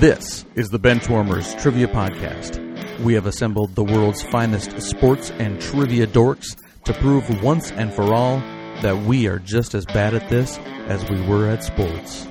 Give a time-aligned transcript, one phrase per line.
[0.00, 2.60] This is the Benchwarmers Trivia Podcast.
[3.00, 8.14] We have assembled the world's finest sports and trivia dorks to prove once and for
[8.14, 8.38] all
[8.80, 10.56] that we are just as bad at this
[10.86, 12.28] as we were at sports.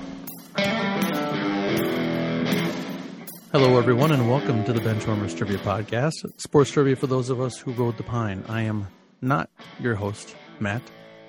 [3.52, 7.58] Hello, everyone, and welcome to the Benchwarmers Trivia Podcast, sports trivia for those of us
[7.58, 8.42] who rode the pine.
[8.48, 8.86] I am
[9.20, 10.80] not your host, Matt,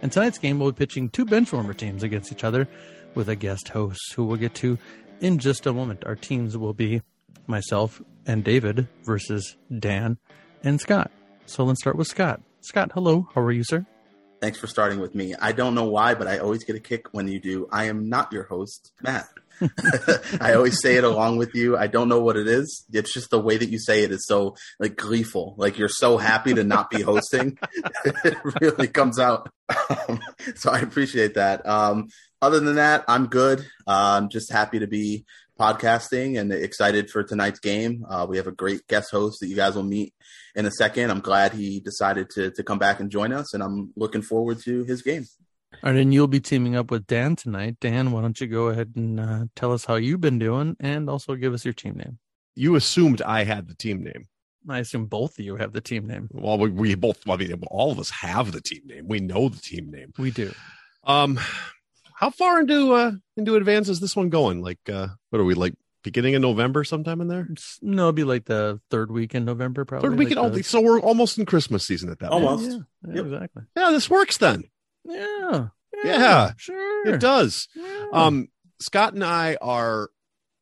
[0.01, 2.65] and tonight's game will be pitching two Benchwarmer teams against each other
[3.13, 4.77] with a guest host who we'll get to
[5.21, 6.05] in just a moment.
[6.05, 7.01] Our teams will be
[7.47, 10.17] myself and David versus Dan
[10.63, 11.11] and Scott.
[11.45, 12.41] So let's start with Scott.
[12.61, 13.27] Scott, hello.
[13.33, 13.85] How are you, sir?
[14.41, 15.35] Thanks for starting with me.
[15.35, 17.67] I don't know why, but I always get a kick when you do.
[17.71, 19.27] I am not your host, Matt.
[20.39, 21.77] I always say it along with you.
[21.77, 22.85] I don't know what it is.
[22.91, 25.55] It's just the way that you say it is so like gleeful.
[25.57, 27.57] Like you're so happy to not be hosting.
[28.05, 29.51] it really comes out.
[29.89, 30.19] Um,
[30.55, 31.67] so I appreciate that.
[31.67, 32.07] Um,
[32.41, 33.59] other than that, I'm good.
[33.87, 35.25] Uh, I'm just happy to be
[35.59, 38.05] podcasting and excited for tonight's game.
[38.09, 40.13] Uh, we have a great guest host that you guys will meet
[40.55, 41.11] in a second.
[41.11, 44.59] I'm glad he decided to to come back and join us, and I'm looking forward
[44.61, 45.25] to his game.
[45.83, 47.77] All right, and you'll be teaming up with Dan tonight.
[47.79, 51.09] Dan, why don't you go ahead and uh, tell us how you've been doing, and
[51.09, 52.19] also give us your team name.
[52.55, 54.27] You assumed I had the team name.
[54.67, 56.29] I assume both of you have the team name.
[56.31, 57.27] Well, we, we both.
[57.29, 59.07] I mean, all of us have the team name.
[59.07, 60.13] We know the team name.
[60.17, 60.53] We do.
[61.03, 61.39] Um,
[62.19, 64.61] how far into uh into advance is this one going?
[64.61, 65.73] Like, uh what are we like?
[66.03, 67.47] Beginning of November, sometime in there.
[67.81, 70.09] No, it'd be like the third week in November, probably.
[70.09, 72.43] Third week like in, the- oh, so we're almost in Christmas season at that point.
[72.45, 72.69] Almost.
[72.71, 73.25] Yeah, yeah, Yep.
[73.25, 73.63] exactly.
[73.75, 74.63] Yeah, this works then.
[75.03, 75.67] Yeah.
[76.03, 76.51] Yeah.
[76.57, 77.07] Sure.
[77.13, 77.67] It does.
[77.75, 78.05] Yeah.
[78.13, 78.47] Um,
[78.79, 80.09] Scott and I are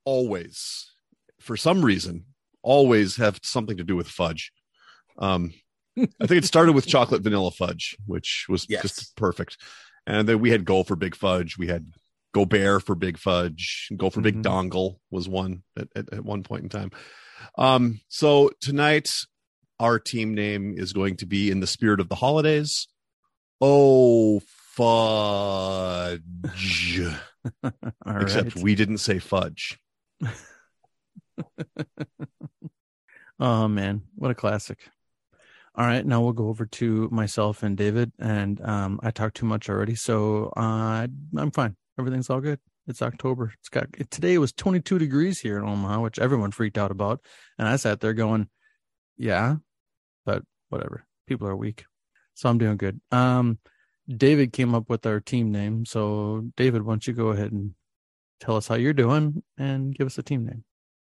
[0.06, 0.92] always,
[1.40, 2.26] for some reason,
[2.64, 4.52] always have something to do with fudge.
[5.20, 5.54] Um,
[5.98, 8.82] I think it started with chocolate vanilla fudge, which was Yes.
[8.82, 9.58] just perfect.
[10.08, 11.58] And then we had go for big fudge.
[11.58, 11.86] We had
[12.34, 13.90] go bear for big fudge.
[13.96, 14.44] Go for big Mhm.
[14.44, 16.92] dongle was one at, at, at one point in time.
[17.58, 19.10] Um, so tonight,
[19.80, 22.88] our team name is going to be in the spirit of the holidays.
[23.60, 24.40] Oh,
[24.76, 26.22] fudge.
[27.64, 28.64] Except right.
[28.64, 29.78] we didn't say fudge.
[33.40, 34.90] Oh man, what a classic.
[35.78, 39.46] All right, now we'll go over to myself and David, and um, I talked too
[39.46, 41.06] much already, so uh,
[41.38, 41.76] I'm fine.
[42.00, 42.60] Everything's all good.
[42.88, 43.54] It's October.
[43.60, 44.34] It's got today.
[44.34, 47.22] It was 22 degrees here in Omaha, which everyone freaked out about,
[47.60, 48.50] and I sat there going,
[49.18, 49.58] "Yeah,"
[50.26, 51.06] but whatever.
[51.28, 51.86] People are weak,
[52.34, 53.00] so I'm doing good.
[53.12, 53.60] Um,
[54.10, 57.76] David came up with our team name, so David, why don't you go ahead and
[58.40, 60.64] tell us how you're doing and give us a team name.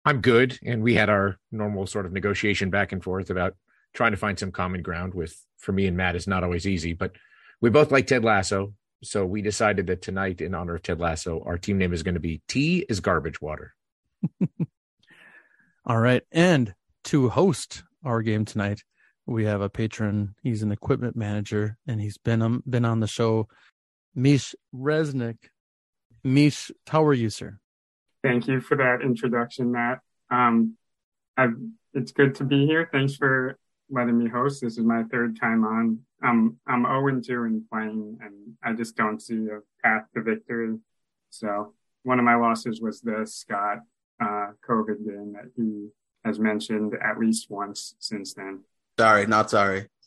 [0.06, 0.60] I'm good.
[0.64, 3.56] And we had our normal sort of negotiation back and forth about
[3.94, 6.94] trying to find some common ground with for me and Matt is not always easy,
[6.94, 7.14] but
[7.62, 8.74] we both like Ted Lasso.
[9.04, 12.14] So we decided that tonight, in honor of Ted Lasso, our team name is going
[12.16, 13.74] to be T is garbage water.
[15.86, 16.24] All right.
[16.32, 16.74] And
[17.06, 18.84] to host our game tonight,
[19.26, 20.36] we have a patron.
[20.44, 23.48] He's an equipment manager and he's been um, been on the show.
[24.16, 25.38] Meesh Resnick.
[26.26, 27.58] Meesh, how are you, sir?
[28.24, 30.00] Thank you for that introduction, Matt.
[30.30, 30.78] Um,
[31.36, 31.56] I've,
[31.94, 32.88] it's good to be here.
[32.92, 33.58] Thanks for
[33.92, 34.62] letting me host.
[34.62, 36.00] This is my third time on.
[36.24, 40.78] Um, I'm 0 2 in playing, and I just don't see a path to victory.
[41.30, 43.80] So one of my losses was the Scott
[44.22, 45.90] uh, COVID game that he
[46.24, 48.62] has mentioned at least once since then.
[49.00, 49.88] Sorry, not sorry.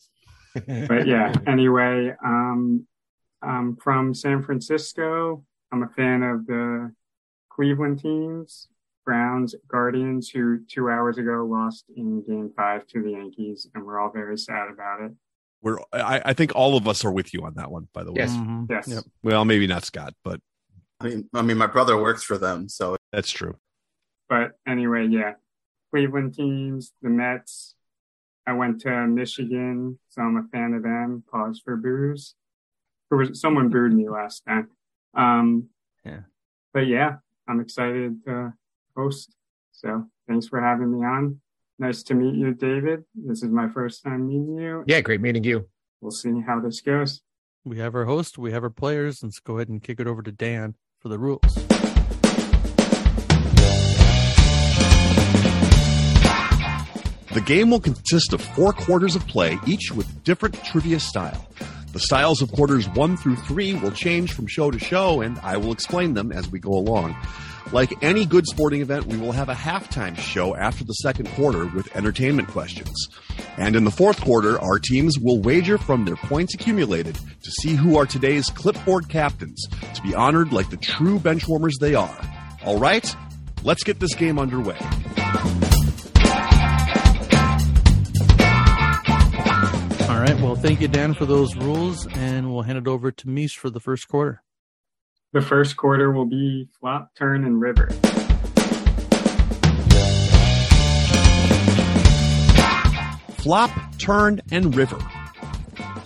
[0.54, 2.86] But yeah, anyway, um,
[3.42, 5.44] I'm from San Francisco.
[5.72, 6.92] I'm a fan of the
[7.50, 8.68] Cleveland teams,
[9.04, 13.98] Browns, Guardians, who two hours ago lost in game five to the Yankees, and we're
[14.00, 15.12] all very sad about it.
[15.62, 18.12] We're I, I think all of us are with you on that one, by the
[18.12, 18.18] way.
[18.22, 18.32] Yes.
[18.32, 18.70] Mhm.
[18.70, 18.88] Yes.
[18.88, 19.04] Yep.
[19.22, 20.40] Well, maybe not Scott, but
[21.00, 23.56] I mean, I mean, my brother works for them, so that's true.
[24.28, 25.34] But anyway, yeah,
[25.90, 27.74] Cleveland teams, the Mets.
[28.46, 31.24] I went to Michigan, so I'm a fan of them.
[31.30, 32.34] Pause for booze.
[33.08, 34.68] There was someone booed me last time.
[35.14, 35.68] Um,
[36.04, 36.20] Yeah.
[36.74, 37.16] But yeah,
[37.48, 38.52] I'm excited to
[38.96, 39.34] host.
[39.72, 41.40] So thanks for having me on.
[41.78, 43.04] Nice to meet you, David.
[43.14, 44.84] This is my first time meeting you.
[44.86, 45.68] Yeah, great meeting you.
[46.00, 47.22] We'll see how this goes.
[47.64, 49.20] We have our host, we have our players.
[49.22, 51.40] Let's go ahead and kick it over to Dan for the rules.
[57.32, 61.48] The game will consist of four quarters of play, each with different trivia style.
[61.92, 65.56] The styles of quarters one through three will change from show to show, and I
[65.56, 67.16] will explain them as we go along.
[67.74, 71.66] Like any good sporting event, we will have a halftime show after the second quarter
[71.66, 73.08] with entertainment questions.
[73.56, 77.74] And in the fourth quarter, our teams will wager from their points accumulated to see
[77.74, 82.16] who are today's clipboard captains, to be honored like the true benchwarmers they are.
[82.64, 83.12] All right?
[83.64, 84.78] Let's get this game underway.
[90.08, 90.38] All right.
[90.40, 93.68] Well, thank you, Dan, for those rules, and we'll hand it over to Meesh for
[93.68, 94.44] the first quarter.
[95.34, 97.88] The first quarter will be flop, turn, and river.
[103.38, 104.96] Flop, turn, and river.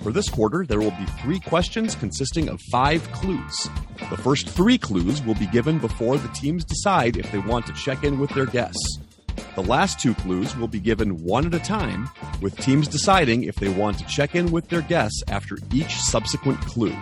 [0.02, 3.68] For this quarter, there will be three questions consisting of five clues.
[4.08, 7.74] The first three clues will be given before the teams decide if they want to
[7.74, 8.98] check in with their guests.
[9.56, 12.08] The last two clues will be given one at a time,
[12.40, 16.62] with teams deciding if they want to check in with their guests after each subsequent
[16.62, 16.96] clue.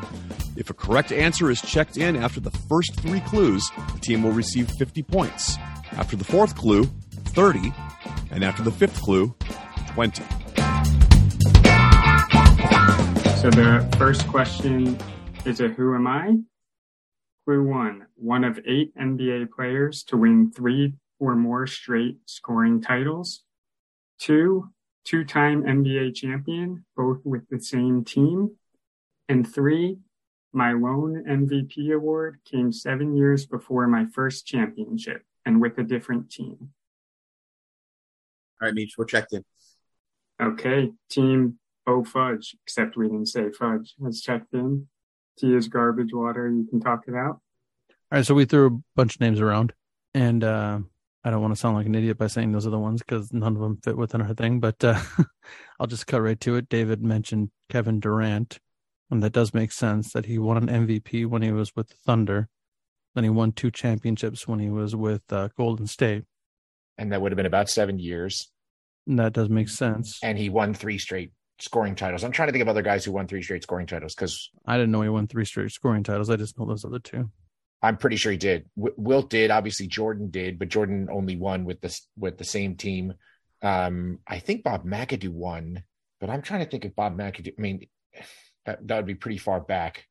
[0.57, 4.33] If a correct answer is checked in after the first three clues, the team will
[4.33, 5.59] receive 50 points.
[5.93, 6.85] After the fourth clue,
[7.27, 7.75] 30,
[8.31, 9.35] and after the fifth clue,
[9.93, 10.23] 20.
[13.37, 14.99] So the first question
[15.45, 16.39] is a who am I?
[17.45, 23.45] Clue one, one of eight NBA players to win three or more straight scoring titles.
[24.19, 24.71] Two,
[25.05, 28.53] two-time NBA champion, both with the same team.
[29.29, 29.99] And three,
[30.53, 36.31] my lone MVP award came seven years before my first championship and with a different
[36.31, 36.71] team.
[38.61, 39.45] All right, Meesh, we're checked in.
[40.41, 43.95] Okay, team O Fudge, except we didn't say Fudge.
[44.05, 44.89] Has checked in.
[45.39, 46.51] T is garbage water.
[46.51, 47.41] You can talk it out.
[47.91, 48.27] All right.
[48.27, 49.73] So we threw a bunch of names around,
[50.15, 50.81] and uh,
[51.25, 53.33] I don't want to sound like an idiot by saying those are the ones because
[53.33, 54.61] none of them fit within our thing.
[54.61, 55.01] But uh,
[55.81, 56.69] I'll just cut right to it.
[56.69, 58.59] David mentioned Kevin Durant,
[59.11, 61.97] and that does make sense that he won an MVP when he was with the
[62.05, 62.49] Thunder.
[63.15, 66.25] Then he won two championships when he was with uh, Golden State.
[66.99, 68.51] And that would have been about seven years.
[69.07, 70.19] And that does make sense.
[70.23, 72.25] And he won three straight scoring titles.
[72.25, 74.77] I'm trying to think of other guys who won three straight scoring titles because I
[74.77, 76.29] didn't know he won three straight scoring titles.
[76.29, 77.31] I just know those other two.
[77.83, 78.67] I'm pretty sure he did.
[78.77, 82.77] W- Wilt did, obviously Jordan did, but Jordan only won with this with the same
[82.77, 83.15] team.
[83.63, 85.83] Um, I think Bob McAdoo won,
[86.21, 87.53] but I'm trying to think if Bob McAdoo.
[87.57, 87.87] I mean,
[88.67, 90.07] that that would be pretty far back.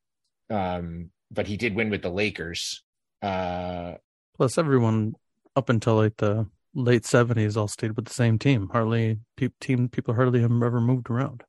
[0.50, 2.82] Um, but he did win with the Lakers.
[3.22, 3.94] Uh,
[4.36, 5.14] Plus, everyone
[5.54, 8.68] up until like the late seventies all stayed with the same team.
[8.72, 11.42] Hardly pe- team people hardly have ever moved around.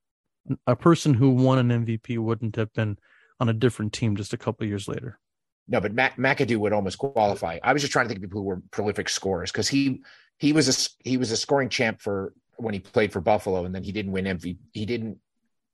[0.66, 2.98] A person who won an MVP wouldn't have been
[3.40, 5.20] on a different team just a couple years later.
[5.68, 7.60] no, but Mac- McAdoo would almost qualify.
[7.62, 10.02] I was just trying to think of people who were prolific scorers because he
[10.40, 13.76] he was a he was a scoring champ for when he played for Buffalo, and
[13.76, 14.58] then he didn't win MVP.
[14.72, 15.18] He didn't.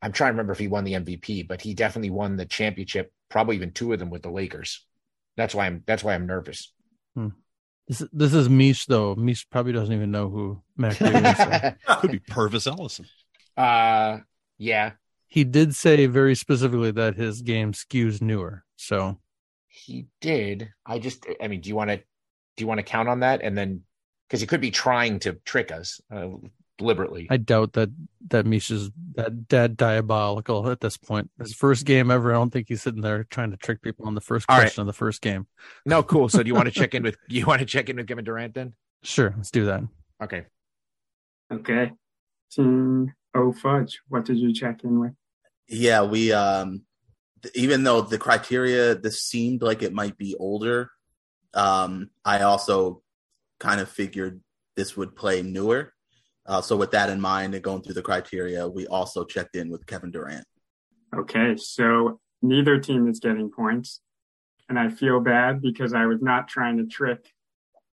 [0.04, 3.14] I'm trying to remember if he won the MVP, but he definitely won the championship.
[3.30, 4.86] Probably even two of them with the Lakers.
[5.38, 6.72] That's why I'm that's why I'm nervous.
[7.88, 9.16] This is, this is Meesh though.
[9.16, 11.78] Meesh probably doesn't even know who McAdoo is.
[11.86, 11.96] so.
[12.00, 13.06] Could be Pervis Ellison.
[13.58, 14.20] uh,
[14.58, 14.92] yeah,
[15.28, 18.64] He did say very specifically that his game skews newer.
[18.76, 19.20] So
[19.68, 20.70] he did.
[20.86, 22.04] I just, I mean, do you want to do
[22.64, 23.82] you want to count on that and then
[24.28, 26.28] because he could be trying to trick us uh,
[26.78, 27.28] deliberately.
[27.30, 27.90] I doubt that
[28.30, 31.30] that Misha's that dead diabolical at this point.
[31.40, 32.32] His first game ever.
[32.32, 34.64] I don't think he's sitting there trying to trick people on the first All right.
[34.64, 35.48] question of the first game.
[35.86, 36.30] no, cool.
[36.30, 38.26] So do you want to check in with you want to check in with Kevin
[38.26, 38.74] Durant then?
[39.04, 39.84] Sure, let's do that.
[40.22, 40.46] Okay.
[41.52, 41.92] Okay,
[42.52, 44.00] team O Fudge.
[44.08, 45.14] What did you check in with?
[45.68, 46.84] Yeah, we um
[47.54, 50.90] even though the criteria this seemed like it might be older,
[51.54, 53.02] um I also
[53.60, 54.42] kind of figured
[54.76, 55.94] this would play newer.
[56.46, 59.70] Uh, so with that in mind and going through the criteria, we also checked in
[59.70, 60.46] with Kevin Durant.
[61.16, 64.02] Okay, so neither team is getting points.
[64.70, 67.34] And I feel bad because I was not trying to trick,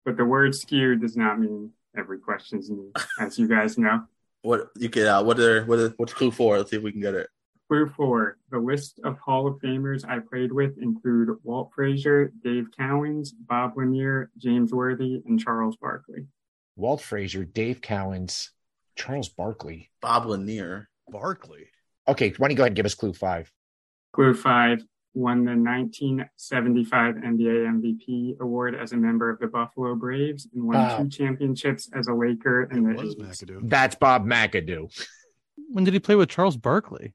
[0.06, 4.04] but the word skew does not mean every question's me, as you guys know.
[4.44, 6.58] What you could uh, what are what are, what's clue four?
[6.58, 7.28] Let's see if we can get it.
[7.68, 12.68] Clue four the list of Hall of Famers I played with include Walt Frazier, Dave
[12.78, 16.28] Cowens, Bob Lanier, James Worthy, and Charles Barkley.
[16.78, 18.50] Walt Frazier, Dave Cowens,
[18.96, 19.90] Charles Barkley.
[20.02, 20.90] Bob Lanier.
[21.10, 21.68] Barkley.
[22.08, 23.52] Okay, why don't you go ahead and give us clue five?
[24.14, 30.48] Clue five won the 1975 NBA MVP award as a member of the Buffalo Braves
[30.54, 30.98] and won Wow.
[31.00, 33.44] two championships as a Laker in the was 80s.
[33.44, 33.70] McAdoo.
[33.70, 34.92] That's Bob McAdoo.
[35.70, 37.14] When did he play with Charles Barkley?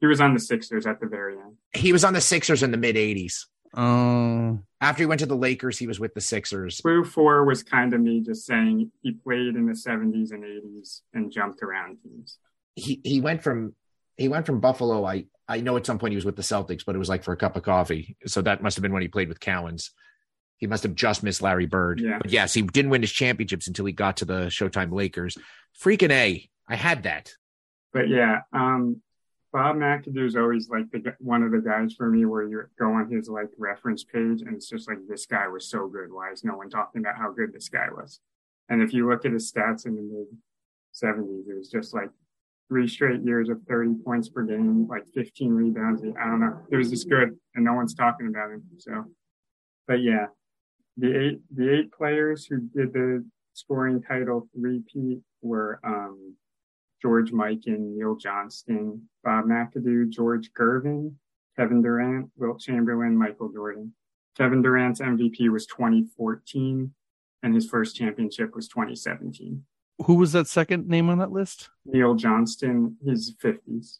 [0.00, 1.56] He was on the Sixers at the very end.
[1.74, 3.46] He was on the Sixers in the mid 80s.
[3.74, 6.80] Oh, After he went to the Lakers, he was with the Sixers.
[6.80, 11.00] Clue four was kind of me just saying he played in the 70s and 80s
[11.14, 12.38] and jumped around teams.
[12.74, 13.74] He he went from
[14.16, 15.04] he went from Buffalo.
[15.04, 17.24] I I know at some point he was with the Celtics, but it was like
[17.24, 18.16] for a cup of coffee.
[18.26, 19.90] So that must have been when he played with Cowens.
[20.58, 22.00] He must have just missed Larry Bird.
[22.00, 22.18] Yeah.
[22.20, 25.36] But yes, he didn't win his championships until he got to the Showtime Lakers.
[25.82, 26.48] Freaking A.
[26.68, 27.32] I had that.
[27.92, 29.02] But yeah, um,
[29.52, 32.92] Bob McAdoo is always like the one of the guys for me where you go
[32.92, 36.12] on his like reference page and it's just like this guy was so good.
[36.12, 38.20] Why is no one talking about how good this guy was?
[38.68, 40.26] And if you look at his stats in the mid
[40.94, 42.10] 70s, it was just like
[42.68, 46.02] three straight years of 30 points per game, like 15 rebounds.
[46.02, 46.60] I don't know.
[46.70, 48.62] It was just good, and no one's talking about him.
[48.78, 49.06] So,
[49.88, 50.26] but yeah,
[50.96, 56.36] the eight the eight players who did the scoring title repeat were um,
[57.02, 61.14] George Mikan, Neil Johnston, Bob McAdoo, George Gervin,
[61.56, 63.94] Kevin Durant, Wilt Chamberlain, Michael Jordan.
[64.36, 66.92] Kevin Durant's MVP was 2014,
[67.42, 69.64] and his first championship was 2017.
[70.06, 71.68] Who was that second name on that list?
[71.84, 73.98] Neil Johnston, his 50s.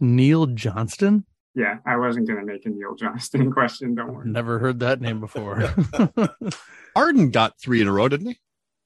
[0.00, 1.24] Neil Johnston?
[1.54, 3.94] Yeah, I wasn't going to make a Neil Johnston question.
[3.94, 4.28] Don't worry.
[4.28, 5.74] Never heard that name before.
[6.96, 8.38] Harden got three in a row, didn't he?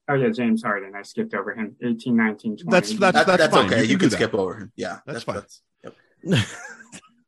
[0.09, 0.95] Oh yeah, James Harden.
[0.97, 1.77] I skipped over him.
[1.83, 2.71] 18, 19, 20.
[2.71, 3.67] That's that's That- that's, that's fine.
[3.67, 3.83] okay.
[3.83, 4.17] You, do can that.
[4.17, 4.73] skip over him.
[4.77, 5.43] Yeah, That's fine.
[5.85, 5.95] yep.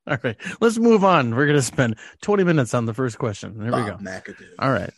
[0.06, 1.34] All right, let's move on.
[1.34, 3.56] We're going to spend 20 minutes on the first question.
[3.58, 3.96] There we oh, go.
[3.96, 4.48] McAdoo.
[4.58, 4.92] All right.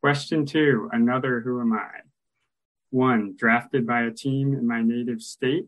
[0.00, 1.88] Question two, another Who Am I?
[2.90, 5.66] One, drafted by a team in my native state.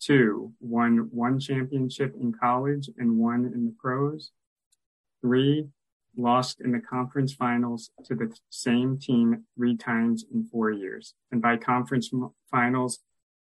[0.00, 4.30] Two, won one championship in college and one in the pros.
[5.20, 5.68] Three,
[6.16, 11.14] lost in the conference finals to the same team three times in four years.
[11.30, 12.10] And by conference
[12.50, 12.98] finals,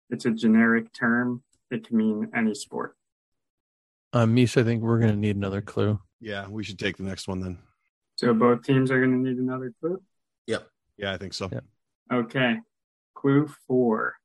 [0.09, 1.43] it's a generic term.
[1.69, 2.95] It can mean any sport.
[4.13, 5.99] Uh, Misha, I think we're going to need another clue.
[6.19, 7.57] Yeah, we should take the next one then.
[8.15, 10.01] So both teams are going to need another clue.
[10.47, 10.67] Yep.
[10.97, 11.49] Yeah, I think so.
[11.51, 11.61] Yeah.
[12.11, 12.57] Okay.
[13.15, 14.15] Clue four.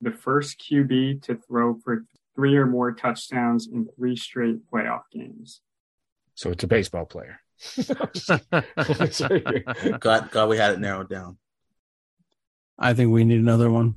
[0.00, 5.60] The first QB to throw for three or more touchdowns in three straight playoff games.
[6.34, 7.40] So it's a baseball player.
[10.00, 11.38] Glad, glad we had it narrowed down.
[12.78, 13.94] I think we need another one.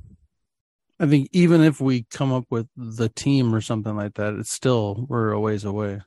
[0.98, 4.52] I think even if we come up with the team or something like that, it's
[4.52, 6.00] still we're a ways away.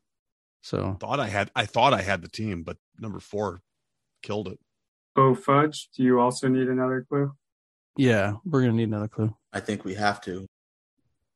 [0.62, 3.62] So Thought I had I thought I had the team, but number four
[4.22, 4.60] killed it.
[5.15, 7.33] Oh, Fudge, do you also need another clue?
[7.98, 9.36] yeah, we're gonna need another clue.
[9.51, 10.48] I think we have to.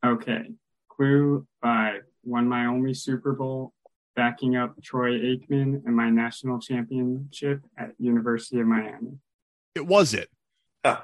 [0.05, 0.49] Okay.
[0.89, 2.01] Clue five.
[2.23, 3.73] Won my only Super Bowl
[4.17, 9.19] backing up Troy Aikman and my national championship at University of Miami.
[9.75, 10.29] It was it.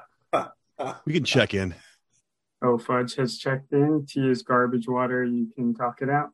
[1.05, 1.75] We can check in.
[2.62, 4.05] Oh, Fudge has checked in.
[4.05, 5.24] T is garbage water.
[5.24, 6.32] You can talk it out.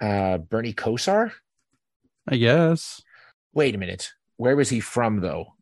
[0.00, 1.32] Uh, Bernie Kosar?
[2.26, 3.02] I guess.
[3.52, 4.12] Wait a minute.
[4.36, 5.54] Where was he from, though?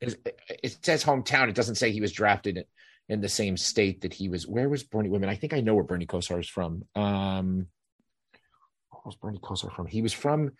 [0.00, 0.14] It,
[0.62, 1.48] it says hometown.
[1.48, 2.64] It doesn't say he was drafted
[3.08, 4.46] in the same state that he was.
[4.46, 5.08] Where was Bernie?
[5.08, 5.30] Women?
[5.30, 6.84] I think I know where Bernie Kosar is from.
[6.94, 7.79] Um, where
[9.06, 9.86] was Bernie Kosar from?
[9.86, 10.50] He was from.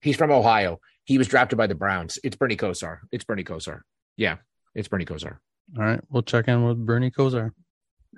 [0.00, 0.80] He's from Ohio.
[1.04, 2.18] He was drafted by the Browns.
[2.22, 2.98] It's Bernie Kosar.
[3.10, 3.80] It's Bernie Kosar.
[4.16, 4.36] Yeah,
[4.74, 5.38] it's Bernie Kosar.
[5.76, 7.52] All right, we'll check in with Bernie Kosar.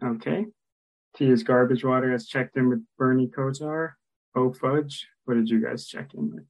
[0.03, 0.47] Okay.
[1.17, 3.93] T is garbage water has checked in with Bernie Kosar.
[4.35, 6.45] Oh, Fudge, what did you guys check in with?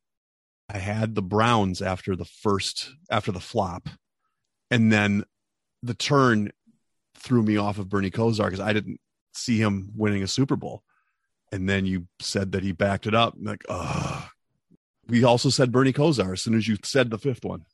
[0.68, 3.88] I had the Browns after the first after the flop,
[4.70, 5.24] and then
[5.82, 6.50] the turn
[7.14, 9.00] threw me off of Bernie Kosar because I didn't
[9.32, 10.82] see him winning a Super Bowl,
[11.52, 13.34] and then you said that he backed it up.
[13.34, 14.28] I'm like, oh.
[15.08, 17.64] We also said Bernie Kosar as soon as you said the fifth one.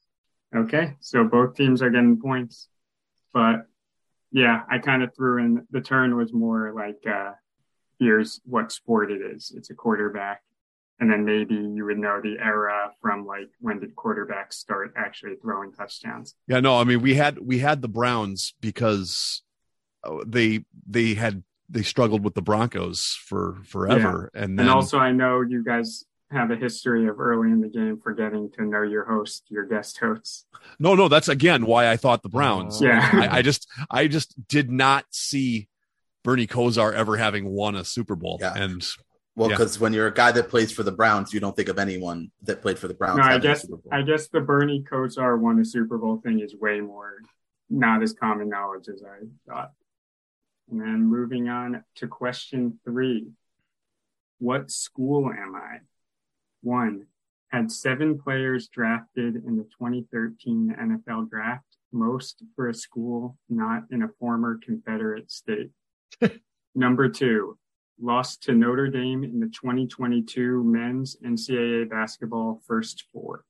[0.55, 2.69] Okay, so both teams are getting points,
[3.33, 3.67] but
[4.31, 7.33] yeah, I kind of threw in the turn was more like uh,
[7.99, 9.53] here's what sport it is.
[9.57, 10.43] It's a quarterback,
[11.01, 15.35] and then maybe you would know the era from like when did quarterbacks start actually
[15.43, 16.37] throwing touchdowns.
[16.47, 19.43] Yeah, no, I mean we had we had the Browns because
[20.05, 21.43] uh, they they had
[21.75, 26.05] they struggled with the Broncos for forever, and then And also, I know you guys
[26.31, 29.99] have a history of early in the game forgetting to know your host, your guest
[29.99, 30.47] hosts.
[30.79, 32.81] no, no, that's again why I thought the Browns.
[32.81, 33.09] Yeah.
[33.13, 35.69] I, I just I just did not see
[36.25, 38.55] Bernie Kosar ever having won a Super Bowl, Yeah.
[38.57, 38.83] and
[39.37, 39.57] Well, Yeah.
[39.57, 42.31] because when you're a guy that plays for the Browns, you don't think of anyone
[42.45, 43.19] that played for the Browns.
[43.19, 43.91] No, I having a guess Super Bowl.
[43.93, 47.15] I guess the Bernie Kosar won a Super Bowl thing is way more
[47.71, 49.73] not as common knowledge as I thought.
[50.71, 53.29] And then moving on to question three.
[54.39, 55.79] What school am I?
[56.63, 57.07] One,
[57.55, 64.03] had seven players drafted in the 2013 NFL draft, most for a school not in
[64.03, 65.71] a former Confederate state.
[66.75, 67.57] Number two,
[68.01, 73.45] lost to Notre Dame in the 2022 men's NCAA basketball first four.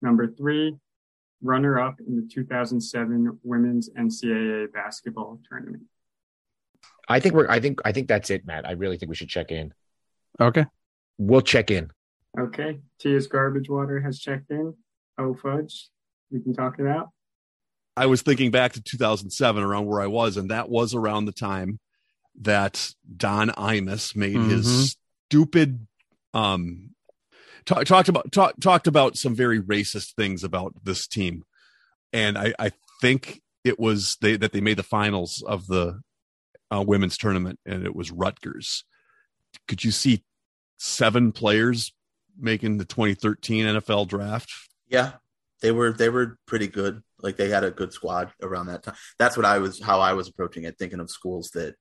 [0.00, 0.76] Number three,
[1.42, 5.82] runner up in the 2007 women's NCAA basketball tournament.
[7.08, 7.48] I think we're.
[7.48, 7.80] I think.
[7.84, 8.66] I think that's it, Matt.
[8.66, 9.72] I really think we should check in.
[10.40, 10.66] Okay.
[11.18, 11.90] We'll check in.
[12.38, 14.74] Okay, Tia's garbage water has checked in.
[15.18, 15.88] Oh, fudge.
[16.30, 17.10] We can talk it out.
[17.96, 21.32] I was thinking back to 2007 around where I was, and that was around the
[21.32, 21.78] time
[22.40, 24.50] that Don Imus made Mhm.
[24.50, 24.96] his
[25.28, 25.86] stupid
[26.32, 26.90] um
[27.64, 31.44] talk, talked about talk, talked about some very racist things about this team,
[32.12, 36.00] and I, I think it was they that they made the finals of the
[36.70, 38.84] uh, women's tournament, and it was Rutgers.
[39.68, 40.24] Could you see
[40.78, 41.92] seven players
[42.38, 44.50] making the 2013 NFL draft?
[44.88, 45.12] Yeah,
[45.60, 47.02] they were they were pretty good.
[47.20, 48.96] Like they had a good squad around that time.
[49.18, 51.76] That's what I was how I was approaching it, thinking of schools that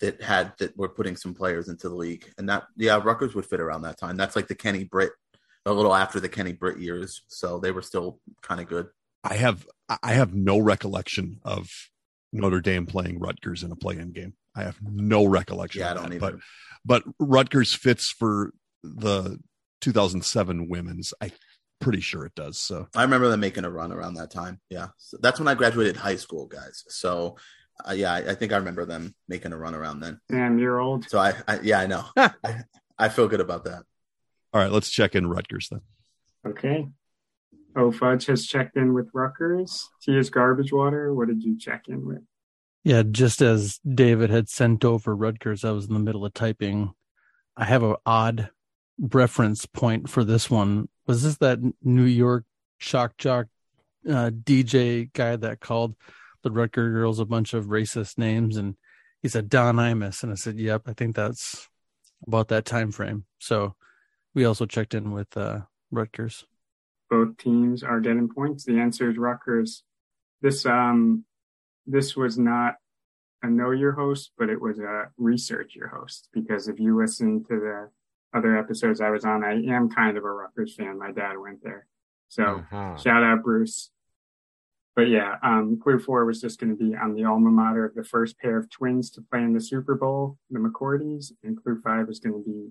[0.00, 3.46] that had that were putting some players into the league, and that yeah, Rutgers would
[3.46, 4.16] fit around that time.
[4.16, 5.12] That's like the Kenny Britt,
[5.64, 8.88] a little after the Kenny Britt years, so they were still kind of good.
[9.24, 9.66] I have
[10.02, 11.70] I have no recollection of
[12.32, 14.34] Notre Dame playing Rutgers in a play-in game.
[14.54, 15.80] I have no recollection.
[15.80, 16.40] Yeah, I don't that, either.
[16.84, 19.38] But but Rutgers fits for the
[19.80, 21.14] 2007 women's.
[21.20, 21.30] I'm
[21.80, 22.58] pretty sure it does.
[22.58, 24.60] So I remember them making a run around that time.
[24.70, 26.84] Yeah, so that's when I graduated high school, guys.
[26.88, 27.36] So
[27.88, 30.20] uh, yeah, I, I think I remember them making a run around then.
[30.30, 31.08] Damn, you're old.
[31.08, 32.04] So I, I yeah, I know.
[32.16, 32.64] I,
[32.98, 33.82] I feel good about that.
[34.52, 35.80] all right, let's check in Rutgers then.
[36.46, 36.88] Okay.
[37.74, 39.90] Oh, Fudge has checked in with Rutgers.
[40.02, 41.14] Tia's Garbage Water.
[41.14, 42.22] What did you check in with?
[42.84, 46.92] Yeah, just as David had sent over Rutgers, I was in the middle of typing.
[47.56, 48.50] I have an odd
[48.98, 50.88] reference point for this one.
[51.06, 52.44] Was this that New York
[52.78, 53.46] shock jock
[54.08, 55.94] uh, DJ guy that called
[56.42, 58.56] the Rutgers girls a bunch of racist names?
[58.56, 58.76] And
[59.22, 61.68] he said Don Imus, and I said, "Yep, I think that's
[62.26, 63.76] about that time frame." So
[64.34, 65.60] we also checked in with uh,
[65.90, 66.44] Rutgers.
[67.12, 68.64] Both teams are getting points.
[68.64, 69.84] The answer is Rutgers.
[70.40, 71.26] This um
[71.86, 72.76] this was not
[73.42, 77.44] a know your host, but it was a research your host because if you listen
[77.44, 77.90] to the
[78.34, 80.98] other episodes I was on, I am kind of a Rutgers fan.
[80.98, 81.86] My dad went there.
[82.28, 82.96] So Uh-huh.
[82.96, 83.90] Shout out, Bruce.
[84.96, 87.94] But yeah, um, clue four was just going to be on the alma mater of
[87.94, 91.32] the first pair of twins to play in the Super Bowl, the McCourties.
[91.44, 92.70] And clue five was going to be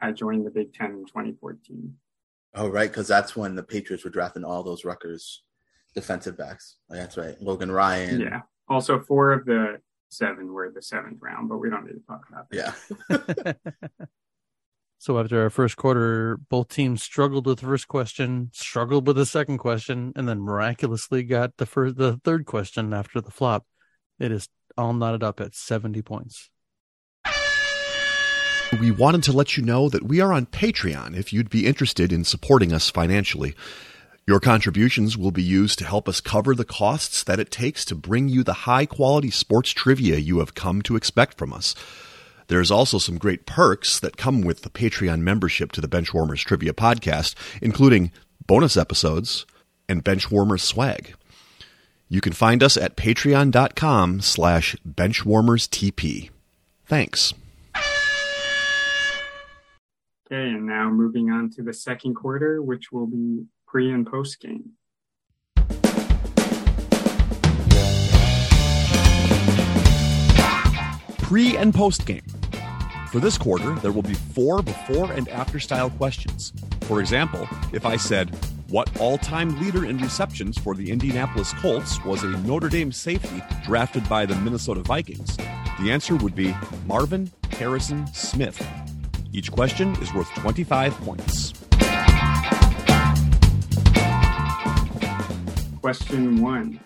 [0.00, 1.96] I joined the Big Ten in 2014.
[2.58, 5.42] Oh, right, because that's when the Patriots were drafting all those Rutgers
[5.94, 6.76] defensive backs.
[6.88, 8.20] That's right, Logan Ryan.
[8.20, 8.40] yeah.
[8.68, 9.80] Also, four of the
[10.10, 13.56] seven were the seventh round, but we don't need to talk about that.
[13.58, 13.72] yeah.
[15.00, 19.26] So after our first quarter, both teams struggled with the first question, struggled with the
[19.26, 23.64] second question, and then miraculously got the first, the third question after the flop.
[24.18, 26.50] It is all knotted up at 70 points.
[28.72, 32.12] We wanted to let you know that we are on Patreon if you'd be interested
[32.12, 33.54] in supporting us financially.
[34.26, 37.94] Your contributions will be used to help us cover the costs that it takes to
[37.94, 41.74] bring you the high quality sports trivia you have come to expect from us.
[42.48, 46.74] There's also some great perks that come with the Patreon membership to the Benchwarmers Trivia
[46.74, 48.12] Podcast, including
[48.46, 49.46] bonus episodes
[49.88, 51.14] and Benchwarmers swag.
[52.10, 56.30] You can find us at patreon.com slash benchwarmerstp.
[56.86, 57.32] Thanks.
[60.30, 64.40] Okay, and now moving on to the second quarter, which will be pre and post
[64.40, 64.72] game.
[71.28, 72.22] pre and post game.
[73.10, 76.54] For this quarter, there will be four before and after style questions.
[76.82, 78.34] For example, if I said,
[78.68, 83.42] What all time leader in receptions for the Indianapolis Colts was a Notre Dame safety
[83.64, 85.36] drafted by the Minnesota Vikings?
[85.80, 86.54] The answer would be
[86.86, 88.62] Marvin Harrison Smith.
[89.30, 91.52] Each question is worth 25 points.
[95.80, 96.80] Question one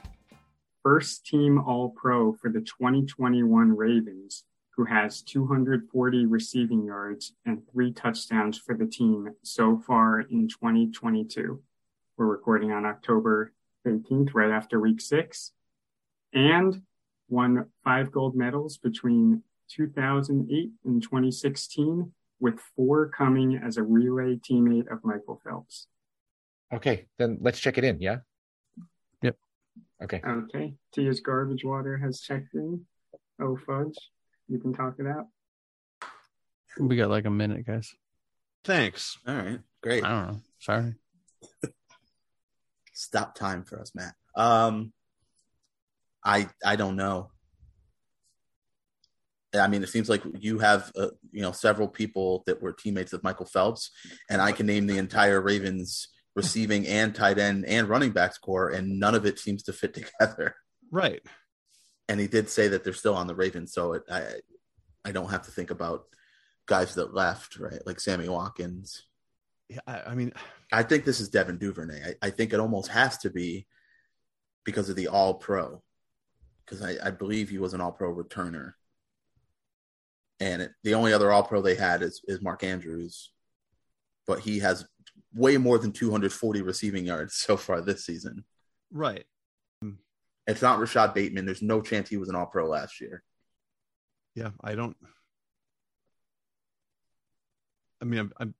[0.82, 7.92] First team All Pro for the 2021 Ravens, who has 240 receiving yards and three
[7.92, 11.62] touchdowns for the team so far in 2022.
[12.16, 13.52] We're recording on October
[13.86, 15.52] 18th, right after week six,
[16.34, 16.82] and
[17.28, 24.92] won five gold medals between 2008 and 2016, with four coming as a relay teammate
[24.92, 25.86] of Michael Phelps.
[26.74, 28.00] Okay, then let's check it in.
[28.00, 28.18] Yeah.
[29.22, 29.36] Yep.
[30.02, 30.20] Okay.
[30.26, 30.74] Okay.
[30.92, 32.84] Tia's garbage water has checked in.
[33.40, 33.96] Oh fudge.
[34.48, 35.28] You can talk it out.
[36.80, 37.94] We got like a minute, guys.
[38.64, 39.18] Thanks.
[39.26, 40.04] All right, great.
[40.04, 40.40] I don't know.
[40.58, 40.94] Sorry.
[42.92, 44.14] Stop time for us, Matt.
[44.34, 44.92] Um,
[46.24, 47.30] I I don't know.
[49.54, 53.12] I mean, it seems like you have uh, you know several people that were teammates
[53.12, 53.90] of Michael Phelps,
[54.30, 58.70] and I can name the entire Ravens receiving and tight end and running backs corps,
[58.70, 60.54] and none of it seems to fit together.
[60.90, 61.22] Right.
[62.08, 64.24] And he did say that they're still on the Ravens, so it, I
[65.04, 66.04] I don't have to think about
[66.66, 67.84] guys that left, right?
[67.86, 69.04] Like Sammy Watkins.
[69.68, 70.32] Yeah, I, I mean,
[70.72, 72.14] I think this is Devin Duvernay.
[72.22, 73.66] I, I think it almost has to be
[74.64, 75.82] because of the All Pro,
[76.64, 78.72] because I, I believe he was an All Pro returner.
[80.42, 83.30] And it, the only other All Pro they had is is Mark Andrews,
[84.26, 84.84] but he has
[85.32, 88.44] way more than 240 receiving yards so far this season.
[88.90, 89.24] Right.
[90.48, 91.46] It's not Rashod Bateman.
[91.46, 93.22] There's no chance he was an All Pro last year.
[94.34, 94.96] Yeah, I don't.
[98.00, 98.54] I mean, I'm, I'm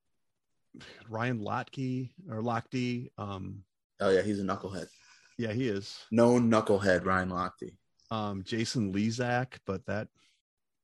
[1.09, 3.11] Ryan Lochte or Lochte.
[3.19, 3.65] Um,
[4.01, 4.87] Oh yeah, he's a knucklehead.
[5.39, 5.99] yeah, he is.
[6.13, 7.77] Known knucklehead, Ryan Lochte.
[8.13, 10.07] Um, Jason Lezak, but that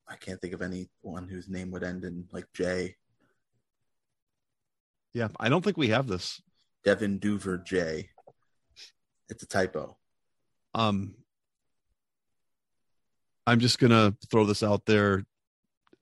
[0.08, 2.96] I can't think of anyone whose name would end in like J.
[5.14, 6.40] yeah, I don't think we have this.
[6.84, 8.08] Devin Duver J.
[9.28, 9.96] It's a typo.
[10.74, 11.14] Um,
[13.46, 15.24] I'm just gonna throw this out there.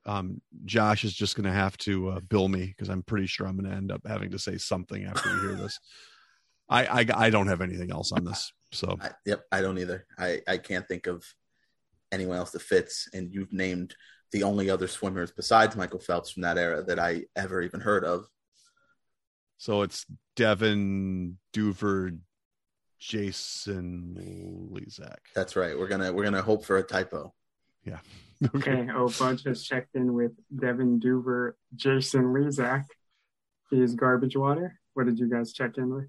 [0.04, 3.56] Um, Josh is just gonna have to uh, bill me because I'm pretty sure I'm
[3.56, 5.78] gonna end up having to say something after we hear this.
[6.68, 10.06] I, I I don't have anything else on this, so I, yep, I don't either.
[10.18, 11.24] I, I can't think of
[12.12, 13.08] anyone else that fits.
[13.12, 13.94] And you've named
[14.32, 18.04] the only other swimmers besides Michael Phelps from that era that I ever even heard
[18.04, 18.26] of.
[19.58, 22.18] so it's Devin Duver,
[22.98, 25.18] Jason Lezak.
[25.34, 25.78] That's right.
[25.78, 27.32] We're gonna we're gonna hope for a typo.
[27.84, 27.98] Yeah.
[28.54, 32.84] okay, oh, Fudge has checked in with Devin Duver, Jason Lezak.
[33.70, 34.78] He's garbage water.
[34.94, 36.08] What did you guys check in with?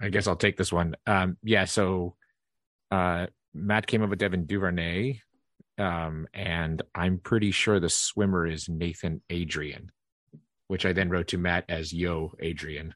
[0.00, 0.94] I guess I'll take this one.
[1.06, 2.14] Um, yeah, so
[2.90, 5.20] uh, Matt came up with Devin Duvernay,
[5.78, 9.90] um, and I'm pretty sure the swimmer is Nathan Adrian,
[10.68, 12.94] which I then wrote to Matt as Yo Adrian.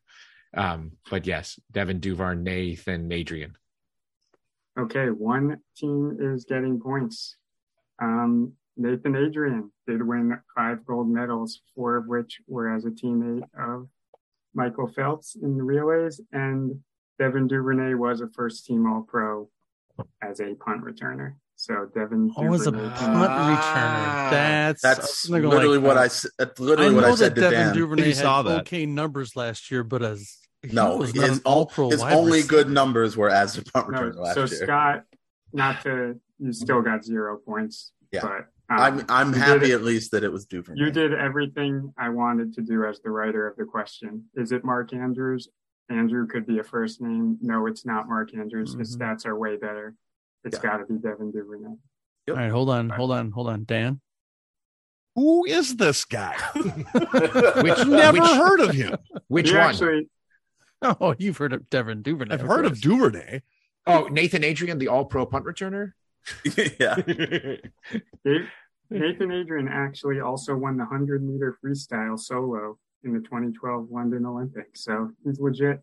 [0.57, 3.55] Um, but yes, Devin Duvernay, Nathan Adrian.
[4.79, 7.37] Okay, one team is getting points.
[8.01, 13.45] Um, Nathan Adrian did win five gold medals, four of which were as a teammate
[13.59, 13.89] of
[14.55, 16.81] Michael Phelps in the relays, and
[17.19, 19.51] Devin Duvernay was a first team All Pro
[20.23, 21.35] as a punt returner.
[21.57, 24.31] So Devin Oh, as a Duvernay- punt returner.
[24.31, 26.01] That's That's literally like what that.
[26.01, 27.75] I s- that's literally I what know I said that to Devin Dan.
[27.75, 28.61] Duvernay He had saw that.
[28.63, 32.03] okay numbers last year, but as he no, was not his, an all pro his
[32.03, 34.65] only good numbers were as a punt No, returner last so year.
[34.67, 35.05] Scott,
[35.53, 37.93] not to you still got zero points.
[38.13, 38.23] Yeah.
[38.23, 40.81] But I'm um, I'm happy did- at least that it was Duvernay.
[40.81, 44.25] You did everything I wanted to do as the writer of the question.
[44.35, 45.49] Is it Mark Andrews?
[45.91, 47.37] Andrew could be a first name.
[47.41, 48.75] No, it's not Mark Andrews.
[48.75, 49.01] His Mhm.
[49.01, 49.95] stats are way better.
[50.45, 50.67] It's Mm-hmm.
[50.67, 50.73] Yeah.
[50.73, 51.77] got to be Devin Duvernay.
[52.29, 54.01] All right, hold on, hold on, hold on, Dan.
[55.17, 56.37] Who is this guy?
[56.55, 58.97] Which Never which, heard of him.
[59.29, 59.61] which one?
[59.61, 60.09] actually,
[60.83, 62.33] Oh, you've heard of Devin Duvernay.
[62.35, 62.81] I've heard of course.
[62.81, 63.43] Duvernay.
[63.87, 65.93] oh, Nathan Adrian, the All Pro punt returner.
[66.79, 66.95] yeah.
[68.91, 74.85] Nathan Adrian actually also won the 100 meter freestyle solo in the 2012 London Olympics.
[74.85, 75.81] So he's legit.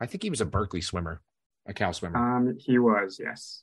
[0.00, 1.20] I think he was a Berkeley swimmer,
[1.66, 2.16] a Cal swimmer.
[2.16, 3.62] Um, he was, yes.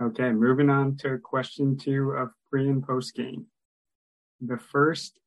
[0.00, 3.46] Okay, moving on to question two of pre and post game.
[4.40, 5.18] The first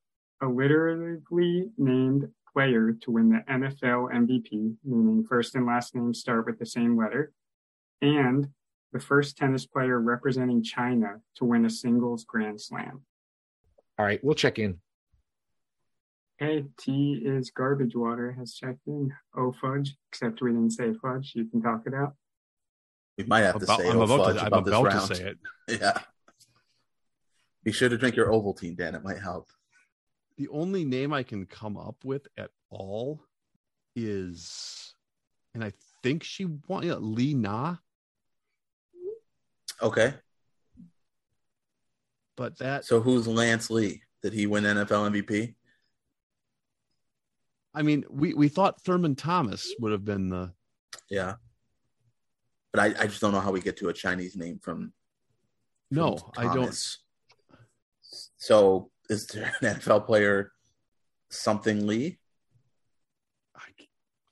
[0.42, 6.58] alliteratively named player to win the NFL MVP, meaning first and last name start with
[6.58, 7.32] the same letter,
[8.02, 8.48] and
[8.92, 13.02] the first tennis player representing China to win a singles Grand Slam.
[13.98, 14.80] All right, we'll check in.
[16.42, 19.12] Okay, T is garbage water has checked in.
[19.38, 21.32] Oh fudge, except we didn't say fudge.
[21.36, 22.14] You can talk it out.
[23.18, 24.86] We might have to About- say I'm oh, about, fudge to, I'm about this about
[24.86, 25.08] round.
[25.10, 25.38] to say it.
[25.82, 25.98] Yeah.
[27.64, 28.94] Be sure to drink your Ovaltine, Dan.
[28.96, 29.48] It might help.
[30.38, 33.22] The only name I can come up with at all
[33.96, 34.94] is,
[35.54, 35.72] and I
[36.04, 37.78] think she won yeah, Li Na,
[39.82, 40.14] Okay.
[42.36, 44.02] but that So who's Lance Lee?
[44.22, 45.56] Did he win NFL MVP?
[47.76, 50.54] I mean, we we thought Thurman Thomas would have been the
[51.10, 51.36] Yeah.
[52.72, 54.94] But I, I just don't know how we get to a Chinese name from.
[55.92, 56.78] no, from I don't.
[58.38, 60.52] So is there an NFL player
[61.30, 62.20] something Lee?
[63.56, 63.70] I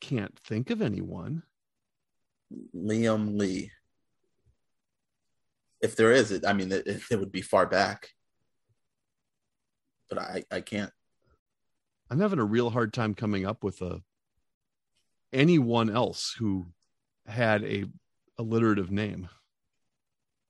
[0.02, 1.44] can't think of anyone.
[2.76, 3.72] Liam Lee.
[5.82, 8.10] If there is, it I mean, it, it would be far back.
[10.10, 10.92] But I, I can't.
[12.10, 14.02] I'm having a real hard time coming up with a
[15.32, 16.68] anyone else who
[17.26, 17.86] had a
[18.38, 19.30] alliterative name.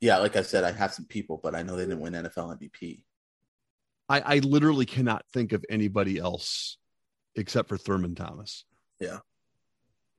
[0.01, 2.59] Yeah, like I said, I have some people, but I know they didn't win NFL
[2.59, 3.01] MVP.
[4.09, 6.77] I, I literally cannot think of anybody else
[7.35, 8.65] except for Thurman Thomas.
[8.99, 9.19] Yeah.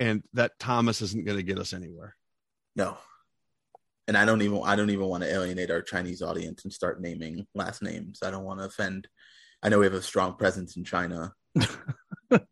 [0.01, 2.17] And that Thomas isn't going to get us anywhere.
[2.75, 2.97] No.
[4.09, 7.01] And I don't even I don't even want to alienate our Chinese audience and start
[7.01, 8.21] naming last names.
[8.23, 9.09] I don't want to offend.
[9.65, 11.33] I know we have a strong presence in China.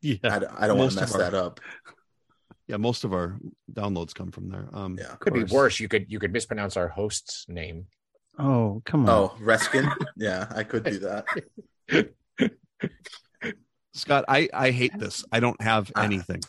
[0.01, 1.61] yeah, I, don't- I don't want to mess our- that up.
[2.68, 3.38] Yeah, most of our
[3.70, 4.68] downloads come from there.
[4.72, 5.14] Um, Yeah.
[5.20, 5.79] Could be worse.
[5.79, 7.87] You could you could mispronounce our host's name.
[8.38, 9.11] Oh, come on.
[9.11, 9.92] Oh, Reskin.
[10.16, 11.27] yeah, I could do that.
[13.94, 15.22] Scott, I, I hate this.
[15.31, 16.03] I don't have Ah.
[16.03, 16.40] anything.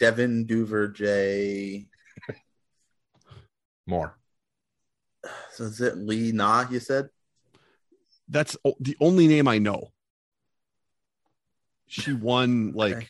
[0.00, 1.86] Devin Duverjay.
[3.86, 4.16] More.
[5.52, 6.64] So is it Li Na?
[6.70, 7.10] You said.
[8.28, 9.92] That's the only name I know.
[11.86, 13.08] She won like Okay.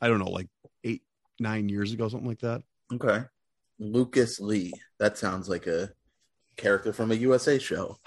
[0.00, 0.48] I don't know, like
[0.82, 1.02] eight,
[1.38, 2.62] nine years ago, something like that.
[2.92, 3.24] Okay.
[3.78, 4.72] Lucas Lee.
[4.98, 5.90] That sounds like a
[6.56, 7.98] character from a USA show.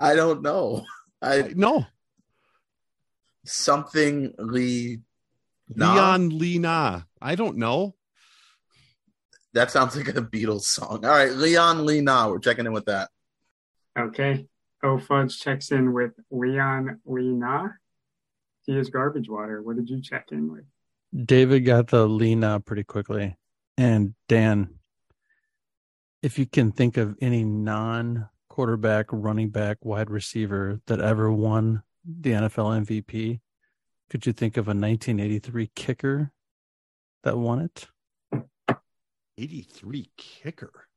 [0.00, 0.84] I don't know.
[1.22, 1.86] I no,
[3.44, 5.00] something Lee.
[5.74, 5.92] Na?
[5.94, 7.06] Leon Lena.
[7.20, 7.94] I don't know.
[9.54, 11.04] That sounds like a Beatles song.
[11.04, 12.28] All right, Leon Lena.
[12.28, 13.08] We're checking in with that.
[13.98, 14.46] Okay.
[14.82, 17.76] O Fudge checks in with Leon Lena.
[18.64, 19.62] He is garbage water.
[19.62, 20.64] What did you check in with?
[21.24, 23.36] David got the Lena pretty quickly.
[23.78, 24.70] And Dan,
[26.22, 31.82] if you can think of any non quarterback, running back, wide receiver that ever won
[32.04, 33.40] the NFL MVP,
[34.10, 36.32] could you think of a 1983 kicker
[37.22, 37.88] that won it?
[39.38, 40.88] 83 kicker.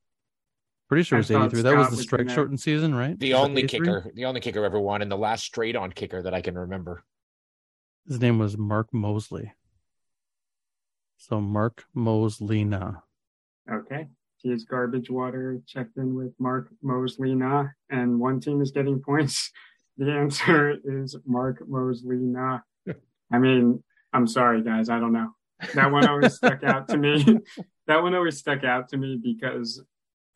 [0.90, 1.62] Pretty sure I it was thought 83.
[1.62, 3.16] That was the strike gonna- shortened season, right?
[3.16, 6.20] The Was only kicker, the only kicker ever won, and the last straight on kicker
[6.20, 7.04] that I can remember.
[8.08, 9.52] His name was Mark Moseley.
[11.16, 13.04] So Mark Moseley now.
[13.70, 14.08] Okay.
[14.38, 15.60] He is garbage water.
[15.64, 19.50] Checked in with Mark Moseley na, and one team is getting points.
[19.96, 22.60] The answer is Mark Moseley na.
[23.30, 24.88] I mean, I'm sorry, guys.
[24.88, 25.34] I don't know.
[25.74, 27.38] That one always stuck out to me.
[27.86, 29.84] That one always stuck out to me because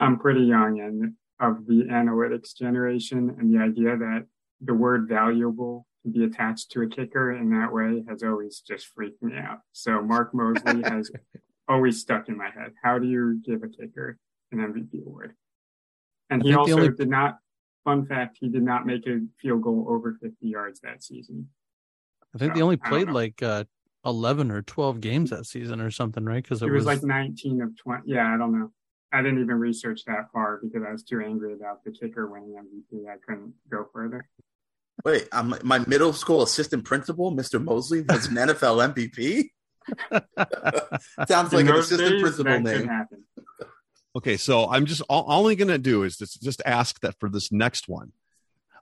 [0.04, 4.26] I'm pretty young and of the analytics generation, and the idea that
[4.60, 8.86] the word valuable can be attached to a kicker in that way has always just
[8.94, 9.58] freaked me out.
[9.72, 11.10] So Mark Moseley has
[11.68, 12.72] always stuck in my head.
[12.82, 14.18] How do you give a kicker
[14.52, 15.34] an MVP award?
[16.30, 17.38] And I he also only- did not.
[17.84, 21.50] Fun fact: He did not make a field goal over 50 yards that season.
[22.34, 23.64] I think they Oh, only played like uh,
[24.06, 26.42] 11 or 12 games that season or something, right?
[26.42, 28.04] Because It it, was, like 19 of 20.
[28.06, 28.72] Yeah, I don't know.
[29.14, 32.57] I didn't even research that far because I was too angry about the kicker winning
[32.57, 33.09] MVP.
[33.09, 34.29] I couldn't go further.
[35.05, 37.62] Wait, I'm, my middle school assistant principal, Mr.
[37.62, 39.50] Mosley, was an NFL MVP.
[41.29, 42.90] Sounds like an assistant days, principal name.
[44.16, 47.14] Okay, so I'm just all, all I'm going to do is just, just ask that
[47.20, 48.12] for this next one.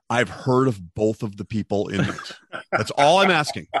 [0.09, 2.31] I've heard of both of the people in it.
[2.71, 3.67] That's all I'm asking.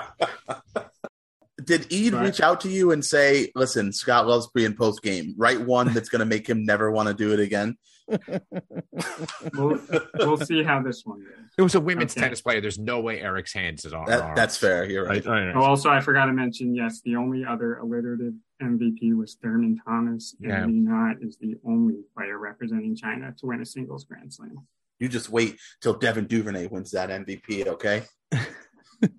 [1.63, 2.25] Did Ede Right.
[2.25, 5.33] reach out to you and say, "Listen, Scott loves pre and post game.
[5.37, 7.77] Write one that's going to make him never want to do it again."
[9.55, 9.79] We'll,
[10.19, 11.29] we'll see how this one goes.
[11.57, 12.21] It was a women's Okay.
[12.21, 12.61] tennis player.
[12.61, 14.05] There's no way Eric's hands is on.
[14.05, 14.85] That, that's fair.
[14.89, 15.25] You're right.
[15.25, 20.35] Oh, also, I forgot to mention, yes, the only other alliterative MVP was Thurman Thomas,
[20.41, 20.65] and Yeah.
[20.65, 24.57] Li Na is the only player representing China to win a singles Grand Slam.
[24.99, 28.03] You just wait till Devin Duvernay wins that MVP, okay?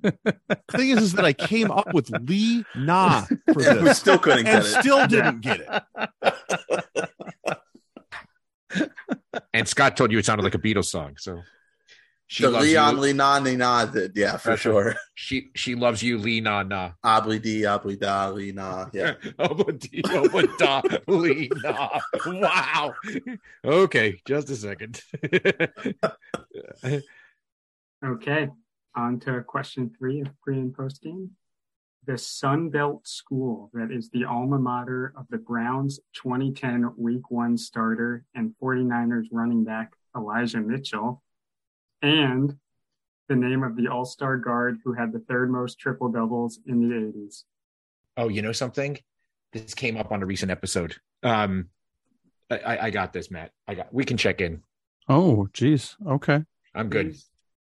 [0.03, 3.99] The thing is, is that I came up with Li Na for And we this
[3.99, 4.81] still couldn't get it.
[4.81, 5.69] still didn't get it.
[9.53, 11.15] And Scott told you it sounded like a Beatles song.
[11.19, 11.43] So
[12.27, 13.01] she So loves Leon you.
[13.03, 14.97] Lina Nina did, yeah, for That's sure.
[15.15, 16.93] She she loves you, Lee na na.
[17.05, 18.91] Obli di, obli da, Lina.
[18.93, 19.15] Yeah.
[19.39, 22.01] Obadi- Obada, Lee na.
[22.27, 22.95] Wow.
[23.65, 25.01] Okay, just a second.
[28.05, 28.51] Okay,
[28.97, 31.31] on to question three of pre and post game.
[32.07, 37.57] The Sun Belt School that is the alma mater of the Browns 2010 Week 1
[37.57, 41.23] starter and 49ers running back Elijah Mitchell,
[42.03, 42.55] and
[43.29, 46.81] the name of the All Star guard who had the third most triple doubles in
[46.87, 47.45] the 80s.
[48.19, 48.99] oh, you know something?
[49.53, 50.97] This came up on a recent episode.
[51.23, 51.69] Um,
[52.51, 53.53] I- I, I got this, Matt.
[53.67, 53.93] I got.
[53.95, 54.63] We can check in.
[55.09, 55.97] Oh, geez.
[56.07, 56.45] Okay.
[56.75, 57.17] I'm good.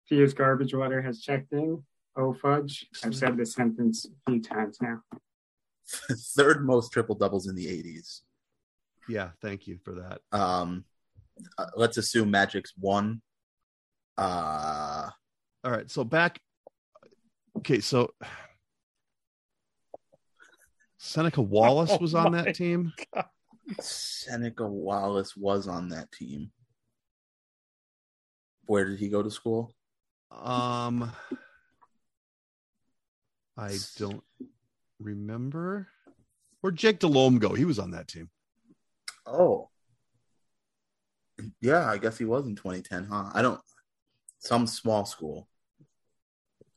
[0.09, 1.83] Pia's Garbage Water has checked in.
[2.17, 2.87] Oh, fudge.
[3.05, 5.01] I've said this sentence a few times now.
[6.37, 8.21] Third most triple doubles in the 80s.
[9.09, 10.21] Yeah, thank you for that.
[10.33, 10.85] Um,
[11.59, 13.21] uh, let's assume Magic's one.
[14.17, 15.11] Uh,
[15.65, 16.41] All right, so back.
[17.59, 18.13] Okay, so
[20.99, 22.93] Seneca Wallace was on my that team.
[23.81, 26.51] Seneca Wallace was on that team.
[28.67, 29.75] Where did he go to school?
[30.31, 31.13] Um,
[33.57, 34.23] I don't
[34.99, 35.89] remember.
[36.61, 37.55] Where Jake Delhomme go?
[37.55, 38.31] He was on that team.
[39.27, 39.69] Oh,
[41.61, 43.31] yeah, I guess he was in 2010, huh?
[43.35, 43.61] I don't.
[44.39, 45.49] Some small school,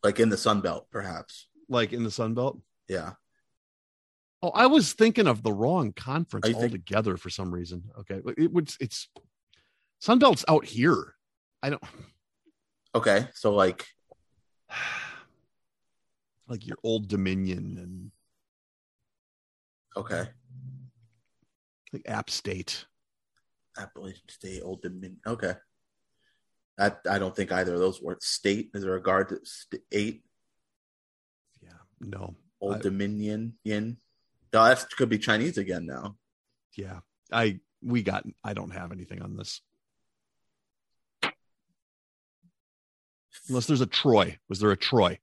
[0.04, 1.48] like in the Sun Belt, perhaps.
[1.70, 2.60] like in the Sun Belt.
[2.88, 3.14] Yeah.
[4.42, 7.84] Oh, I was thinking of the wrong conference you think- altogether for some reason.
[8.00, 8.72] Okay, it would.
[8.80, 9.10] It's
[10.02, 11.16] Sunbelt's out here.
[11.64, 11.84] I don't
[12.98, 13.86] Okay, so like
[16.48, 18.12] like your old Dominion and
[19.96, 20.30] okay,
[21.94, 22.86] like App State.
[23.78, 25.20] Appalachian State, Old Dominion.
[25.28, 25.54] Okay,
[26.80, 28.72] I I don't think either of those were state.
[28.74, 30.24] Is there a guard to state?
[31.62, 31.70] Yeah,
[32.02, 32.34] no.
[32.60, 33.60] Old I- Dominion.
[33.64, 33.98] Yin.
[34.52, 36.16] No, that could be Chinese again now.
[36.76, 37.02] Yeah.
[37.32, 39.62] I we got I don't have anything on this.
[43.50, 44.38] Unless there's a Troy.
[44.50, 45.20] Was there a Troy?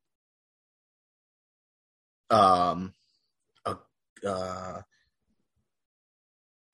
[2.30, 2.94] Um,
[3.66, 3.74] uh,
[4.26, 4.80] uh,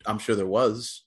[0.06, 1.04] I'm sure there was,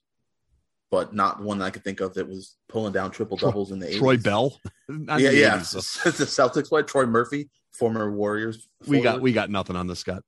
[0.92, 3.72] but not one that I could think of that was pulling down triple Troy- doubles
[3.72, 3.98] in the 80s.
[3.98, 4.60] Troy Bell?
[4.90, 5.58] Not Yeah, the yeah.
[5.60, 8.68] 80s, the Celtics player Troy Murphy, former Warriors.
[8.82, 8.92] though.
[8.92, 10.24] We got we got nothing on this, Scott.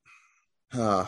[0.73, 1.05] Uh.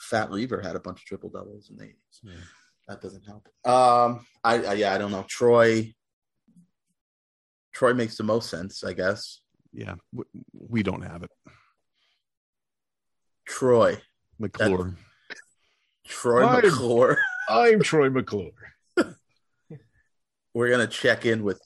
[0.00, 1.94] Fat Lever had a bunch of triple doubles in the 80s.
[2.22, 2.32] Yeah.
[2.88, 3.46] That doesn't help.
[3.64, 5.24] Um, I, I yeah, I don't know.
[5.28, 5.94] Troy.
[7.72, 9.40] Troy makes the most sense, I guess.
[9.72, 9.94] Yeah.
[10.12, 11.30] We, we don't have it.
[13.46, 13.98] Troy.
[14.38, 14.96] McClure.
[16.06, 17.18] Troy I'm- McClure.
[17.48, 18.52] I'm Troy McClure.
[20.54, 21.60] We're gonna check in with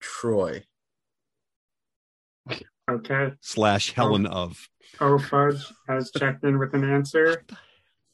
[0.00, 0.64] Troy.
[2.88, 3.32] Okay.
[3.40, 4.30] slash Helen oh.
[4.30, 4.68] of.
[5.00, 7.42] Oh, Fudge has checked in with an answer.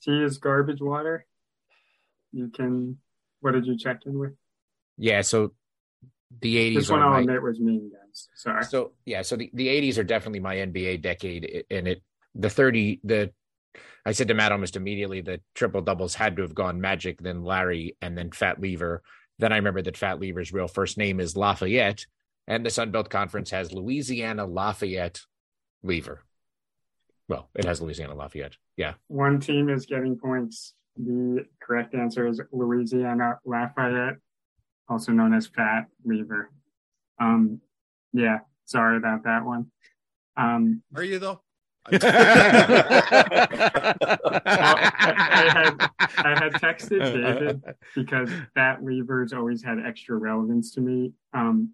[0.03, 1.27] T is garbage water.
[2.33, 2.99] You can.
[3.41, 4.33] What did you check in with?
[4.97, 5.53] Yeah, so
[6.40, 8.29] the 80s This are one I'll my- admit was me, guys.
[8.35, 8.64] Sorry.
[8.64, 12.03] So yeah, so the, the 80s are definitely my NBA decade, and it
[12.35, 13.33] the 30 the
[14.05, 17.45] I said to Matt almost immediately that triple doubles had to have gone Magic, then
[17.45, 19.03] Larry, and then Fat Lever.
[19.38, 22.07] Then I remember that Fat Lever's real first name is Lafayette,
[22.47, 25.21] and the Sun Belt Conference has Louisiana Lafayette
[25.83, 26.21] Lever.
[27.29, 28.57] Well, it has Louisiana Lafayette.
[28.77, 30.75] Yeah, One team is getting points.
[30.97, 34.16] The correct answer is Louisiana Lafayette,
[34.93, 36.51] also known as Fat Lever.
[37.19, 37.61] Um,
[38.13, 39.71] yeah, sorry about that one.
[40.37, 41.41] Um, Are you though?
[41.93, 41.99] I
[45.49, 47.63] had I had texted David
[47.95, 51.13] because Fat Lever's always had extra relevance to me.
[51.35, 51.73] Um,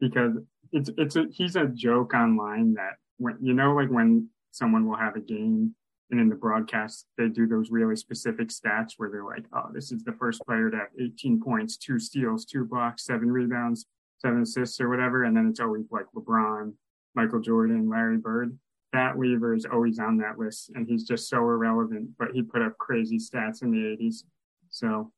[0.00, 0.32] because
[0.72, 4.96] it's it's a he's a joke online that when you know like when someone will
[4.96, 5.74] have a game
[6.10, 9.92] and in the broadcast they do those really specific stats where they're like, oh, this
[9.92, 13.86] is the first player to have 18 points, two steals, two blocks, seven rebounds,
[14.18, 16.72] seven assists, or whatever, and then it's always like LeBron,
[17.14, 18.58] Michael Jordan, Larry Bird.
[18.92, 22.08] Fat Lever is always on that list, and he's just so irrelevant.
[22.18, 24.22] But he put up crazy stats in the '80s,
[24.70, 25.12] so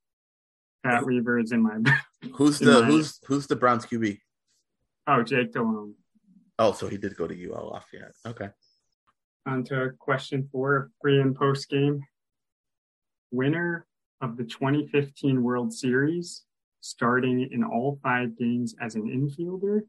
[0.83, 1.79] Fat Lever is in my.
[2.33, 4.19] Who's the my- who's who's the Browns QB?
[5.07, 5.95] oh, Jake Delhomme.
[6.59, 8.13] Oh, so he did go to UL Lafayette.
[8.27, 8.49] Okay.
[9.47, 12.03] On to question four, pre and post game.
[13.31, 13.87] Winner
[14.21, 16.43] of the 2015 World Series,
[16.81, 19.81] starting in all five games as an infielder,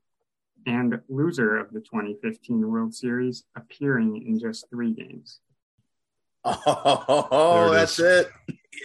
[0.66, 5.40] and loser of the 2015 World Series, appearing in just three games.
[6.46, 8.26] Oh, There it that's is.
[8.26, 8.32] it.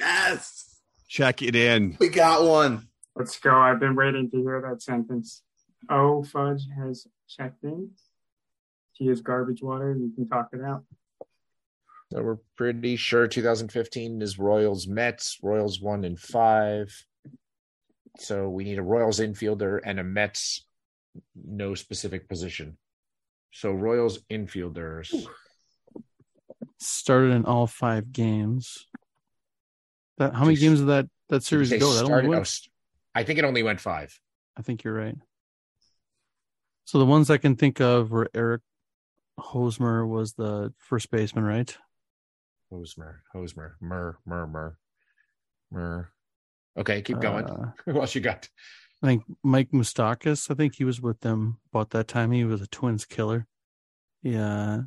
[0.00, 1.96] Yes, Check it in.
[2.00, 2.88] we got one.
[3.14, 3.54] Let's go.
[3.56, 5.42] I've been waiting to hear that sentence.
[5.88, 7.90] Oh, Fudge has checked in.
[8.98, 9.94] He is garbage water.
[9.98, 10.84] You can talk it out.
[12.12, 15.38] so we're pretty sure 2015 is Royals Mets.
[15.42, 16.92] Royals one and five.
[18.18, 20.64] So we need a Royals infielder and a Mets
[21.34, 22.78] no specific position.
[23.52, 25.14] So Royals infielders.
[26.78, 28.86] Started in all five games.
[30.18, 30.60] That how many Jeez.
[30.60, 31.78] games did that that series go?
[31.78, 32.70] That only started- went- oh,
[33.14, 34.18] I think it only went five.
[34.56, 35.16] I think you're right.
[36.84, 38.62] So the ones I can think of were Eric
[39.38, 41.76] Hosmer was the first baseman, right?
[42.70, 44.78] Hosmer, Hosmer, Mur, Mur, Mur,
[45.70, 46.10] Mur.
[46.76, 47.44] Okay, keep going.
[47.44, 48.48] Uh, Who else you got?
[49.02, 50.50] I think Mike Moustakas.
[50.50, 52.32] I think he was with them about that time.
[52.32, 53.46] He was a Twins killer.
[54.22, 54.82] Yeah,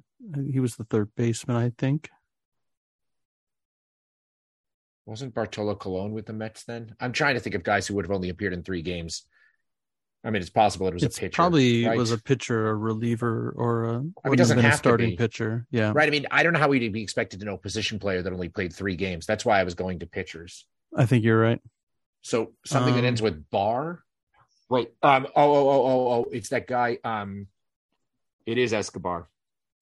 [0.52, 1.56] he was the third baseman.
[1.56, 2.10] I think.
[5.06, 6.96] Wasn't Bartolo Colon with the Mets then?
[7.00, 9.26] I'm trying to think of guys who would have only appeared in three games.
[10.24, 11.36] I mean, it's possible it was It's a pitcher.
[11.36, 11.98] probably right?
[11.98, 15.16] was a pitcher, a reliever, or a it doesn't have a have to starting be.
[15.16, 15.66] pitcher.
[15.72, 16.08] Yeah, right.
[16.08, 18.34] I mean, I don't know how we'd be expected to know a position player that
[18.34, 19.26] only played three games.
[19.26, 20.66] That's why I was going to pitchers.
[20.96, 21.62] I think you're right.
[22.22, 24.04] So something that Um, ends with bar.
[24.70, 24.92] Wait.
[25.02, 25.26] Um.
[25.36, 25.54] Oh.
[25.54, 25.70] Oh.
[25.70, 25.86] Oh.
[25.86, 26.12] Oh.
[26.14, 26.26] Oh.
[26.34, 26.98] It's that guy.
[27.06, 27.48] Um.
[28.46, 29.30] It is Escobar.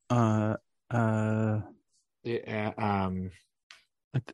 [0.10, 0.58] Uh,
[0.92, 1.62] uh,
[2.24, 3.32] Yeah, um.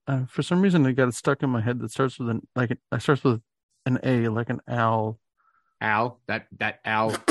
[0.08, 1.80] Uh, for some reason, it got it stuck in my head.
[1.80, 3.42] That starts with an like it it starts with
[3.86, 5.18] an A, like an owl.
[5.84, 6.20] Al.
[6.28, 6.48] That.
[6.60, 7.12] That Al.
[7.12, 7.22] Talk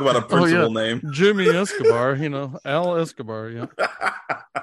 [0.00, 1.02] about a Oh, principal name.
[1.10, 3.50] Jimmy Escobar, you know, Al Escobar.
[3.50, 3.66] Yeah.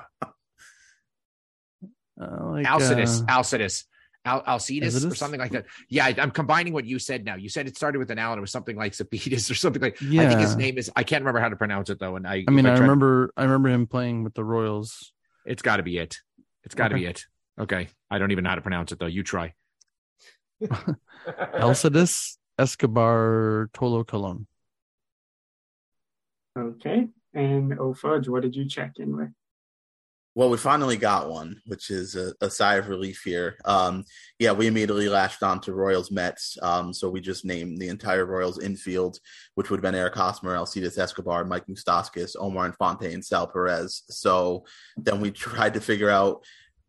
[2.17, 3.83] Uh, like Alcides, uh, Alcides,
[4.23, 5.65] Al- Alcides, or something like that.
[5.89, 7.35] Yeah, I, I'm combining what you said now.
[7.35, 9.81] You said it started with an Al and it was something like Cepidus or something
[9.81, 9.99] like.
[9.99, 10.21] Yeah.
[10.21, 10.89] I think his name is.
[10.95, 12.15] I can't remember how to pronounce it though.
[12.15, 15.11] And I, I mean, if I try- remember, I remember him playing with the Royals.
[15.45, 16.15] It's got to be it.
[16.63, 17.03] It's got to Okay.
[17.03, 17.25] be it.
[17.59, 19.07] Okay, I don't even know how to pronounce it though.
[19.07, 19.53] You try.
[21.53, 24.47] Alcides Escobar Tolo Colon.
[26.57, 27.09] Okay.
[27.33, 29.29] And oh fudge, what did you check in with?
[30.37, 33.57] Well, we finally got one, which is a, a sigh of relief here.
[33.63, 34.03] Um,
[34.37, 36.57] yeah, we immediately latched on to Royals Mets.
[36.61, 39.17] Um, so we just named the entire Royals infield,
[39.53, 44.03] which would have been Eric Hosmer, Alcides Escobar, Mike Moustakas, Omar Infante, and Sal Perez.
[44.09, 44.65] So
[44.97, 46.43] then we tried to figure out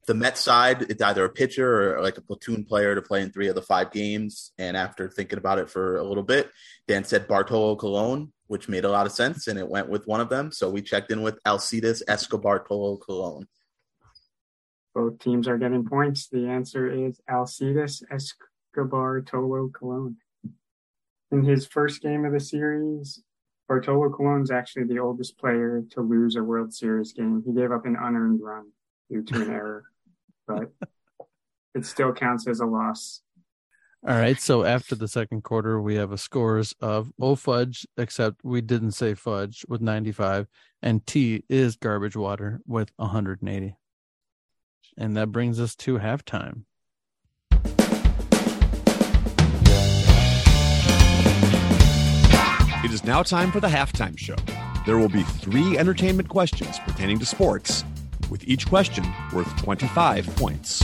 [0.07, 3.31] the Mets side, it's either a pitcher or like a platoon player to play in
[3.31, 4.53] three of the five games.
[4.57, 6.51] And after thinking about it for a little bit,
[6.87, 10.21] Dan said Bartolo Colon, which made a lot of sense, and it went with one
[10.21, 10.53] of them.
[10.53, 13.49] So we checked in with Alcides Escobar Tolo Colon.
[14.95, 16.29] Both teams are getting points.
[16.29, 20.17] The answer is Alcides Escobar Tolo Colon.
[21.33, 23.21] In his first game of the series,
[23.69, 27.43] Bartolo Colon is actually the oldest player to lose a World Series game.
[27.45, 28.71] He gave up an unearned run
[29.11, 29.85] due to an error,
[30.47, 30.73] but
[31.75, 33.23] it still counts as a loss.
[34.07, 34.41] All right.
[34.41, 38.93] So after the second quarter, we have a scores of O Fudge, except we didn't
[38.93, 40.47] say Fudge with 95,
[40.81, 43.77] and T is Garbage Water with 180.
[44.97, 46.63] And that brings us to halftime.
[52.85, 54.37] It is now time for the halftime show.
[54.87, 57.83] There will be three entertainment questions pertaining to sports,
[58.31, 60.83] with each question worth 25 points.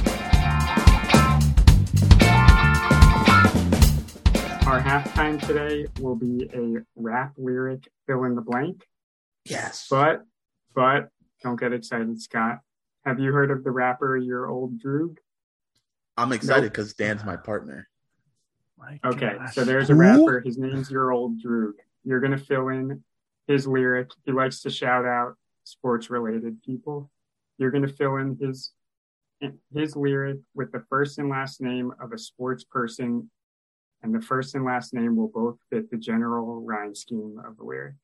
[4.67, 8.87] Our halftime today will be a rap lyric fill in the blank,
[9.45, 9.87] Yes.
[9.91, 10.25] but
[10.75, 11.11] but
[11.43, 12.61] don't get excited, Scott.
[13.05, 15.19] Have you heard of the rapper Your Old Droog?
[16.17, 16.73] I'm excited Nope.
[16.73, 17.89] because Dan's my partner.
[18.79, 19.55] My Okay, gosh.
[19.55, 20.41] so there's a rapper.
[20.41, 21.75] His name's Your Old Droog.
[22.05, 23.03] You're gonna fill in
[23.47, 24.11] his lyric.
[24.25, 27.11] He likes to shout out sports related people.
[27.63, 28.73] You're gonna fill in his
[29.73, 33.31] his lyric with the first and last name of a sports person,
[34.03, 37.63] and the first and last name will both fit the general rhyme scheme of the
[37.63, 37.95] lyric.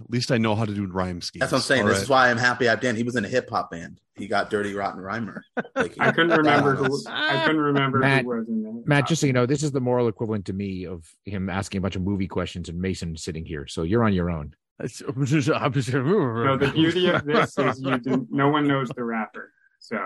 [0.00, 1.40] At least I know how to do rhyme schemes.
[1.40, 1.82] That's what I'm saying.
[1.82, 2.02] All this right.
[2.04, 2.94] is why I'm happy I have Dan.
[2.94, 4.00] He was in a hip hop band.
[4.14, 5.42] He got Dirty Rotten Rhymer.
[5.74, 8.72] Like, he- I couldn't remember who I couldn't remember Matt- who was in there.
[8.84, 11.78] Matt, just so you know, this is the moral equivalent to me of him asking
[11.78, 13.66] a bunch of movie questions and Mason sitting here.
[13.66, 14.54] So you're on your own.
[14.80, 19.52] It's- No, the beauty of this is you do, no one knows the rapper.
[19.80, 19.98] So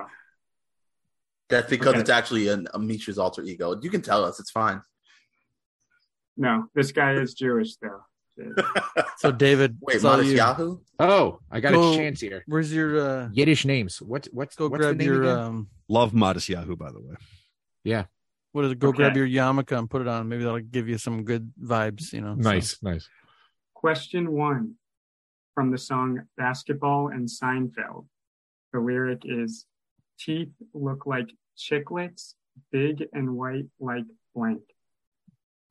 [1.49, 2.01] That's because Okay.
[2.01, 3.79] it's actually an, a Meesh's alter ego.
[3.83, 4.41] You can tell us.
[4.41, 4.81] It's fine.
[6.37, 8.01] no, this guy is Jewish though.
[9.18, 10.37] So David, Wait, it's Modest you.
[10.37, 10.79] Yahoo?
[10.99, 12.43] Oh, I got Go- a chance here.
[12.47, 14.01] Where's your uh Yiddish names.
[14.03, 14.27] What?
[14.33, 15.39] What's go what's grab your again?
[15.39, 17.14] um Love Modest Yahoo, by the way.
[17.85, 18.05] Yeah.
[18.53, 18.79] What is it?
[18.81, 18.97] Go Okay.
[18.97, 20.29] grab your yarmulke and put it on.
[20.29, 22.35] Maybe that'll give you some good vibes, you know.
[22.35, 22.41] so.
[22.51, 23.09] nice, nice.
[23.83, 24.74] Question one
[25.57, 28.07] from the song Basketball and Seinfeld.
[28.72, 29.66] The lyric is
[30.20, 31.28] Teeth look like
[31.59, 32.35] chiclets,
[32.70, 34.05] big and white like
[34.37, 34.61] blank.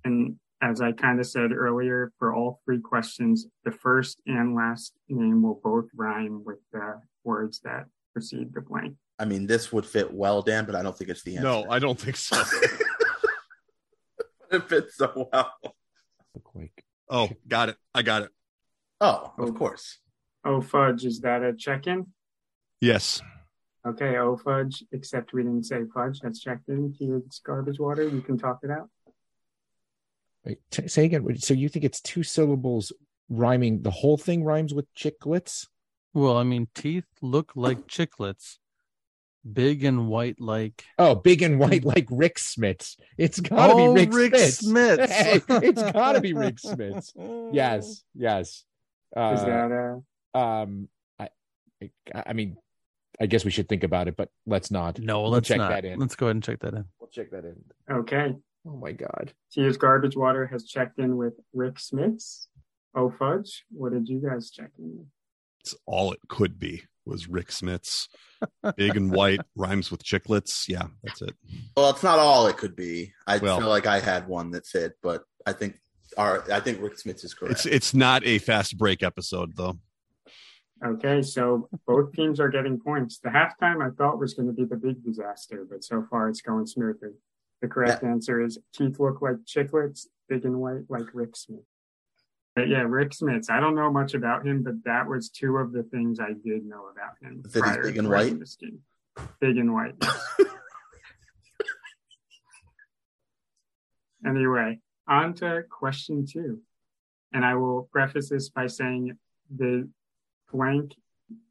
[0.03, 4.91] And as I kind of said earlier, for all three questions, the first and last
[5.07, 8.95] name will both rhyme with the words that precede the blank.
[9.19, 11.43] I mean, this would fit well, Dan, but I don't think it's the answer.
[11.47, 12.43] No, I don't think so.
[14.51, 15.53] it fits so well.
[16.35, 16.80] Look like
[17.11, 17.77] oh, got it.
[17.93, 18.29] I got it.
[18.99, 19.43] Oh, Oh.
[19.43, 19.99] of course.
[20.43, 22.07] Oh, fudge, is that a check in?
[22.79, 23.21] Yes.
[23.85, 26.19] Okay, oh, fudge, except we didn't say fudge.
[26.21, 26.95] That's checked in.
[26.99, 28.07] It's garbage water.
[28.07, 28.89] You can talk it out.
[30.45, 31.37] Wait, t- say again.
[31.37, 32.91] So you think it's two syllables
[33.29, 33.83] rhyming?
[33.83, 35.67] The whole thing rhymes with chicklets?
[36.13, 38.57] Well, I mean, teeth look like chiclets,
[39.49, 40.85] big and white like.
[40.97, 42.97] Oh, big and white like Rik Smits.
[43.17, 44.63] It's gotta oh, be Rik, Rik Smits.
[44.63, 45.09] Smits.
[45.09, 47.11] Hey, it's gotta be Rik Smits.
[47.53, 48.63] Yes, yes.
[49.15, 49.71] Uh, Is that
[50.33, 50.87] uh um,
[51.19, 51.29] I,
[51.81, 52.57] I, I mean,
[53.19, 54.99] I guess we should think about it, but let's not.
[54.99, 55.69] No, We'll let's check not.
[55.69, 55.99] that in.
[55.99, 56.85] Let's go ahead and check that in.
[56.99, 57.55] We'll check that in.
[57.89, 58.35] okay?
[58.65, 59.33] Oh my god.
[59.51, 62.47] Tia's garbage water has checked in with Rik Smits.
[62.95, 65.07] Oh fudge, what did you guys check in with?
[65.63, 68.07] It's all it could be was Rik Smits
[68.75, 70.67] big and white rhymes with chiclets.
[70.67, 71.35] Yeah, that's it.
[71.75, 73.13] Well, it's not all it could be.
[73.27, 75.79] I Well- feel like I had one that fit, but I think
[76.17, 77.53] our I think Rick Smith is correct.
[77.53, 79.77] It's it's not a fast break episode though.
[80.83, 83.19] Okay, so both teams are getting points.
[83.19, 86.41] The halftime I thought was going to be the big disaster, but so far it's
[86.41, 87.11] going smoothly.
[87.61, 91.59] The correct answer is teeth look like chiclets, big and white like Rick Smith.
[92.55, 93.49] But yeah, Rik Smits.
[93.49, 96.65] I don't know much about him, but that was two of the things I did
[96.65, 97.43] know about him.
[97.43, 98.35] That prior big and white?
[99.39, 99.95] Big and white.
[104.27, 106.59] anyway, on to question two.
[107.33, 109.17] And I will preface this by saying
[109.55, 109.87] the
[110.51, 110.93] blank,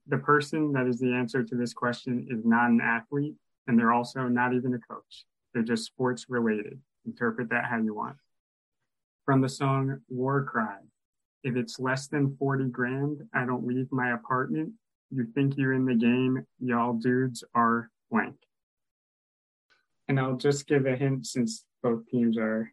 [0.07, 3.37] the person that is the answer to this question is not an athlete,
[3.67, 5.25] and they're also not even a coach.
[5.55, 6.79] They're just sports related.
[7.07, 8.17] Interpret that how you want.
[9.25, 10.77] From the song War Cry,
[11.43, 14.73] if it's less than 40 grand, I don't leave my apartment.
[15.11, 18.37] You think you're in the game, y'all dudes are blank.
[20.09, 22.71] And I'll just give a hint since both teams are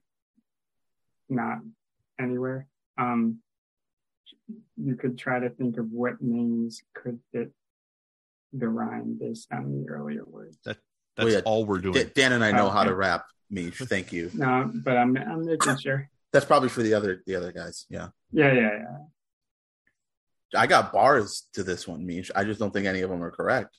[1.29, 1.59] not
[2.19, 2.67] anywhere.
[2.97, 3.39] Um,
[4.75, 7.51] you could try to think of what names could fit
[8.53, 10.57] the rhyme based on the earlier words.
[10.65, 10.77] That
[11.15, 11.93] that's Well, yeah, all we're doing.
[12.05, 12.95] D- Dan and I know Oh, how to okay.
[12.97, 13.85] rap, Meesh.
[13.87, 14.31] Thank you.
[14.33, 16.09] No, but I'm I'm making sure.
[16.33, 17.85] That's probably for the other the other guys.
[17.89, 18.09] Yeah.
[18.31, 18.97] Yeah, yeah, yeah.
[20.59, 22.31] I got bars to this one, Meesh.
[22.35, 23.75] I just don't think any of them are correct.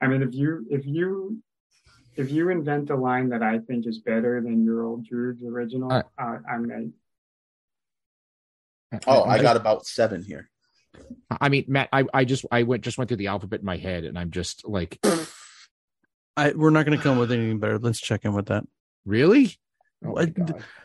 [0.00, 1.42] I mean, if you if you
[2.16, 5.92] if you invent a line that I think is better than your old Droog's original,
[5.92, 6.90] Uh, uh, I may.
[9.06, 10.50] Oh, I got about seven here.
[11.40, 13.76] I mean, Matt, I, I just I went just went through the alphabet in my
[13.76, 14.98] head, and I'm just like,
[16.36, 17.78] I we're not going to come with anything better.
[17.78, 18.64] Let's check in with that.
[19.04, 19.56] really?
[20.04, 20.32] Oh I-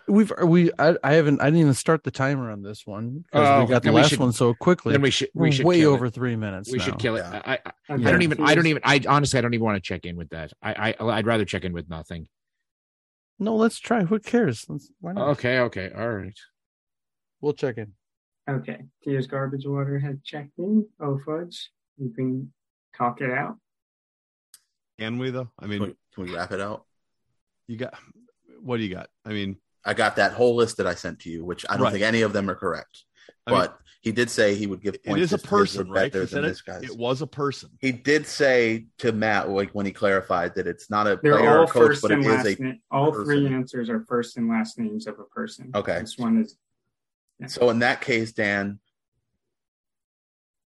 [0.07, 3.19] We've uh, we I, I haven't I didn't even start the timer on this one
[3.31, 4.91] because Oh, we got the last should- one so quickly.
[4.91, 6.13] Then we should We're should way over It.
[6.13, 6.71] three minutes.
[6.71, 6.83] We now.
[6.85, 7.19] should kill it.
[7.19, 7.41] Yeah.
[7.45, 8.43] I, I, I don't even.
[8.43, 8.81] I don't even.
[8.83, 10.51] I honestly, I don't even want to check in with that.
[10.61, 12.27] I, I I'd rather check in with nothing.
[13.39, 14.03] No, let's try.
[14.03, 14.65] Who cares?
[14.69, 15.29] Let's, why not?
[15.29, 15.59] Okay.
[15.59, 15.91] Okay.
[15.95, 16.37] All right.
[17.41, 17.93] We'll check in.
[18.49, 20.85] Okay, Tia's garbage water has checked in.
[21.01, 22.53] Oh fudge, you can
[22.95, 23.55] talk it out.
[24.99, 25.49] Can we though?
[25.57, 26.85] I Can mean, we, can we wrap it out?
[27.67, 27.95] you got
[28.65, 29.09] what do you got?
[29.25, 31.83] I mean, I got that whole list that I sent to you, which I don't
[31.83, 31.91] Right.
[31.93, 33.03] think any of them are correct.
[33.45, 35.51] I mean, but he did say he would give it points is a if his
[35.51, 36.13] were person, right?
[36.13, 36.83] He said it, guy's.
[36.83, 37.69] it was a person.
[37.79, 41.49] He did say to Matt, like when he clarified that it's not a They're player
[41.51, 42.61] or all a coach, first but it and last a.
[42.63, 42.81] name.
[42.89, 45.69] All three answers are first and last names of a person.
[45.75, 45.99] Okay.
[45.99, 46.57] This one is
[47.47, 48.79] So in that case, Dan,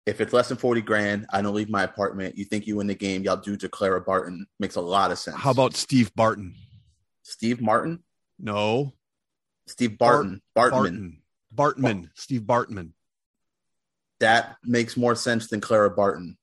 [0.06, 2.38] if it's less than forty grand, I don't leave my apartment.
[2.38, 3.24] You think you win the game?
[3.24, 5.38] Y'all do to Clara Barton makes a lot of sense.
[5.38, 6.56] How about Steve Barton?
[7.28, 8.04] Steve Martin?
[8.40, 8.94] No,
[9.68, 10.42] Steve Barton.
[10.56, 10.72] Bartman.
[10.72, 11.22] Barton.
[11.54, 12.10] Bartman.
[12.16, 12.92] Steve Bartman.
[14.20, 16.38] That makes more sense than Clara Barton.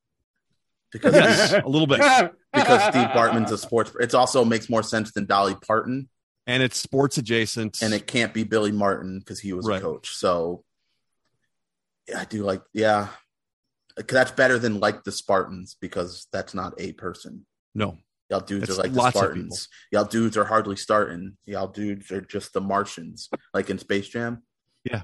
[0.93, 1.99] Because Yes, a little bit.
[2.53, 3.93] because Steve Bartman's a sports.
[3.99, 6.09] It also makes more sense than Dolly Parton,
[6.47, 7.83] And it's sports adjacent.
[7.83, 9.79] and it can't be Billy Martin because he was Right.
[9.79, 10.11] a coach.
[10.15, 10.65] So,
[12.09, 13.09] yeah, I do like, yeah.
[14.09, 17.47] that's better than like the Spartans because that's not a person.
[17.75, 17.99] no.
[18.31, 19.69] Y'all dudes It's are like the Spartans.
[19.93, 21.37] Y'all dudes are hardly starting.
[21.45, 24.43] Y'all dudes are just the Martians, like in Space Jam.
[24.85, 25.03] Yeah.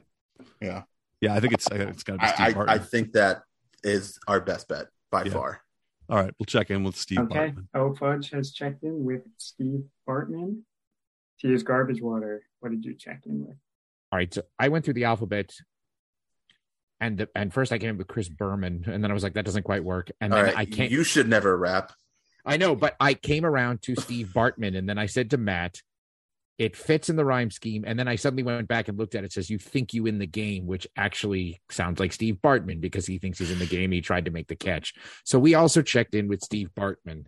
[0.60, 0.82] yeah.
[1.20, 3.42] Yeah, I think it's it's got to be Steve I, I, I think that
[3.82, 5.32] is our best bet by Yeah.
[5.32, 5.60] far.
[6.08, 7.50] All right, we'll check in with Steve okay.
[7.50, 7.66] Bartman.
[7.74, 10.62] Oh fudge has checked in with Steve Bartman.
[11.40, 12.42] Tia's garbage water.
[12.60, 13.56] What did you check in with?
[14.12, 14.32] All right.
[14.32, 15.54] So I went through the alphabet,
[17.00, 19.34] and the, and first I came up with Chris Berman, and then I was like,
[19.34, 20.10] that doesn't quite work.
[20.20, 20.90] And All then right, I came.
[20.90, 21.92] you should never rap.
[22.44, 25.80] I know, but I came around to Steve Bartman, and then I said to Matt,
[26.58, 29.24] "It fits in the rhyme scheme." And then I suddenly went back and looked at
[29.24, 29.26] it.
[29.26, 33.06] it says, "You think you in the game," which actually sounds like Steve Bartman because
[33.06, 33.92] he thinks he's in the game.
[33.92, 34.94] He tried to make the catch.
[35.24, 37.26] So we also checked in with Steve Bartman.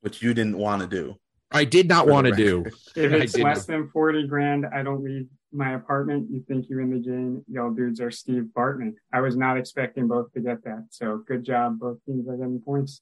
[0.00, 1.16] which you didn't want to do.
[1.50, 2.64] I did not want to do.
[2.94, 6.30] If it's less than 40 grand, I don't leave my apartment.
[6.30, 7.42] You think you in the game.
[7.50, 8.94] Y'all dudes are Steve Bartman.
[9.12, 10.86] I was not expecting both to get that.
[10.90, 11.78] So good job.
[11.80, 13.00] Both teams are getting points.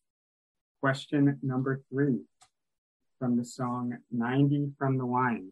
[0.83, 2.21] Question number three
[3.19, 5.51] from the song 90 from the line.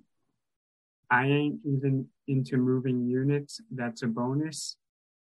[1.11, 3.61] I ain't even into moving units.
[3.70, 4.77] That's a bonus.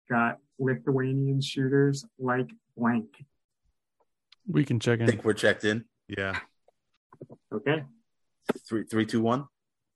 [0.08, 3.24] Got Lithuanian shooters like blank.
[4.50, 5.08] We can check I in.
[5.10, 5.84] think we're checked in.
[6.08, 6.38] Yeah.
[7.52, 7.84] Okay.
[8.66, 9.46] Three, three, two, one.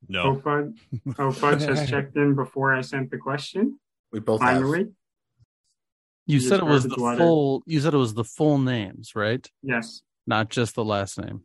[0.08, 0.36] No.
[0.36, 0.76] Ofud,
[1.08, 3.78] Ofudge has checked in before I sent the question.
[4.12, 4.62] We both have.
[6.26, 6.42] Finally.
[6.42, 7.18] You said it was the water.
[7.18, 7.62] full.
[7.66, 9.46] You said it was the full names, right?
[9.62, 10.02] Yes.
[10.26, 11.42] Not just the last name.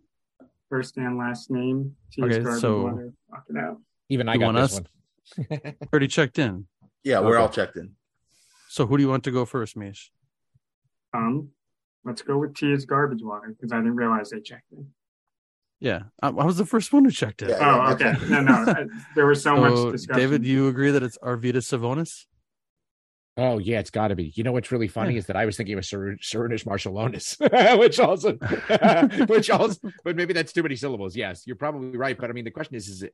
[0.70, 1.96] First and last name.
[2.12, 3.14] T Okay, garbage so- water.
[3.30, 3.78] Fuck.
[4.10, 4.82] Even I You got want this us?
[5.50, 5.74] one.
[5.94, 6.68] Already checked in.
[7.04, 7.42] Yeah, we're Okay.
[7.42, 7.92] all checked in.
[8.70, 10.10] So who do you want to go first, Meesh?
[11.14, 11.50] Um,
[12.06, 14.88] let's go with T is garbage water because I didn't realize they checked in.
[15.80, 17.50] Yeah, I, I was the first one who checked in.
[17.50, 17.86] Yeah.
[17.88, 18.14] Oh, okay.
[18.30, 18.54] No, no.
[18.54, 20.20] I- There was so, So, much discussion.
[20.22, 22.26] David, you agree that it's Arvydas Sabonis?
[23.40, 24.34] Oh yeah, it's got to be.
[24.36, 25.20] You know what's really funny Yeah.
[25.20, 27.40] is that I was thinking of Ser- Sarunas Marciulionis,
[27.80, 28.34] which also,
[29.28, 31.16] which also, but maybe that's too many syllables.
[31.16, 32.18] Yes, you're probably right.
[32.18, 33.14] But I mean, the question is, is it?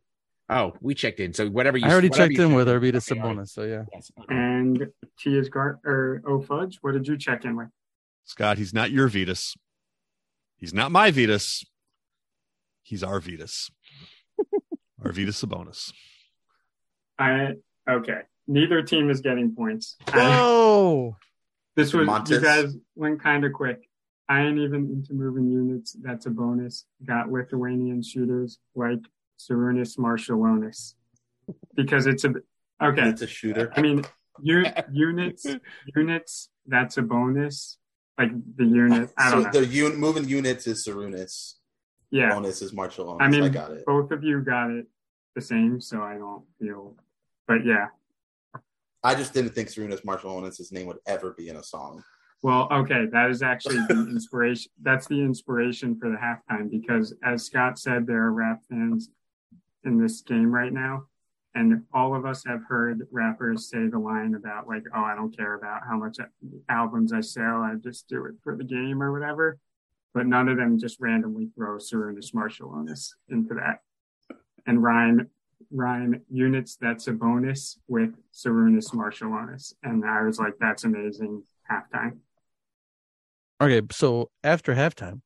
[0.50, 1.34] Oh, we checked in.
[1.34, 1.86] So whatever you.
[1.86, 3.20] I already checked in with checked Arvidas Okay.
[3.22, 3.50] Sabonis.
[3.50, 4.12] So yeah, Yes.
[4.30, 4.88] and
[5.20, 6.80] T is gar or O Fudge.
[6.82, 7.68] What did you check in with?
[8.26, 9.54] Scott, he's not your Vetus.
[10.58, 11.64] He's not my Vetus.
[12.82, 13.70] He's our Vetus.
[15.04, 15.92] our Vetus Sabonis.
[17.20, 17.54] I
[17.90, 18.22] okay.
[18.48, 19.96] Neither team is getting points.
[20.08, 21.18] I, Whoa!
[21.76, 22.30] this was Montes.
[22.32, 23.90] you guys went kind of quick.
[24.30, 25.94] I ain't even into moving units.
[26.02, 26.86] That's a bonus.
[27.06, 29.00] Got Lithuanian shooters like
[29.40, 30.94] Sarunas Marciulionis
[31.76, 32.34] because it's a
[32.82, 33.10] okay.
[33.10, 33.72] It's a shooter.
[33.76, 34.04] I mean,
[34.42, 35.46] u- units,
[35.96, 36.50] units.
[36.68, 37.78] That's a bonus.
[38.18, 39.10] Like the unit.
[39.18, 39.62] I don't know.
[39.62, 41.56] the un- moving units is Sarunas.
[42.12, 43.18] Yeah, Bonus is Marshall.
[43.20, 43.86] I mean, I got it.
[43.86, 44.86] both of you got it
[45.36, 46.96] the same, so I don't feel.
[47.48, 47.88] But yeah,
[49.06, 52.04] I just didn't think Sarunas Marciulionis' name would ever be in a song.
[52.42, 54.72] Well, okay, that is actually the inspiration.
[54.82, 59.10] That's the inspiration for the halftime because, as Scott said, there are rap fans
[59.84, 61.04] in this game right now,
[61.54, 65.38] and all of us have heard rappers say the line about like, "Oh, I don't
[65.38, 66.18] care about how much
[66.68, 67.62] albums I sell.
[67.62, 69.60] I just do it for the game or whatever."
[70.16, 73.82] But none of them just randomly throw Sarunas Marciulionis into that
[74.66, 75.30] and rhyme
[75.72, 76.78] rhyme units.
[76.80, 82.20] That's a bonus with Sarunas Marciulionis, and I was like, "That's amazing." Halftime.
[83.62, 85.22] Okay, so after halftime,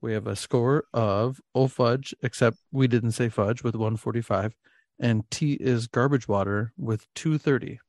[0.00, 4.54] we have a score of O Fudge, except we didn't say Fudge with 145,
[4.98, 7.80] and T is Garbage Water with 230.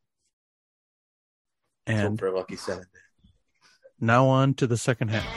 [1.85, 2.85] And And for a lucky seven.
[3.99, 5.27] now on to the second half.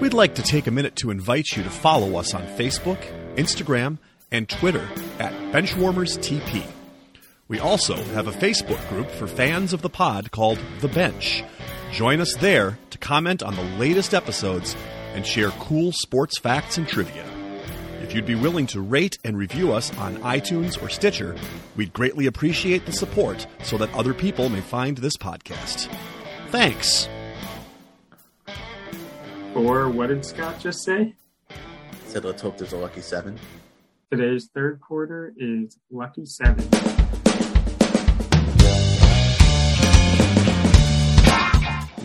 [0.00, 3.00] We'd like to take a minute to invite you to follow us on Facebook,
[3.36, 3.98] Instagram,
[4.34, 4.86] and Twitter
[5.20, 6.66] at BenchwarmersTP.
[7.46, 11.44] We also have a Facebook group for fans of the pod called The Bench.
[11.92, 14.74] Join us there to comment on the latest episodes
[15.14, 17.24] and share cool sports facts and trivia.
[18.02, 21.36] If you'd be willing to rate and review us on iTunes or Stitcher,
[21.76, 25.88] we'd greatly appreciate the support so that other people may find this podcast.
[26.48, 27.08] Thanks.
[29.54, 31.14] Or what did Scott just say?
[32.06, 33.38] Said let's hope there's a lucky seven.
[34.16, 36.70] Today's third quarter is lucky seven.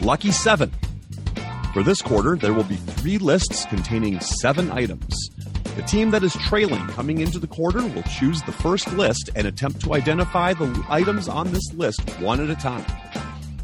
[0.01, 0.71] Lucky 7.
[1.71, 5.29] For this quarter, there will be three lists containing seven items.
[5.75, 9.45] The team that is trailing coming into the quarter will choose the first list and
[9.45, 12.85] attempt to identify the items on this list one at a time.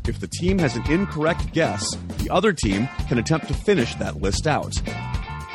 [0.08, 1.84] If the team has an incorrect guess,
[2.20, 4.80] the other team can attempt to finish that list out.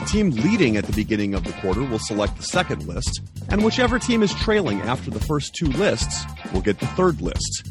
[0.00, 3.20] The team leading at the beginning of the quarter will select the second list,
[3.50, 6.24] and whichever team is trailing after the first two lists
[6.54, 7.70] will get the third list.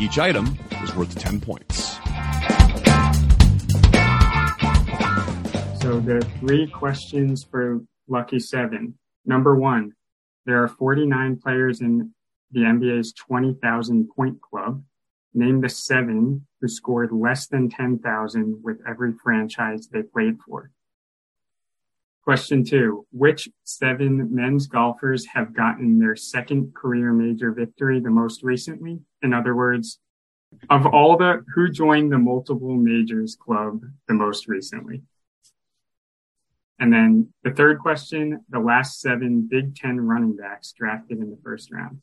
[0.00, 1.98] Each item is worth 10 points.
[5.82, 8.94] So there are three questions for lucky seven.
[9.26, 9.92] Number one,
[10.46, 12.14] there are 49 players in
[12.52, 14.82] the NBA's 20,000 point club.
[15.34, 20.70] Name the seven who scored less than 10,000 with every franchise they played for.
[22.26, 28.42] Question two, which seven men's golfers have gotten their second career major victory the most
[28.42, 28.98] recently?
[29.22, 30.00] In other words,
[30.68, 35.02] of all the who joined the multiple majors club the most recently?
[36.80, 41.38] And then the third question, the last seven Big Ten running backs drafted in the
[41.44, 42.02] first round.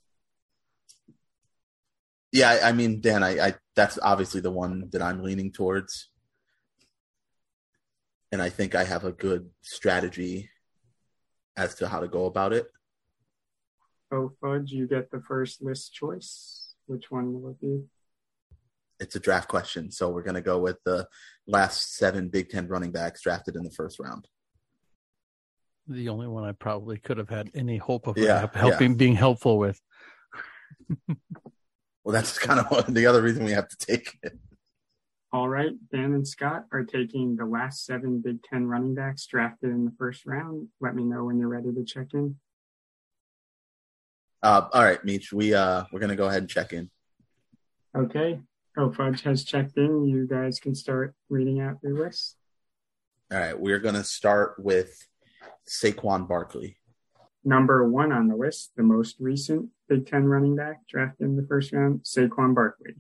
[2.32, 6.10] Yeah, I, mean, Dan, I, I that's obviously the one that I'm leaning towards,
[8.34, 10.50] and I think I have a good strategy
[11.56, 12.66] as to how to go about it.
[14.12, 16.74] Oh, Fudge, you get the first list choice.
[16.88, 17.84] Which one will it be?
[19.00, 21.08] It's a draft question, so we're going to go with the
[21.46, 24.28] last seven Big Ten running backs drafted in the first round.
[25.88, 29.16] The only one I probably could have had any hope of Yeah, help- helping being
[29.16, 29.80] helpful with.
[32.06, 34.38] Well, that's kind of what, the other reason we have to take it.
[35.34, 39.72] All right, Dan and Scott are taking the last seven Big Ten running backs drafted
[39.72, 40.68] in the first round.
[40.80, 42.36] Let me know when you're ready to check in.
[44.44, 46.92] Uh, all right, Meesh, we uh, we're going to go ahead and check in.
[47.98, 48.42] Okay.
[48.78, 50.06] Oh, Fudge has checked in.
[50.06, 52.36] You guys can start reading out your list.
[53.32, 54.96] All right, we're going to start with
[55.68, 56.78] Saquon Barkley.
[57.44, 61.48] Number one on the list, the most recent Big Ten running back drafted in the
[61.48, 62.98] first round, Saquon Barkley.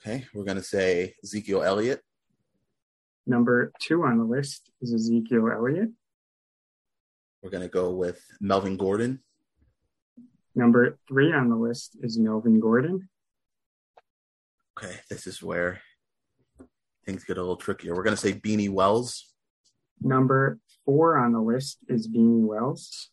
[0.00, 2.00] Okay, we're going to say Ezekiel Elliott.
[3.26, 5.90] Number two on the list is Ezekiel Elliott.
[7.42, 9.20] We're going to go with Melvin Gordon.
[10.54, 13.08] Number three on the list is Melvin Gordon.
[14.78, 15.80] Okay, this is where
[17.04, 17.94] things get a little trickier.
[17.94, 19.32] We're going to say Beanie Wells.
[20.00, 23.10] Number four on the list is Beanie Wells.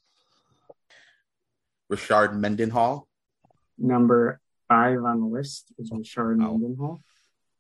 [1.91, 3.07] Rashard Mendenhall.
[3.77, 4.39] Number
[4.74, 6.51] five on the list is Rashard Wow.
[6.57, 7.03] Mendenhall.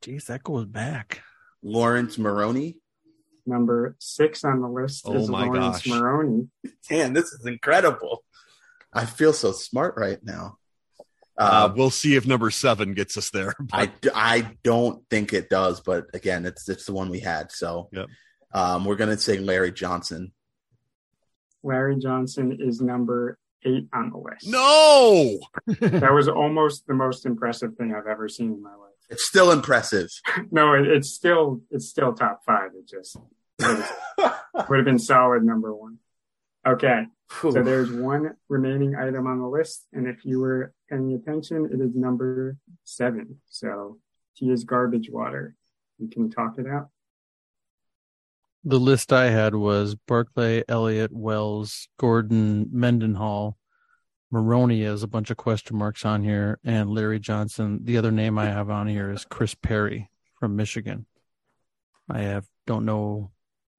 [0.01, 1.21] Jeez, that goes back.
[1.61, 2.77] Laurence Maroney.
[3.45, 5.87] Number six on the list Oh is my Laurence gosh.
[5.87, 6.47] Maroney.
[6.89, 8.23] Man, this is incredible.
[8.91, 10.57] I feel so smart right now.
[11.37, 13.53] Uh, Uh, we'll see if number seven gets us there.
[13.71, 17.51] I, I don't think it does, but again, it's it's the one we had.
[17.51, 18.07] So Yep.
[18.53, 20.31] um, we're gonna say Larry Johnson.
[21.63, 24.47] Larry Johnson is number eight on the list.
[24.47, 25.39] no,
[25.79, 28.79] That was almost the most impressive thing I've ever seen in my life.
[29.09, 30.09] It's still impressive.
[30.51, 32.71] No, it, it's still it's still top five.
[32.77, 33.17] It just
[33.59, 33.83] would
[34.17, 34.35] have,
[34.69, 35.97] would have been solid number one.
[36.65, 37.05] Okay,
[37.41, 41.81] so there's one remaining item on the list, and if you were paying attention, it
[41.81, 43.41] is number seven.
[43.49, 43.97] So
[44.37, 45.55] T is garbage water.
[45.99, 46.89] You can talk it out.
[48.65, 53.57] The list I had was Barkley, Elliott, Wells, Gordon, Mendenhall,
[54.33, 57.81] Maroney has a bunch of question marks on here, and Larry Johnson.
[57.83, 60.09] The other name I have on here is Chris Perry
[60.39, 61.05] from Michigan.
[62.09, 63.29] I have don't know.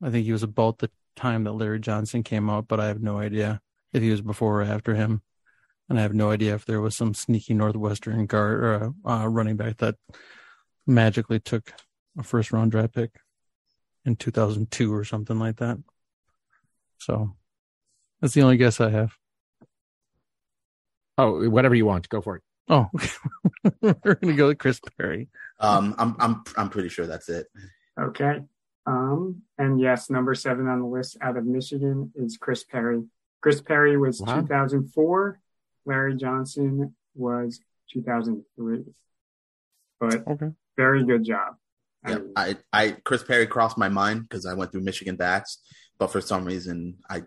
[0.01, 3.03] I think he was about the time that Larry Johnson came out, but I have
[3.03, 3.61] no idea
[3.93, 5.23] if he was before or after him,
[5.89, 9.57] and I have no idea if there was some sneaky Northwestern guard or uh, running
[9.57, 9.97] back that
[10.87, 11.73] magically took
[12.17, 13.11] a first round draft pick
[14.05, 15.79] in 2002 or something like that.
[16.99, 17.35] So
[18.21, 19.13] that's the only guess I have.
[21.17, 22.43] Oh, whatever you want, go for it.
[22.69, 22.89] Oh,
[23.83, 25.29] we're gonna go with Chris Perry.
[25.61, 27.47] Um, I'm I'm I'm pretty sure that's it.
[28.01, 28.41] Okay.
[28.87, 33.03] Um, and yes, number seven on the list out of Michigan is Chris Perry.
[33.43, 34.41] Chris Perry was Wow.
[34.41, 35.39] 2004.
[35.87, 37.61] Larry Johnson was
[37.93, 38.85] 2003.
[40.01, 40.51] But Okay.
[40.77, 41.57] very good job.
[42.05, 45.59] I Yeah, I, I Chris Perry crossed my mind because I went through Michigan backs,
[45.99, 47.23] but for some reason I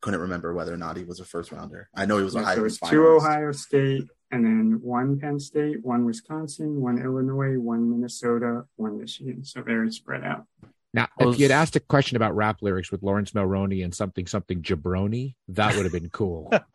[0.00, 1.88] couldn't remember whether or not he was a first rounder.
[1.94, 5.18] I know he was a yeah, high so it's two Ohio State, and then one
[5.18, 9.44] Penn State, one Wisconsin, one Illinois, one Minnesota, one Michigan.
[9.44, 10.46] So very spread out.
[10.92, 13.94] Now, Was- if you had asked a question about rap lyrics with Lawrence Melroney and
[13.94, 16.52] something something jabroni, that would have been cool.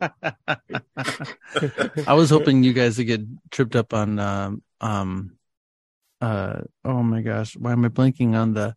[2.06, 5.35] I was hoping you guys would get tripped up on um um
[6.26, 8.74] uh oh my gosh, why am I blanking on the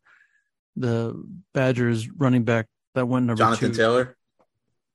[0.75, 1.21] the
[1.53, 3.77] Badgers running back that went number Jonathan two?
[3.77, 4.17] Taylor.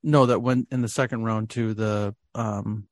[0.02, 2.86] No, that went in the second round to the um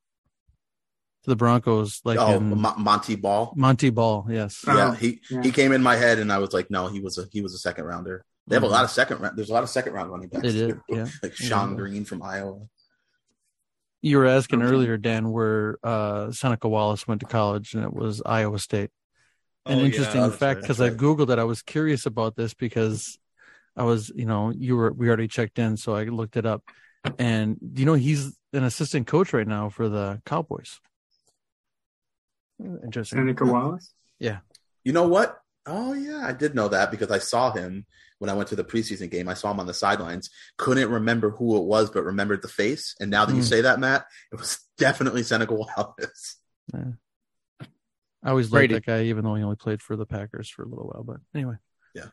[1.25, 3.53] to the Broncos, like oh, in Mo- Montee Ball.
[3.57, 4.27] Montee Ball.
[4.29, 4.65] Yes.
[4.67, 5.43] Oh, yeah, he yeah.
[5.43, 7.55] he came in my head, and I was like, no, he was a he was
[7.55, 8.25] a second rounder.
[8.49, 9.39] They have a lot of second round.
[9.39, 10.43] There's a lot of second round running backs.
[10.43, 10.83] They did, too.
[10.89, 11.07] yeah.
[11.23, 11.77] like Sean Yeah.
[11.77, 12.67] Green from Iowa.
[14.01, 14.73] You were asking Okay.
[14.73, 18.91] earlier, Dan, where uh, Seneca Wallace went to college, and it was Iowa State.
[19.67, 21.39] An Oh, interesting that's fact right, because I googled it.
[21.39, 23.19] I was curious about this because
[23.77, 26.63] I was, you know, you were we already checked in, so I looked it up.
[27.19, 30.81] And you know, he's an assistant coach right now for the Cowboys.
[32.85, 33.19] Interesting.
[33.19, 33.93] Seneca Wallace.
[34.19, 34.39] Yeah.
[34.85, 35.39] You know what?
[35.67, 37.87] Oh yeah, I did know that because I saw him
[38.19, 39.29] when I went to the preseason game.
[39.29, 40.29] I saw him on the sidelines.
[40.59, 42.95] Couldn't remember who it was, but remembered the face.
[43.01, 43.47] And now that you Hmm.
[43.47, 46.37] say that, Matt, it was definitely Seneca Wallace.
[48.23, 50.69] I always liked that guy, even though he only played for the Packers for a
[50.69, 51.03] little while.
[51.03, 51.57] But anyway,
[51.95, 52.07] Yeah.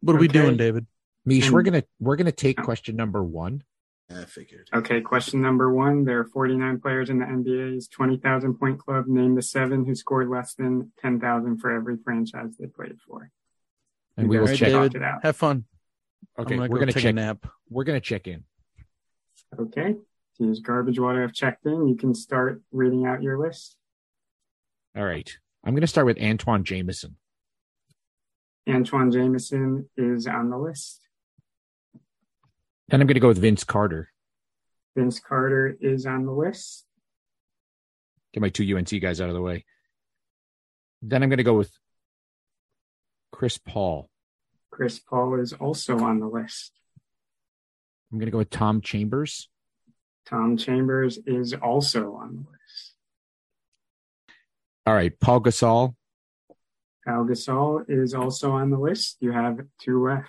[0.00, 0.86] What are we doing, David?
[1.28, 1.70] Meesh, we're hmm.
[1.70, 3.62] gonna we're gonna take question number one.
[4.10, 4.68] I figured.
[4.74, 6.04] Okay, question number one.
[6.04, 9.06] There are 49 players in the NBA's 20,000 point club.
[9.06, 13.30] Name the seven who scored less than 10,000 for every franchise they played for.
[14.16, 14.68] And we will All right, check.
[14.68, 15.22] David, it out.
[15.22, 15.64] have fun.
[16.38, 17.10] Okay, gonna we're go gonna take check.
[17.10, 17.46] a nap.
[17.70, 18.44] We're gonna check in.
[19.58, 19.96] Okay.
[20.38, 23.76] To use garbage water I've checked in, you can start reading out your list.
[24.96, 25.30] All right.
[25.64, 27.16] I'm gonna start with Antawn Jamison.
[28.68, 31.00] Antawn Jamison is on the list.
[32.88, 34.08] Then I'm gonna go with Vince Carter.
[34.96, 36.84] Vince Carter is on the list.
[38.34, 39.64] Get my two UNC guys out of the way.
[41.00, 41.72] Then I'm gonna go with
[43.30, 44.10] Chris Paul.
[44.70, 46.72] Chris Paul is also on the list.
[48.12, 49.48] I'm gonna go with Tom Chambers.
[50.26, 52.61] Tom Chambers is also on the list.
[54.84, 55.94] All right, Pau Gasol.
[57.06, 59.16] Pau Gasol is also on the list.
[59.20, 60.28] You have two left.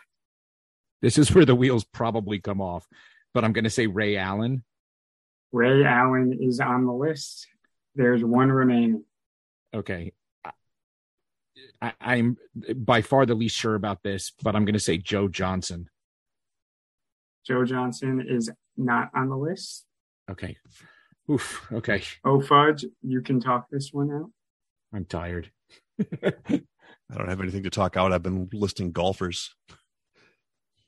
[1.02, 2.88] This is where the wheels probably come off,
[3.34, 4.64] but I'm gonna say Ray Allen.
[5.52, 7.48] Ray Allen is on the list.
[7.96, 9.04] There's one remaining.
[9.74, 10.14] Okay.
[11.82, 12.38] I, I'm
[12.76, 15.90] by far the least sure about this, but I'm gonna say Joe Johnson.
[17.46, 19.86] Joe Johnson is not on the list.
[20.30, 20.58] Okay.
[21.30, 21.68] Oof.
[21.72, 22.04] Okay.
[22.24, 24.32] Oh, Fudge, you can talk this one out.
[24.94, 25.52] I'm tired.
[26.00, 28.14] I don't have anything to talk out.
[28.14, 29.56] I've been listing golfers.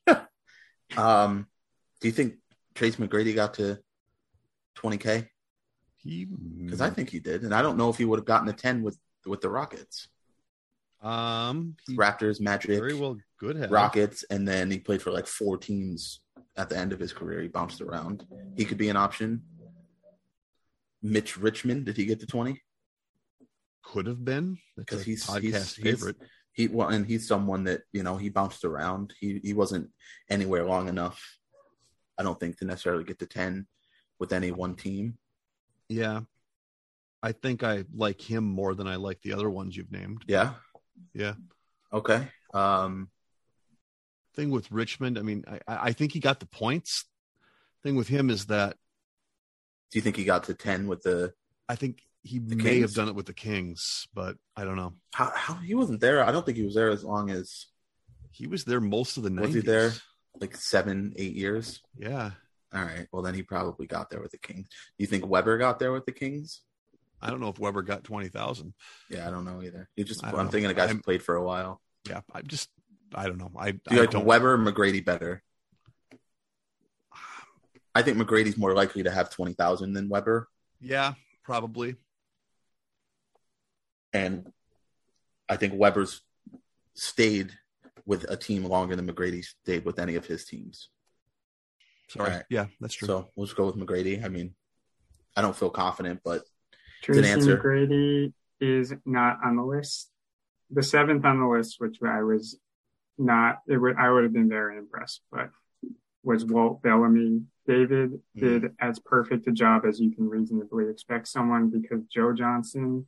[0.95, 1.47] Um,
[1.99, 2.36] do you think
[2.76, 3.80] Trace McGrady got to
[4.78, 5.28] 20k?
[5.97, 8.47] He Because I think he did, and I don't know if he would have gotten
[8.47, 10.08] to 10 with with the Rockets.
[11.01, 13.72] Um, Raptors, Magic, very well good have.
[13.72, 16.22] Rockets, and then he played for like four teams
[16.56, 17.41] at the end of his career.
[17.41, 18.26] He bounced around.
[18.56, 19.41] He could be an option.
[21.01, 22.62] Mitch Richmond, did he get to 20?
[23.86, 26.18] Could have been Because he's- podcast he's- he's- favorite.
[26.54, 29.14] He well, and he's someone that you know he bounced around.
[29.20, 29.92] He he wasn't
[30.30, 31.22] anywhere long enough.
[32.18, 33.68] I don't think to necessarily get to ten
[34.20, 35.18] with any one team.
[35.90, 36.22] Yeah,
[37.22, 40.24] I think I like him more than I like the other ones you've named.
[40.28, 40.54] Yeah.
[41.14, 41.34] Yeah.
[41.92, 42.30] Okay.
[42.54, 43.12] Um.
[44.34, 47.04] Thing with Richmond, I mean, I, I think he got the points.
[47.84, 48.78] Thing with him is that
[49.92, 51.34] Do you think he got to ten with the
[51.68, 52.82] I think he The may Kings?
[52.82, 54.94] have done it with the Kings, but I don't know.
[55.14, 56.24] how, how he wasn't there?
[56.26, 57.68] I don't think he was there as long as
[58.32, 59.46] He was there most of the night.
[59.46, 59.92] Was he there?
[60.42, 61.82] like seven, eight years.
[61.98, 62.32] Yeah,
[62.74, 63.08] All right.
[63.14, 64.68] Well, then he probably got there with the Kings.
[64.68, 66.62] Do you think Webber got there with the Kings?
[67.22, 68.74] I don't know if Webber got twenty thousand.
[69.10, 69.88] Yeah, I don't know either.
[69.96, 70.48] You just I'm know.
[70.50, 71.80] thinking of guys I'm- who played for a while.
[72.10, 72.70] Yeah, I'm just
[73.16, 73.52] I don't know.
[73.58, 74.26] I, Do you I like don't.
[74.26, 75.42] Webber or McGrady better?
[77.94, 80.50] I think McGrady's more likely to have twenty thousand than Webber,
[80.82, 81.14] Yeah,
[81.44, 81.96] probably.
[84.16, 84.47] And
[85.49, 86.22] I think Webber's
[86.93, 87.51] stayed
[88.05, 90.89] with a team longer than McGrady stayed with any of his teams.
[92.07, 92.30] Sorry.
[92.30, 92.45] All right.
[92.49, 93.07] Yeah, that's true.
[93.07, 94.24] So we'll just go with McGrady.
[94.24, 94.55] I mean,
[95.36, 96.43] I don't feel confident, but
[97.01, 97.57] Tracy answer.
[97.57, 100.09] McGrady is not on the list.
[100.72, 102.57] The seventh on the list, which I was
[103.18, 105.49] not, it would, I would have been very impressed, but
[106.24, 107.41] was Walt Bellamy.
[107.68, 108.39] David hmm.
[108.39, 113.07] did as perfect a job as you can reasonably expect someone because Joe Johnson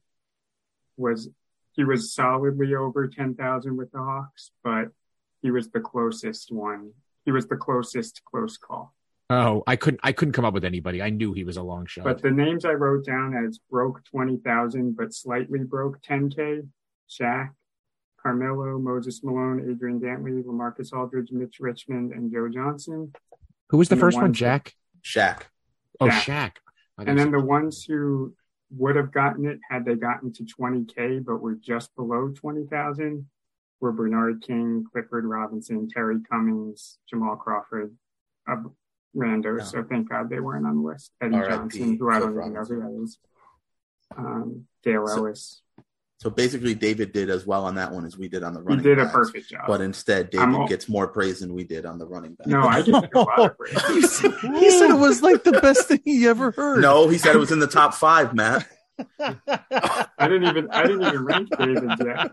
[0.98, 1.30] was,
[1.72, 4.90] he was solidly over 10,000 with the Hawks, but
[5.42, 6.92] he was the closest one.
[7.26, 8.94] He was the closest close call.
[9.30, 10.00] Oh, I couldn't.
[10.04, 11.02] I couldn't come up with anybody.
[11.02, 12.06] I knew he was a long shot.
[12.06, 16.66] But the names I wrote down as broke 20,000, but slightly broke 10K
[17.10, 17.50] Shaq,
[18.22, 23.12] Carmelo, Moses Malone, Adrian Dantley, Lamarcus Aldridge, Mitch Richmond, and Joe Johnson.
[23.70, 24.24] Who was the and the first one?
[24.26, 24.76] ones- Jack.
[25.04, 25.42] Shaq.
[26.00, 26.22] Oh, Shaq.
[26.24, 26.52] Shaq.
[27.00, 28.34] And then the ones who
[28.76, 33.26] would have gotten it had they gotten to 20K, but were just below 20,000
[33.80, 37.96] were Bernard King, Clifford Robinson, Terry Cummings, Jamal Crawford,
[38.50, 38.56] uh,
[39.16, 39.64] Rando.
[39.64, 41.12] So thank God they weren't on the list.
[41.22, 41.50] Eddie R.I.P.
[41.80, 43.20] Johnson, who I don't even know who that is.
[44.18, 45.62] Um, Dale So- Ellis.
[46.20, 48.84] So basically, David did as well on that one as we did on the running.
[48.84, 49.06] He running.
[49.06, 49.66] did a perfect job.
[49.68, 52.48] But instead, David all- gets more praise than we did on the running back.
[52.48, 53.80] no, I give him a lot of praise.
[53.88, 56.82] he, said, he said it was like the best thing he ever heard.
[56.82, 58.68] no, he said it was in the top five, Matt.
[59.20, 62.32] I didn't even I didn't even rank David yet,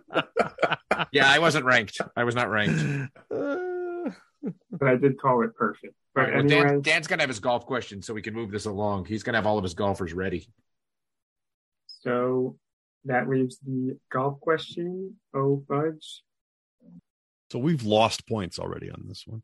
[1.12, 2.01] yeah, I wasn't ranked.
[2.16, 3.11] I was not ranked.
[3.28, 5.95] But I did call it perfect.
[6.14, 8.32] But All right, well, anyway, Dan, Dan's gonna have his golf question, so we can
[8.32, 9.05] move this along.
[9.05, 10.49] He's gonna have all of his golfers ready.
[11.87, 12.57] so
[13.05, 15.16] that leaves the golf question.
[15.34, 16.22] Oh fudge.
[17.50, 19.42] So we've lost points already on this one.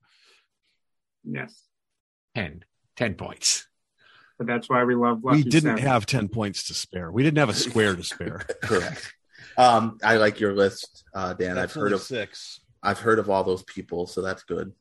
[1.25, 1.63] Yes.
[2.35, 2.65] 10.
[2.97, 3.67] 10 points.
[4.39, 5.83] But that's why we love Lucky we didn't Seven.
[5.87, 7.13] have 10 points to spare.
[7.13, 8.39] We didn't have a square to spare.
[8.63, 9.13] Correct.
[9.59, 11.51] Um, I like your list, uh, Dan.
[11.51, 12.61] I've That's heard only of six.
[12.83, 14.73] I've heard of all those people, so that's good.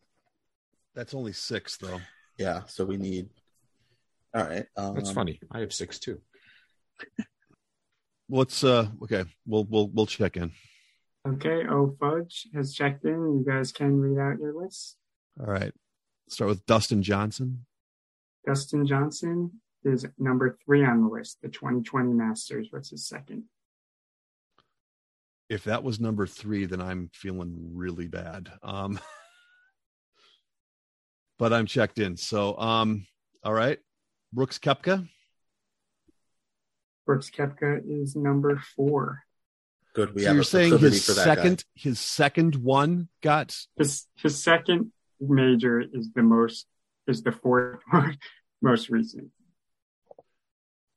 [0.95, 1.99] That's only six, though.
[2.37, 2.61] Yeah.
[2.67, 3.29] So we need.
[4.33, 4.65] All right.
[4.77, 5.39] Um, That's funny.
[5.51, 6.21] I have six too.
[8.29, 9.25] Let's uh okay.
[9.47, 10.51] We'll we'll we'll check in.
[11.27, 13.13] Okay, oh fudge has checked in.
[13.13, 14.97] You guys can read out your list.
[15.39, 15.73] All right.
[16.29, 17.65] Start with Dustin Johnson.
[18.45, 21.39] Dustin Johnson is number three on the list.
[21.41, 23.45] The 2020 Masters was his second.
[25.49, 28.51] If that was number three, then I'm feeling really bad.
[28.61, 28.99] Um
[31.39, 32.15] but I'm checked in.
[32.15, 33.07] So um
[33.43, 33.79] all right.
[34.31, 35.07] Brooks Koepka.
[37.09, 39.23] Brooks Koepka is number four.
[39.95, 40.13] good.
[40.13, 44.05] We so have you're a saying his for that second his second one got His
[44.15, 46.67] his second major is the most
[47.07, 48.15] is the fourth one,
[48.61, 49.31] most recent.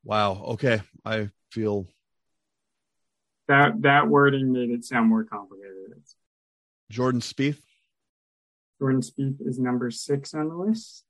[0.04, 0.32] wow.
[0.48, 0.82] Okay.
[1.02, 1.86] I feel
[3.48, 5.94] That that wording made it sound more complicated.
[5.96, 6.14] It's,
[6.90, 7.62] Jordan Spieth.
[8.78, 11.06] Jordan Spieth is number six on the list.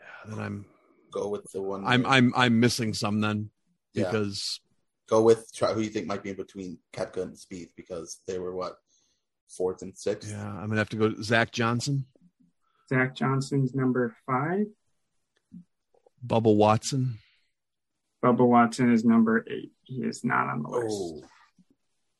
[0.00, 0.64] Yeah, Then I'm.
[1.10, 1.84] Go with the one.
[1.86, 3.50] I'm I'm I'm missing some then
[3.98, 4.10] Yeah.
[4.10, 4.60] because
[5.08, 8.38] Go with try, who you think might be in between Koepka and Spieth because they
[8.38, 8.76] were what
[9.48, 10.30] fourth and sixth.
[10.30, 12.04] yeah, I'm gonna have to go to Zach Johnson,
[12.90, 14.66] Zach Johnson's number five.
[16.26, 17.18] Bubba Watson.
[18.24, 19.72] Bubba Watson is number eight.
[19.84, 20.86] He is not on the list.
[20.90, 21.22] Oh,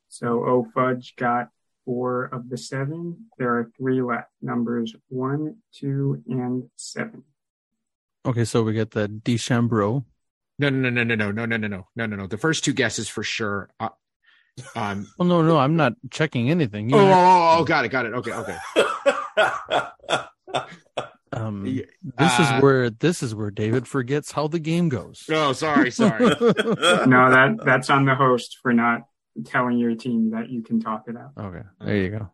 [0.09, 1.51] So O Fudge got
[1.85, 3.27] four of the seven.
[3.39, 4.31] There are three left.
[4.41, 7.25] Numbers one, two, and seven.
[8.25, 10.05] okay, so we get the DeChambeau.
[10.59, 12.27] No, no, no, no, no, no, no, no, no, no, no, no, no.
[12.27, 13.71] The first two guesses for sure.
[13.79, 13.91] Uh,
[14.75, 16.91] Um, Well, no, no, I'm not checking anything.
[16.91, 18.13] You oh, oh, oh, got it, got it.
[18.15, 18.57] Okay, okay.
[21.33, 21.85] um, this
[22.19, 25.25] uh, is where this is where David forgets how the game goes.
[25.31, 26.27] Oh, sorry, sorry.
[26.27, 29.03] No, that that's on the host for not
[29.45, 31.33] telling your team that you can talk it out.
[31.39, 32.33] okay, there you go.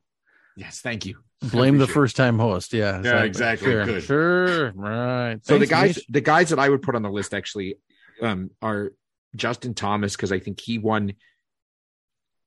[0.56, 1.18] yes, thank you.
[1.42, 2.72] Blame the first time host.
[2.72, 3.70] Yeah, Yeah, exactly.
[3.70, 4.02] Sure, Good.
[4.02, 4.72] sure.
[4.72, 5.36] Right.
[5.42, 6.06] So the guys, Mitch.
[6.08, 7.76] the guys that I would put on the list actually
[8.20, 8.92] um, are
[9.36, 11.14] Justin Thomas because I think he won.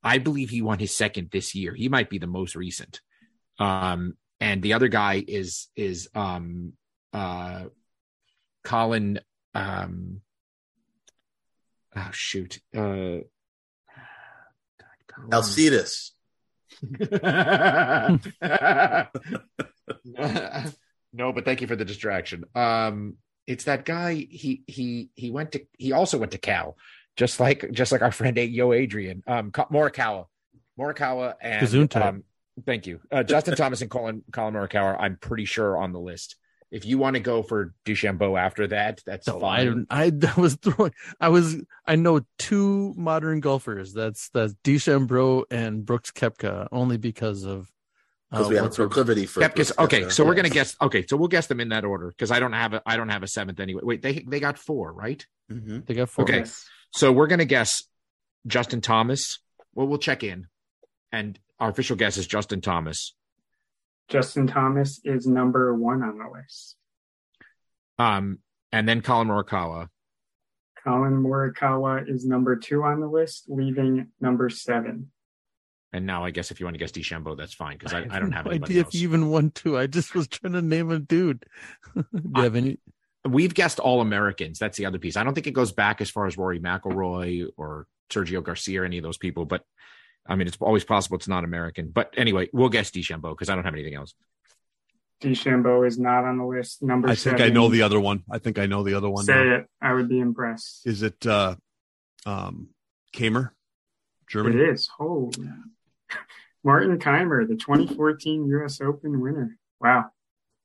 [0.04, 1.74] I believe he won his second this year.
[1.74, 3.02] He might be the most recent.
[3.60, 6.74] Um, and the other guy is is um,
[7.14, 7.66] uh,
[8.64, 9.20] Collin.
[9.54, 10.22] Um,
[11.96, 13.24] oh shoot, uh, God,
[15.08, 16.12] Collin- Alcides.
[21.14, 22.44] no, but thank you for the distraction.
[22.54, 23.16] Um,
[23.48, 24.14] it's that guy.
[24.14, 25.66] He he he went to.
[25.78, 26.78] He also went to Cal,
[27.16, 29.24] just like just like our friend Yo Adrian.
[29.26, 30.26] Um, Ka- Morikawa,
[30.80, 32.06] Morikawa, and Gesundheit.
[32.06, 32.24] um,
[32.66, 34.98] thank you, uh, Justin Thomas and Collin Collin Morikawa.
[35.00, 36.36] I'm pretty sure on the list.
[36.70, 39.88] If you want to go for DeChambeau after that, that's No, fine.
[39.90, 40.92] I I was throwing.
[41.20, 41.56] I was.
[41.86, 43.94] I know two modern golfers.
[43.94, 47.72] That's that's DeChambeau and Brooks Koepka, only because of
[48.30, 50.12] Because uh, we have a proclivity for Koepka's, Brooks okay, Koepka.
[50.12, 50.76] so we're gonna guess.
[50.82, 53.10] Okay, so we'll guess them in that order because I don't have a I don't
[53.10, 53.82] have a seventh anyway.
[53.84, 55.26] Wait, they they got four, right?
[55.50, 55.86] Mhm.
[55.86, 56.24] They got four.
[56.24, 56.44] Okay.
[56.92, 57.84] So we're gonna guess
[58.46, 59.40] Justin Thomas.
[59.74, 60.48] Well, we'll check in,
[61.12, 63.16] and our official guess is Justin Thomas.
[64.10, 66.76] Justin Thomas is number one on the list.
[68.00, 68.40] Um,
[68.72, 69.88] and then Collin Morikawa.
[70.84, 75.12] Collin Morikawa is number two on the list, leaving number seven.
[75.94, 78.12] And now I guess if you want to guess DeChambeau, that's fine because I, have
[78.12, 78.94] I don't have no anybody idea else.
[78.94, 79.78] if you even won two.
[79.78, 81.46] I just was trying to name a dude.
[81.96, 82.04] Do
[82.36, 82.80] you have any?
[83.26, 84.60] We've guessed all Americans.
[84.60, 85.16] That's the other piece.
[85.18, 88.86] I don't think it goes back as far as Rory McIlroy or Sergio Garcia or
[88.86, 89.64] any of those people, but
[90.28, 91.90] I mean, it's always possible it's not American.
[91.90, 94.14] But anyway, we'll guess DeChambeau because I don't have anything else.
[95.22, 96.84] DeChambeau is not on the list.
[96.84, 97.42] Number I think seven.
[97.42, 98.24] I know the other one.
[98.30, 99.24] I think I know the other one.
[99.24, 99.56] Say now.
[99.56, 99.68] it.
[99.82, 100.86] I would be impressed.
[100.86, 101.56] Is it uh
[102.26, 102.70] um
[103.14, 103.48] Kaymer?
[103.48, 104.62] It Germany?
[104.62, 104.88] is.
[104.88, 105.32] Holy.
[106.64, 108.82] Martin Kaymer, the 2014 U.S.
[108.82, 109.58] Open winner.
[109.80, 110.06] Wow.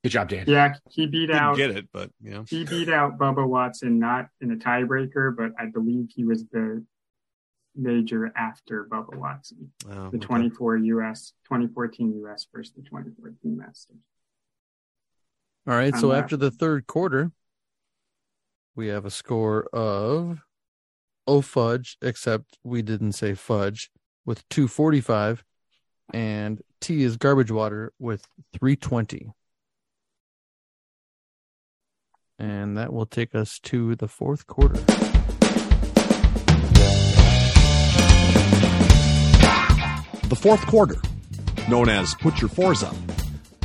[0.03, 0.45] Good job, Dan.
[0.49, 2.43] Yeah, he beat Didn't out get it, but yeah.
[2.49, 6.85] he beat out Bubba Watson, not in a tiebreaker, but I believe he was the
[7.77, 9.73] major after Bubba Watson.
[9.89, 10.19] Oh, The okay.
[10.19, 11.35] 24 U.S.
[11.45, 12.47] 2014 U.S.
[12.53, 13.97] versus the 2014 Masters.
[15.69, 15.95] All right.
[15.95, 17.31] I'm So not- after the third quarter,
[18.75, 20.41] we have a score of
[21.29, 23.91] oh fudge, except we didn't say fudge
[24.25, 25.45] with 245,
[26.13, 29.33] and T is garbage water with 320.
[32.39, 34.81] And that will take us to the fourth quarter.
[40.29, 40.97] The fourth quarter,
[41.69, 42.97] known as Put Your Fours Up.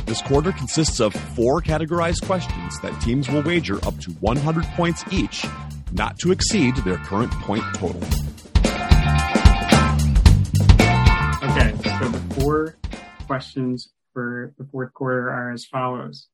[0.04, 5.04] This quarter consists of four categorized questions that teams will wager up to 100 points
[5.10, 5.44] each,
[5.92, 8.00] not to exceed their current point total.
[12.48, 12.78] Four
[13.26, 16.28] questions for the fourth quarter are as follows.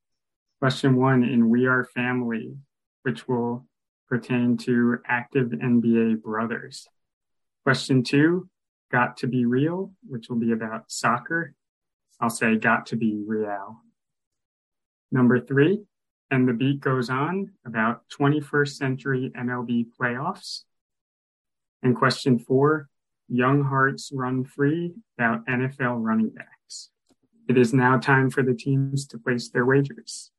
[0.60, 2.54] Question one in We Are Family,
[3.02, 3.66] which will
[4.08, 6.86] pertain to active NBA brothers.
[7.64, 8.48] Question two,
[8.92, 11.52] Got to Be Real, which will be about soccer.
[12.20, 13.80] I'll say Got to Be Real.
[15.10, 15.82] Number three,
[16.30, 20.60] And the Beat Goes On, about 21st century MLB playoffs.
[21.82, 22.88] And question four,
[23.34, 26.90] Young Hearts Run Free about NFL running backs.
[27.48, 30.30] It is now time for the teams to place their wagers.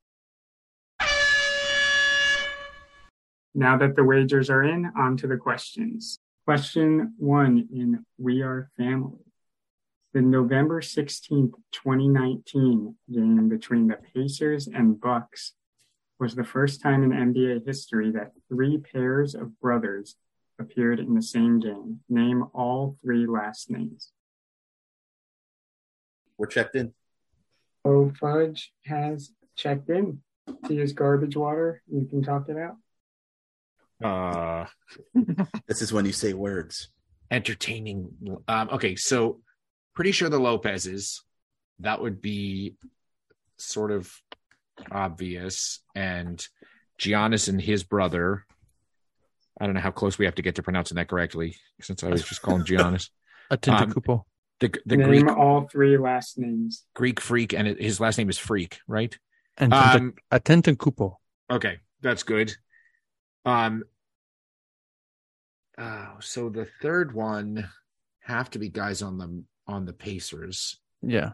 [3.53, 6.19] Now that the wagers are in, on to the questions.
[6.45, 9.19] Question one in We Are Family.
[10.13, 15.51] The November 16th, 2019 game between the Pacers and Bucks
[16.17, 20.15] was the first time in NBA history that three pairs of brothers
[20.59, 22.01] appeared in the same game.
[22.09, 24.11] Name all three last names.
[26.37, 26.93] We're checked in.
[27.83, 30.21] Oh, Fudge has checked in.
[30.67, 31.81] He is garbage water.
[31.91, 32.77] You can talk it out.
[34.03, 34.65] Uh,
[35.67, 36.89] This is when you say words.
[37.31, 38.09] entertaining.
[38.47, 39.41] Um, okay, so
[39.95, 41.23] pretty sure the Lopez's
[41.79, 42.75] that would be
[43.57, 44.11] sort of
[44.91, 46.45] obvious, and
[46.99, 48.45] Giannis and his brother.
[49.59, 52.09] I don't know how close we have to get to pronouncing that correctly, since I
[52.09, 53.09] was just calling Giannis
[53.51, 54.23] Atenta Um, Kupo.
[54.59, 56.85] the the Name Greek all three last names.
[56.93, 59.17] Greek freak, and it, his last name is Freak, right?
[59.57, 61.15] And Um, Atenta Kupo.
[61.49, 62.53] Okay, that's good.
[63.45, 63.83] Um.
[65.77, 67.69] Oh, so the third one
[68.21, 70.79] have to be guys on the on the Pacers.
[71.01, 71.31] Yeah.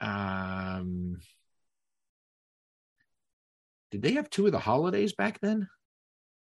[0.00, 1.20] Um,
[3.92, 5.68] did they have two of the holidays back then?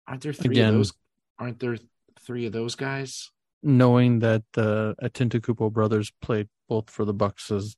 [0.08, 0.70] Aren't there three Again.
[0.70, 0.94] of those?
[1.40, 1.78] Aren't there
[2.22, 3.30] three of those guys?
[3.64, 7.76] Knowing that the Atentacupo brothers played both for the Bucks is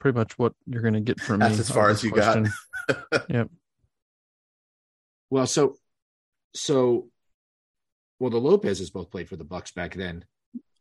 [0.00, 1.46] pretty much what you're going to get from me.
[1.46, 2.46] That's as far as this you got.
[3.28, 3.48] yep.
[5.30, 5.76] Well, so
[6.54, 7.08] so
[8.20, 10.24] well, the Lopez's both played for the Bucks back then.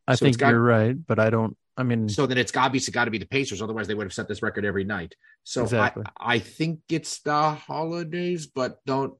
[0.07, 1.57] I So think got- you're right, but I don't.
[1.75, 3.59] I mean, So then it's obviously got to be the Pacers.
[3.59, 5.15] Otherwise, they would have set this record every night.
[5.43, 6.03] So Exactly.
[6.19, 9.15] I, I think it's the holidays, but don't.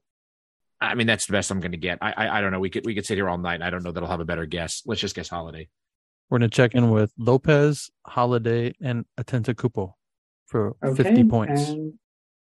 [0.90, 1.98] I mean, that's the best I'm going to get.
[2.02, 2.60] I, I I don't know.
[2.60, 3.62] We could we could sit here all night.
[3.62, 4.82] I don't know that I'll have a better guess.
[4.86, 5.68] Let's just guess holiday.
[6.30, 9.96] we're going to check in with Lopez, Holiday, and Atenta Cupo
[10.46, 11.02] for Okay.
[11.04, 11.68] 50 points.
[11.70, 11.94] And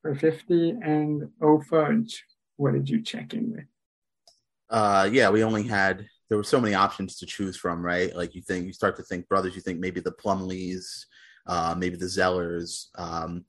[0.02, 2.24] for 50 and oh fudge,
[2.58, 3.66] what did you check in with?
[4.70, 8.16] Uh, yeah, we only had there were so many options to choose from, right?
[8.16, 11.06] Like you think you start to think brothers, you think maybe the Plumleys,
[11.48, 12.88] uh, maybe the Zellers.
[12.96, 13.46] Um,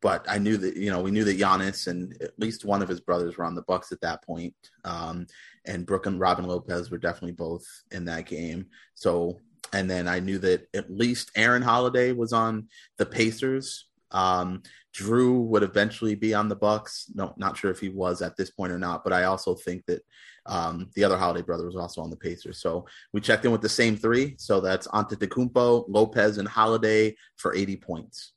[0.00, 2.88] but I knew that you know we knew that Giannis and at least one of
[2.88, 4.54] his brothers were on the Bucks at that point.
[4.84, 5.26] Um,
[5.66, 8.66] and Brooke and Robin Lopez were definitely both in that game.
[8.94, 9.38] So
[9.72, 13.86] and then I knew that at least Aaron Holiday was on the Pacers.
[14.10, 14.62] Um,
[14.94, 17.10] Drew would eventually be on the Bucks.
[17.14, 19.84] No, not sure if he was at this point or not, but I also think
[19.86, 20.02] that
[20.46, 22.58] um, the other Holiday brother was also on the Pacers.
[22.58, 24.34] So we checked in with the same three.
[24.38, 28.32] So that's Antetokounmpo, Lopez, and Holiday for 80 points.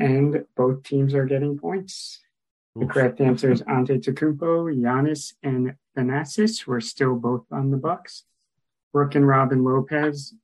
[0.00, 2.20] And both teams are getting points.
[2.74, 8.24] The correct answer is Antetokounmpo, Giannis, and Thanasis were still both on the Bucks.
[8.92, 10.34] Brooke and Robin Lopez.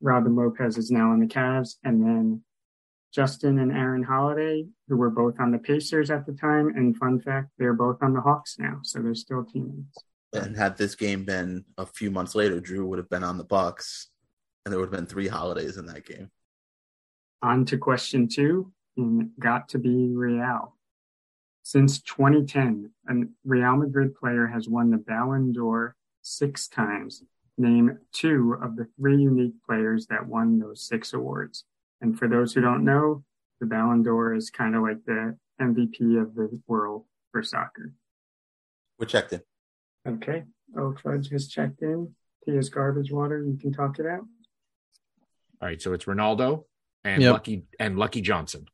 [0.00, 2.42] Robin Lopez is now on the Cavs, and then
[3.14, 6.68] Justin and Aaron Holiday, who were both on the Pacers at the time.
[6.68, 10.04] And fun fact, they're both on the Hawks now, so they're still teammates.
[10.32, 13.44] And had this game been a few months later, Drew would have been on the
[13.44, 14.08] Bucks,
[14.64, 16.30] and there would have been three holidays in that game.
[17.42, 20.76] On to question two, and got to be Real.
[21.62, 23.14] Since 2010, a
[23.44, 27.22] Real Madrid player has won the Ballon d'Or six times.
[27.58, 31.64] Name two of the three unique players that won those six awards.
[32.00, 33.24] And for those who don't know,
[33.60, 37.92] the Ballon d'Or is kind of like the MVP of the world for soccer.
[38.98, 39.42] We checked in.
[40.06, 40.44] Okay.
[40.76, 42.14] Oh, Fudge has checked in.
[42.44, 43.44] Tia's garbage water.
[43.44, 44.24] You can talk it out.
[45.60, 46.64] All right, so it's Ronaldo
[47.04, 47.32] and Yep.
[47.32, 48.66] Lucky and Lucky Johnson.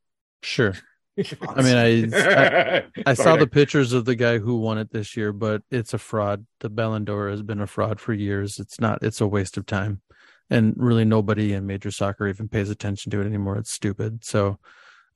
[0.42, 0.74] Sure.
[1.48, 5.32] I mean, I I saw the pictures of the guy who won it this year,
[5.32, 6.46] but it's a fraud.
[6.60, 8.60] The Ballon d'Or has been a fraud for years.
[8.60, 9.02] It's not.
[9.02, 10.00] It's a waste of time,
[10.48, 13.56] and really nobody in major soccer even pays attention to it anymore.
[13.56, 14.24] It's stupid.
[14.24, 14.58] So,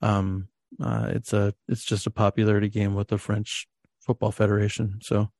[0.01, 0.49] um,
[0.81, 3.67] uh, it's a it's just a popularity game with the French
[4.01, 4.99] Football Federation.
[5.01, 5.31] So,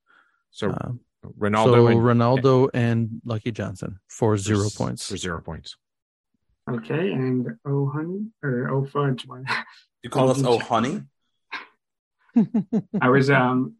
[0.50, 0.92] so uh,
[1.38, 5.08] Ronaldo so and Ronaldo and Lucky Johnson for zero points.
[5.08, 5.76] for zero points.
[6.70, 7.12] Okay.
[7.12, 9.26] And oh, honey, or oh, Fudge.
[9.26, 9.42] what-
[10.02, 11.02] You call us Oh Honey?
[13.00, 13.76] I was um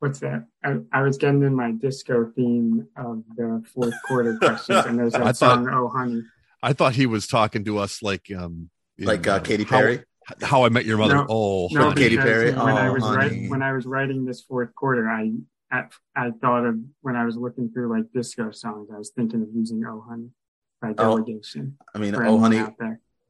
[0.00, 0.46] what's that?
[0.64, 5.12] I, I was getting in my disco theme of the fourth quarter questions and there's
[5.14, 6.22] that I song thought- Oh Honey.
[6.62, 10.02] I thought he was talking to us like um in, Like uh, Katy Perry?
[10.42, 11.14] How, I Met Your Mother.
[11.14, 12.02] No, oh, No, honey.
[12.02, 12.50] Katy Perry?
[12.50, 13.16] when I Oh, was honey.
[13.16, 15.32] writing when I was writing this fourth quarter, I
[15.70, 19.42] at, I thought of when I was looking through like disco songs, I was thinking
[19.42, 20.30] of using Oh Honey
[20.80, 21.24] by Oh.
[21.94, 22.62] I mean, Oh Honey.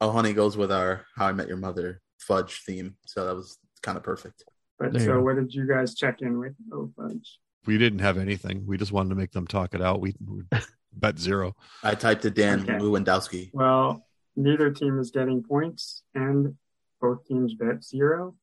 [0.01, 2.95] Oh Honey goes with our How I Met Your Mother fudge theme.
[3.05, 4.43] So that was kind of perfect.
[4.77, 5.21] But There so go.
[5.21, 6.53] what did you guys check in with?
[6.71, 7.39] Oh fudge.
[7.65, 8.65] we didn't have anything.
[8.65, 9.99] We just wanted to make them talk it out.
[10.01, 10.43] We, we
[10.93, 11.55] bet zero.
[11.83, 12.73] I typed it Dan Okay.
[12.73, 13.49] Lewandowski.
[13.53, 14.05] Well,
[14.35, 16.55] neither team is getting points, and
[17.01, 18.35] both teams bet zero.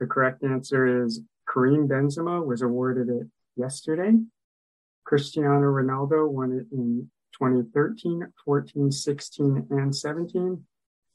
[0.00, 1.20] The correct answer is
[1.52, 3.26] Karim Benzema was awarded it
[3.56, 4.12] yesterday.
[5.04, 10.64] Cristiano Ronaldo won it in 2013, 14, 16, and 17.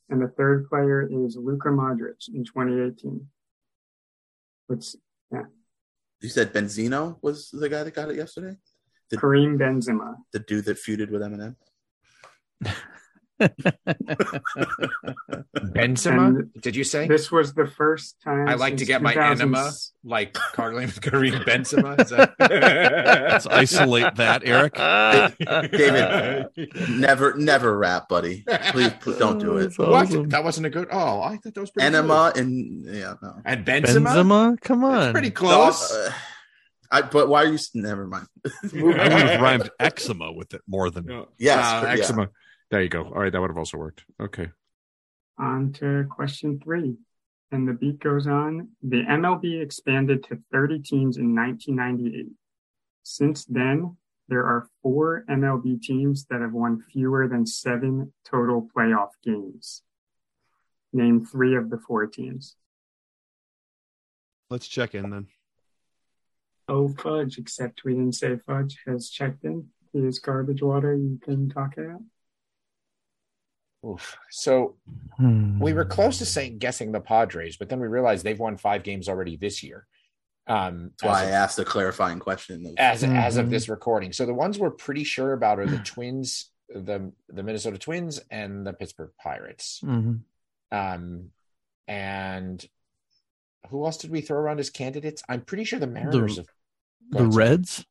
[0.09, 3.27] And the third player is Luka Modric in 2018.
[4.67, 4.95] Which
[6.21, 8.55] You said Benzino was the guy that got it yesterday?
[9.09, 10.15] The, Karim Benzema.
[10.31, 11.55] the dude that feuded with Eminem?
[15.55, 16.27] Benzema?
[16.27, 17.07] And Did you say?
[17.07, 18.47] This was the first time.
[18.47, 19.71] I like to since get my enema
[20.03, 21.99] like Karim Karim Benzema.
[22.01, 24.73] Is that- Let's isolate that, Eric.
[25.71, 26.47] David.
[26.89, 28.43] Never, never rap, buddy.
[28.71, 29.63] Please, please don't do it.
[29.63, 29.89] That's What?
[29.89, 30.29] awesome.
[30.29, 30.87] That wasn't a good.
[30.91, 33.35] Oh, I thought that was pretty Enema and yeah, no.
[33.45, 34.07] And Benzema.
[34.13, 35.13] Benzema, come That's on.
[35.13, 35.91] pretty close.
[35.91, 36.11] Uh,
[36.91, 37.57] I, but why are you?
[37.73, 38.27] Never mind.
[38.45, 41.29] I would have rhymed eczema with it more than No.
[41.39, 42.25] Yes, Ah, yeah.
[42.73, 42.77] Eczema.
[42.77, 43.03] There you go.
[43.15, 44.03] All right, that would have also worked.
[44.21, 44.49] Okay.
[45.37, 46.95] On to question three.
[47.51, 48.69] And the beat goes on.
[48.81, 52.31] The MLB expanded to 30 teams in 1998.
[53.03, 53.97] Since then,
[54.27, 59.83] there are four MLB teams that have won fewer than seven total playoff games.
[60.93, 62.55] Name three of the four teams.
[64.49, 65.27] Let's check in then.
[66.67, 69.67] Oh, fudge, except we didn't say fudge, has checked in.
[69.91, 70.95] Here's garbage water.
[70.95, 72.01] You can talk it out.
[73.85, 74.17] Oof.
[74.29, 74.77] So
[75.17, 75.59] Hmm.
[75.59, 78.83] we were close to saying guessing the Padres, but then we realized they've won five
[78.83, 79.85] games already this year.
[80.47, 82.65] Um, That's why I asked a clarifying question.
[82.65, 83.49] of- as, as of Mhm.
[83.49, 84.11] this recording.
[84.13, 88.65] So the ones we're pretty sure about are the Twins, the the Minnesota Twins, and
[88.65, 89.79] the Pittsburgh Pirates.
[89.83, 90.21] Mhm.
[90.71, 91.31] Um,
[91.87, 92.65] and
[93.69, 95.23] who else did we throw around as candidates?
[95.29, 96.37] I'm pretty sure the Mariners.
[96.37, 96.47] have,
[97.09, 97.47] The ahead, sorry.
[97.49, 97.85] Reds.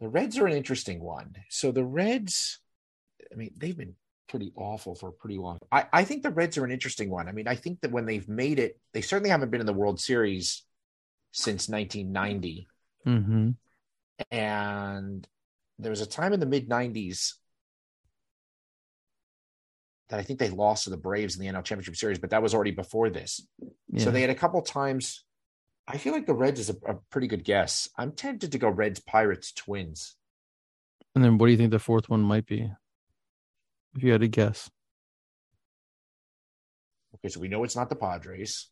[0.00, 1.44] The Reds are an interesting one.
[1.48, 2.58] So the Reds,
[3.30, 3.94] I mean, they've been
[4.32, 5.58] pretty awful for a pretty long.
[5.70, 7.28] I, I think the Reds are an interesting one.
[7.28, 9.74] I mean, I think that when they've made it, they certainly haven't been in the
[9.74, 10.64] World Series
[11.32, 12.66] since 1990.
[13.04, 13.50] hmm
[14.30, 15.28] And
[15.78, 17.34] there was a time in the mid 90s
[20.08, 22.42] that I think they lost to the Braves in the NL Championship Series, but that
[22.42, 23.46] was already before this.
[23.92, 24.04] Yeah.
[24.04, 25.24] So they had a couple times.
[25.86, 27.86] I feel like the Reds is a, a pretty good guess.
[27.98, 30.16] I'm tempted to go Reds, Pirates, Twins.
[31.14, 32.70] and then what do you think the fourth one might be?
[33.96, 34.70] If you had to guess.
[37.16, 38.68] Okay, so we know it's not the Padres.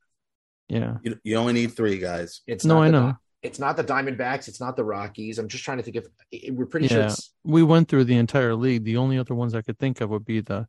[0.68, 0.97] Yeah.
[1.02, 2.40] you, you only need three guys.
[2.47, 3.16] It's No, not I the, know.
[3.42, 4.48] It's not the Diamondbacks.
[4.48, 5.38] It's not the Rockies.
[5.38, 6.06] I'm just trying to think of.
[6.30, 7.06] it- We're pretty sure Yeah.
[7.06, 8.84] it's We went through the entire league.
[8.84, 10.68] The only other ones I could think of would be the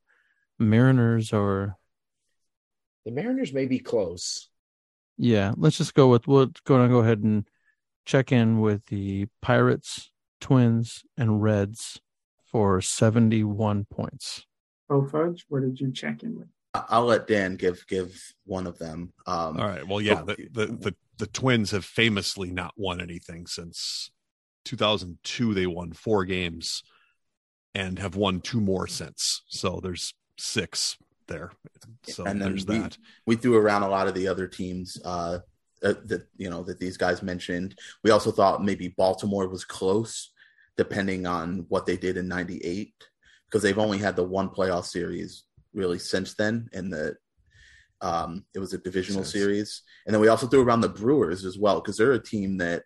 [0.59, 1.77] Mariners or
[3.05, 3.53] the Mariners.
[3.53, 4.49] May be close.
[5.17, 5.53] yeah.
[5.57, 7.47] Let's just go with we'll go go ahead and
[8.05, 11.99] check in with the Pirates, Twins, and Reds
[12.51, 14.45] for seventy one points.
[14.89, 16.47] Oh, fudge, what did you check in with?
[16.73, 19.13] I- I'll let Dan give give one of them.
[19.25, 19.87] Um, All right.
[19.87, 24.11] Well, yeah, the, the the the Twins have famously not won anything since
[24.65, 25.53] 2002.
[25.53, 26.83] They won four games
[27.73, 29.43] and have won two more since.
[29.47, 30.97] So there's six
[31.27, 31.51] there.
[32.03, 32.97] So And there's we- that.
[33.25, 35.39] we threw around a lot of the other teams uh,
[35.81, 37.77] that, that you know that these guys mentioned.
[38.03, 40.31] We also thought maybe Baltimore was close,
[40.77, 42.93] depending on what they did in '98,
[43.47, 45.43] because they've only had the one playoff series
[45.73, 47.15] really since then, and the
[48.01, 49.83] um, it was a divisional series.
[50.05, 52.83] And then we also threw around the Brewers as well, because they're a team that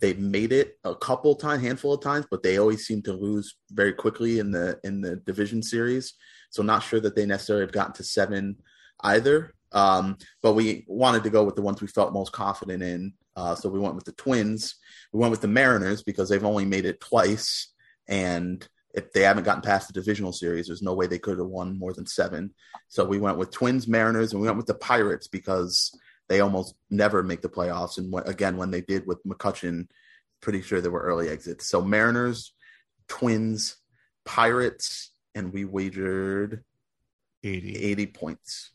[0.00, 3.56] they've made it a couple times, handful of times, but they always seem to lose
[3.70, 6.14] very quickly in the in the division series.
[6.50, 8.56] So not sure that they necessarily have gotten to seven
[9.02, 9.54] either.
[9.72, 13.14] Um, but we wanted to go with the ones we felt most confident in.
[13.36, 14.76] Uh, so we went with the Twins.
[15.12, 17.72] We went with the Mariners because they've only made it twice,
[18.08, 21.48] and if they haven't gotten past the divisional series, there's no way they could have
[21.48, 22.54] won more than seven.
[22.88, 25.90] So we went with Twins, Mariners, and we went with the Pirates because
[26.28, 27.98] they almost never make the playoffs.
[27.98, 29.88] And when, again, when they did with McCutchen,
[30.40, 31.66] pretty sure there were early exits.
[31.66, 32.54] So Mariners,
[33.08, 33.76] Twins,
[34.24, 36.62] Pirates, and we wagered
[37.42, 37.76] 80.
[37.76, 38.70] 80 points.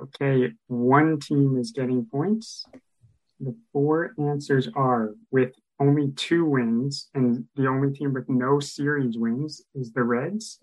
[0.00, 2.66] Okay, one team is getting points.
[3.42, 9.18] The four answers are with only two wins, and the only team with no series
[9.18, 10.60] wins is the Reds.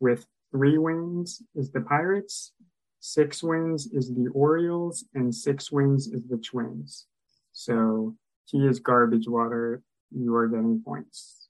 [0.00, 2.52] With three wins is the Pirates.
[2.98, 7.06] Six wins is the Orioles, and six wins is the Twins.
[7.52, 8.16] So
[8.48, 9.82] T is garbage water.
[10.10, 11.48] You are getting points.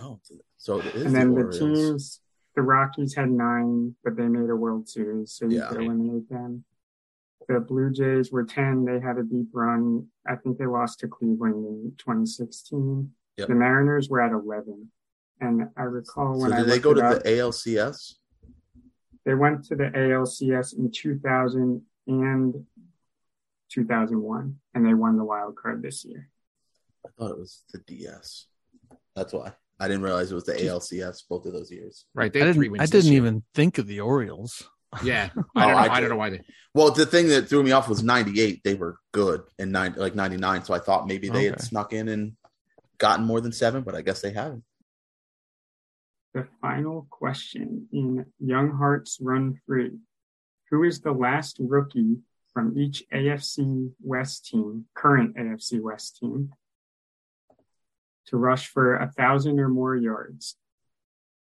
[0.00, 0.18] Oh,
[0.56, 2.20] so it is and then the the, teams,
[2.56, 5.68] the Rockies had nine, but they made a World Series, so you Yeah.
[5.68, 6.64] could eliminate them.
[7.48, 8.84] The Blue Jays were 10.
[8.84, 10.06] They had a deep run.
[10.26, 13.10] I think they lost to Cleveland in 2016.
[13.36, 13.48] Yep.
[13.48, 14.90] The Mariners were at 11.
[15.40, 18.14] And I recall So when I did they go to up, the ALCS?
[19.26, 22.66] they went to the ALCS in 2000 and
[23.70, 26.28] 2001, and they won the wild card this year.
[27.04, 28.46] I thought it was the DS.
[29.16, 32.06] That's why I didn't realize it was the ALCS both of those years.
[32.14, 32.32] Right.
[32.32, 32.70] They I didn't.
[32.72, 32.82] wins.
[32.82, 34.68] I didn't even think of the Orioles.
[35.02, 35.30] Yeah.
[35.36, 35.78] Oh, I don't oh, know.
[35.78, 36.40] I I, don't know why they.
[36.74, 38.62] Well, the thing that threw me off was '98.
[38.64, 40.64] They were good in nine, like '99.
[40.64, 42.36] So I thought maybe they had snuck in and
[42.98, 44.64] gotten more than seven, but I guess they haven't.
[46.32, 49.92] The final question in Young Hearts Run Free.
[50.70, 52.16] Who is the last rookie
[52.52, 56.50] from each AFC West team, current AFC West team,
[58.26, 60.56] to rush for a thousand or more yards?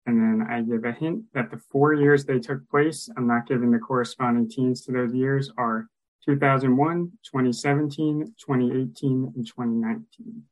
[0.06, 3.46] And then I give a hint that the four years they took place, I'm not
[3.46, 5.88] giving the corresponding teams to those years, are
[6.24, 10.42] 2001, 2017, 2018, and 2019.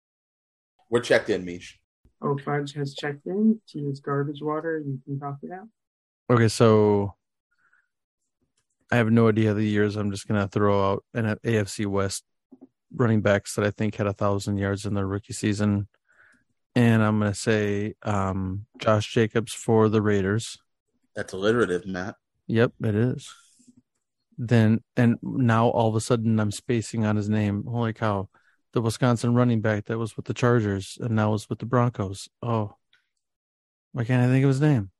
[0.90, 1.74] We're checked in, Meesh.
[2.20, 3.60] Oh, Fudge has checked in.
[3.68, 4.82] T is garbage water.
[4.84, 5.68] You can talk it out.
[6.30, 7.14] Okay, so
[8.90, 9.96] I have no idea the years.
[9.96, 12.24] I'm just gonna throw out an AFC West
[12.94, 15.88] running backs that I think had a thousand yards in their rookie season.
[16.74, 20.58] And I'm gonna say um, Josh Jacobs for the Raiders.
[21.16, 22.14] That's alliterative, Matt.
[22.46, 23.28] Yep, it is.
[24.36, 27.64] Then and now all of a sudden I'm spacing on his name.
[27.64, 28.28] Holy cow!
[28.72, 32.28] The Wisconsin running back that was with the Chargers and now is with the Broncos.
[32.42, 32.76] Oh,
[33.92, 34.90] why can't I think of his name?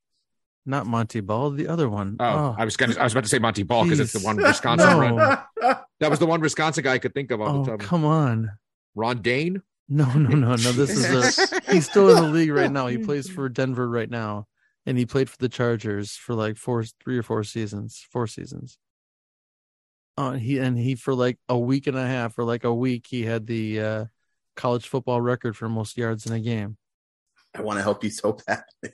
[0.67, 2.17] Not Montee Ball, the other one.
[2.19, 2.97] Oh, I was gonna.
[2.99, 4.99] I was about to say Montee Ball because it's the one Wisconsin No.
[4.99, 5.39] run.
[6.01, 7.81] That was the one Wisconsin guy I could think of off oh, the top.
[7.81, 8.51] come on.
[8.95, 9.63] Ron Dayne.
[9.89, 10.73] No, no, no, no.
[10.73, 12.87] This is a he's still in the league right now.
[12.89, 14.47] He plays for Denver right now.
[14.85, 18.07] And he played for the Chargers for like four three or four seasons.
[18.11, 18.79] Four seasons.
[20.17, 23.07] Uh he and he for like a week and a half, or like a week,
[23.09, 24.05] he had the uh
[24.57, 26.77] college football record for most yards in a game.
[27.55, 28.65] I want to help you so bad.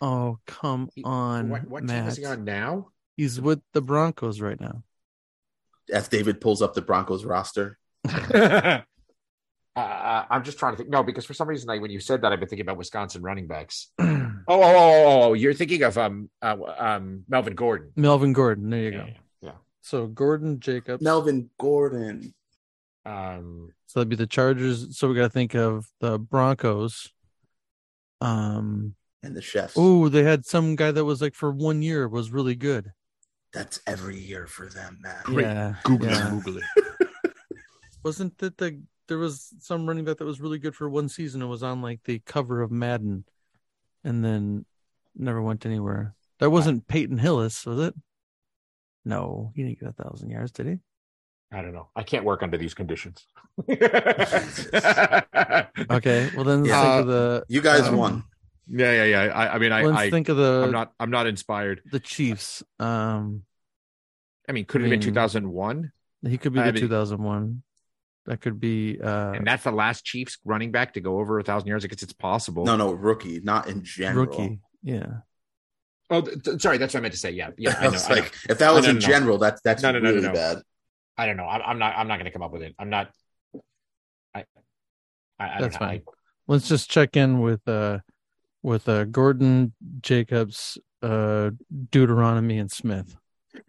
[0.00, 1.48] Oh, come on.
[1.48, 2.88] what what team is he on now?
[3.16, 4.82] He's with the Broncos right now.
[5.90, 7.78] As David pulls up the Broncos roster,
[9.76, 10.88] uh, I'm just trying to think.
[10.90, 13.22] No, because for some reason, like when you said that, I've been thinking about Wisconsin
[13.22, 13.90] running backs.
[14.46, 17.92] Oh, oh, oh, oh, oh, you're thinking of um, uh, um, Melvin Gordon.
[17.96, 18.68] Melvin Gordon.
[18.68, 19.06] There you go.
[19.40, 21.02] Yeah, So Gordon Jacobs.
[21.02, 22.34] Melvin Gordon.
[23.06, 24.98] Um, So that'd be the Chargers.
[24.98, 27.10] So we got to think of the Broncos.
[28.20, 28.96] Um.
[29.22, 29.74] and the Chiefs.
[29.78, 32.92] Oh, they had some guy that was like for one year was really good.
[33.54, 35.22] That's every year for them, man.
[35.24, 35.44] Great.
[35.46, 35.74] Yeah.
[35.84, 36.28] Google yeah.
[36.30, 37.32] Google it.
[38.02, 41.42] Wasn't that the there was some running back that was really good for one season?
[41.42, 43.24] It was on like the cover of Madden,
[44.02, 44.64] and then
[45.16, 46.14] never went anywhere.
[46.40, 47.94] That wasn't Peyton Hillis, was it?
[49.04, 50.78] No, he didn't get a thousand yards, did he?
[51.52, 51.88] I don't know.
[51.94, 53.26] I can't work under these conditions.
[55.90, 56.80] Okay, well then Yeah.
[56.82, 57.44] think of the.
[57.48, 58.24] You guys um, won.
[58.68, 59.32] Yeah, yeah, yeah.
[59.34, 61.82] I, I mean, I, let's I, think of the I'm not, I'm not inspired.
[61.90, 62.62] the Chiefs.
[62.78, 63.42] Um,
[64.48, 65.92] I mean, could have been I mean- 2001,
[66.26, 67.62] he could be I the mean- 2001.
[68.26, 68.98] That could be.
[69.00, 71.84] uh and that's the last Chiefs running back to go over a thousand yards.
[71.84, 72.64] I guess it's possible.
[72.64, 74.26] No, no, rookie, not in general.
[74.26, 74.60] rookie.
[74.82, 75.06] Yeah.
[76.10, 76.78] Oh, th- th- sorry.
[76.78, 77.30] That's what I meant to say.
[77.32, 77.74] Yeah, yeah.
[77.80, 77.90] I I know.
[77.92, 78.20] was I, know.
[78.22, 79.12] like, if that was No, no, in no, no.
[79.12, 80.32] general, that's that's No, no, no, no, really no.
[80.34, 80.62] bad.
[81.16, 81.46] I don't know.
[81.46, 81.94] I'm, I'm not.
[81.96, 82.74] I'm not going to come up with it.
[82.78, 83.10] I'm not.
[84.34, 84.44] I.
[85.38, 85.78] I, I That's don't know.
[85.88, 86.02] fine.
[86.46, 87.98] Let's just check in with uh
[88.62, 91.50] with uh Gordon Jacobs, uh
[91.90, 93.16] Deuteronomy and Smith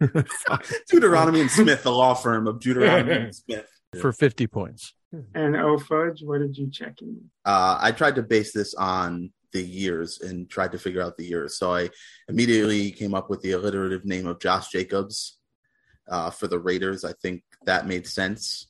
[0.90, 3.66] Deuteronomy and Smith, the law firm of Deuteronomy and Smith.
[4.00, 4.94] For 50 points.
[5.34, 7.30] And oh fudge, what did you check in?
[7.44, 11.24] Uh, I tried to base this on the years and tried to figure out the
[11.24, 11.58] years.
[11.58, 11.90] So I
[12.28, 15.38] immediately came up with the alliterative name of Josh Jacobs
[16.08, 17.04] uh, for the Raiders.
[17.04, 18.68] I think that made sense.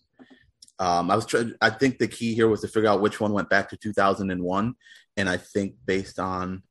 [0.79, 1.55] Um, I was trying.
[1.61, 4.75] I think the key here was to figure out which one went back to 2001,
[5.17, 6.63] and I think based on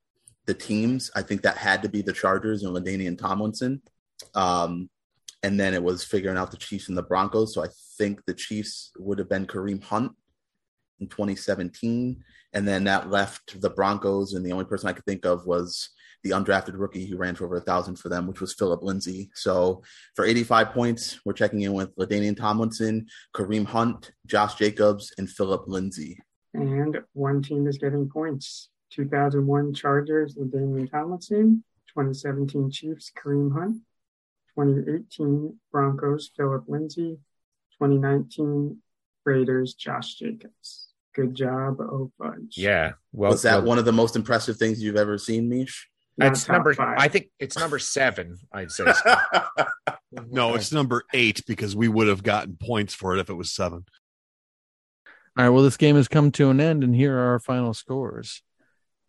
[0.45, 3.81] the teams, I think that had to be the Chargers and LaDainian Tomlinson.
[4.35, 4.89] Um,
[5.45, 7.53] and then it was figuring out the Chiefs and the Broncos.
[7.53, 7.67] So I
[7.99, 10.11] think the Chiefs would have been Kareem Hunt
[10.99, 12.23] in 2017,
[12.53, 15.89] and then that left the Broncos, and the only person I could think of was
[16.23, 19.29] the undrafted rookie who ran for over a thousand for them, which was Philip Lindsay.
[19.35, 19.83] So
[20.15, 23.05] for 85 points, we're checking in with LaDainian Tomlinson,
[23.35, 26.17] Kareem Hunt, Josh Jacobs, and Philip Lindsay.
[26.55, 28.69] And one team is getting points.
[28.93, 31.63] 2001 Chargers, LaDainian Tomlinson.
[31.89, 33.77] 2017 Chiefs, Kareem Hunt.
[34.57, 37.17] 2018 Broncos, Philip Lindsay.
[37.81, 38.77] 2019
[39.25, 40.87] Raiders, Josh Jacobs.
[41.13, 42.55] Good job, oh fudge.
[42.57, 42.93] Yeah.
[43.11, 45.83] Well, was that well, one of the most impressive things you've ever seen, Meesh?
[46.17, 46.73] Not It's number.
[46.73, 46.97] five.
[46.97, 48.37] I think it's number seven.
[48.53, 48.85] I'd say.
[50.31, 53.51] No, it's number eight because we would have gotten points for it if it was
[53.51, 53.83] seven.
[55.37, 57.73] All right, well this game has come to an end and here are our final
[57.73, 58.41] scores.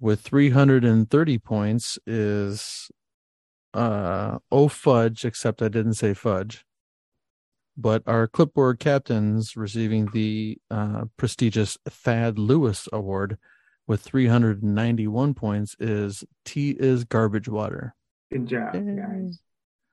[0.00, 2.90] With 330 points is
[3.76, 6.64] uh oh fudge except I didn't say fudge.
[7.76, 13.36] But our clipboard captains receiving the uh, prestigious Thad Lewis Award
[13.86, 17.94] with 391 points is T is garbage water.
[18.32, 18.96] Good job, Yay.
[18.96, 19.40] guys.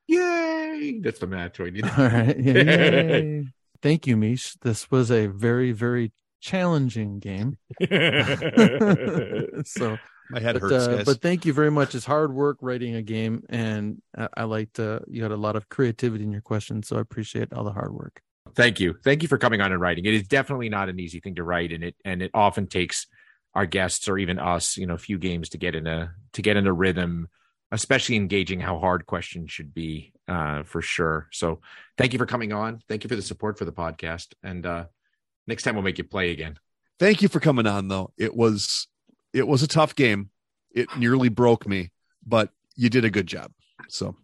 [0.08, 1.00] Yay!
[1.04, 1.84] That's the match I need.
[1.98, 2.40] All right.
[2.40, 3.46] Yay.
[3.82, 4.58] Thank you, Meesh.
[4.62, 7.58] This was a very, very challenging game.
[9.66, 9.98] so,
[10.30, 11.06] My head but, hurts, uh, guys.
[11.06, 11.96] but thank you very much.
[11.96, 15.56] It's hard work writing a game, and I, I liked uh, you had a lot
[15.56, 18.22] of creativity in your questions, so I appreciate all the hard work.
[18.56, 18.96] Thank you.
[19.04, 20.06] Thank you for coming on and writing.
[20.06, 23.08] It is definitely not an easy thing to write, and it and it often takes
[23.56, 26.42] our guests or even us, you know, a few games to get in a to
[26.42, 27.28] get in a rhythm,
[27.72, 31.28] especially engaging how hard questions should be, uh, for sure.
[31.32, 31.62] So
[31.98, 32.82] thank you for coming on.
[32.88, 34.34] Thank you for the support for the podcast.
[34.42, 34.86] And uh
[35.48, 36.58] next time we'll make you play again.
[37.00, 38.12] Thank you for coming on though.
[38.18, 38.88] It was
[39.34, 40.30] it was a tough game.
[40.72, 41.92] It nearly broke me,
[42.26, 43.52] but you did a good job.
[43.90, 44.16] So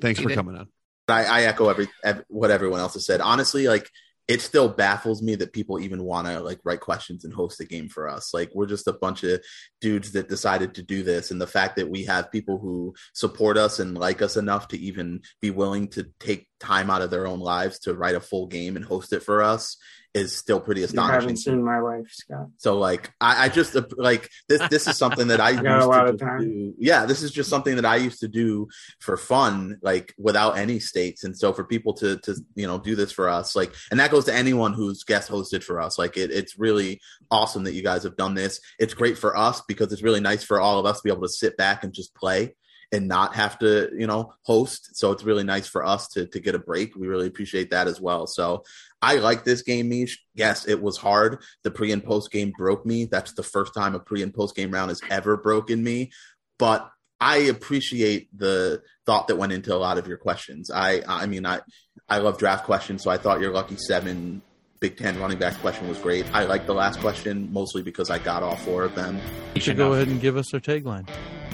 [0.00, 0.68] thanks for coming on.
[1.08, 3.20] I, I echo every, ev what everyone else has said.
[3.20, 3.88] Honestly, like
[4.28, 7.64] it still baffles me that people even want to like write questions and host a
[7.64, 8.34] game for us.
[8.34, 9.40] Like we're just a bunch of
[9.80, 13.56] dudes that decided to do this, and the fact that we have people who support
[13.56, 17.26] us and like us enough to even be willing to take time out of their
[17.26, 19.76] own lives to write a full game and host it for us
[20.16, 21.14] is still pretty astonishing.
[21.14, 22.46] You haven't seen my life, Scott.
[22.56, 25.82] So like I, I just uh, like this this is something that I, I got
[25.82, 26.40] a lot of time.
[26.40, 26.74] Do.
[26.78, 28.68] Yeah, this is just something that I used to do
[28.98, 31.24] for fun, like without any states.
[31.24, 34.10] And so for people to to you know do this for us, like and that
[34.10, 35.98] goes to anyone who's guest hosted for us.
[35.98, 38.58] Like it, it's really awesome that you guys have done this.
[38.78, 41.22] It's great for us because it's really nice for all of us to be able
[41.22, 42.54] to sit back and just play
[42.92, 44.96] and not have to you know host.
[44.96, 46.94] So it's really nice for us to to get a break.
[46.96, 48.26] We really appreciate that as well.
[48.26, 48.64] So
[49.02, 50.12] i like this game Meesh.
[50.34, 51.42] Yes it was hard.
[51.62, 53.04] The pre and post game broke me.
[53.04, 56.12] That's the first time a pre and post game round has ever broken me.
[56.58, 60.70] But i appreciate the thought that went into a lot of your questions.
[60.70, 61.60] I i mean i
[62.08, 64.42] i love draft questions so i thought your lucky seven
[64.80, 66.26] Big Ten running back question was great.
[66.34, 69.18] I like the last question mostly because I got all four of them.
[69.54, 71.08] You should go ahead and give us our tagline.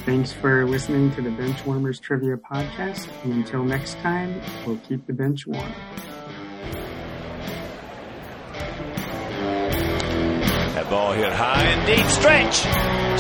[0.05, 3.09] Thanks for listening to the Benchwarmers Trivia Podcast.
[3.23, 5.73] And until next time, we'll keep the bench warm.
[10.75, 12.07] That ball hit high and deep.
[12.07, 12.57] Stretch!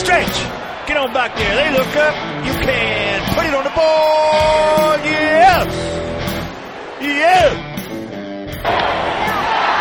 [0.01, 0.89] Stretch!
[0.89, 1.55] Get on back there.
[1.55, 2.15] They look up.
[2.45, 5.01] You can put it on the board.
[5.05, 5.69] Yes!
[7.01, 7.69] Yes!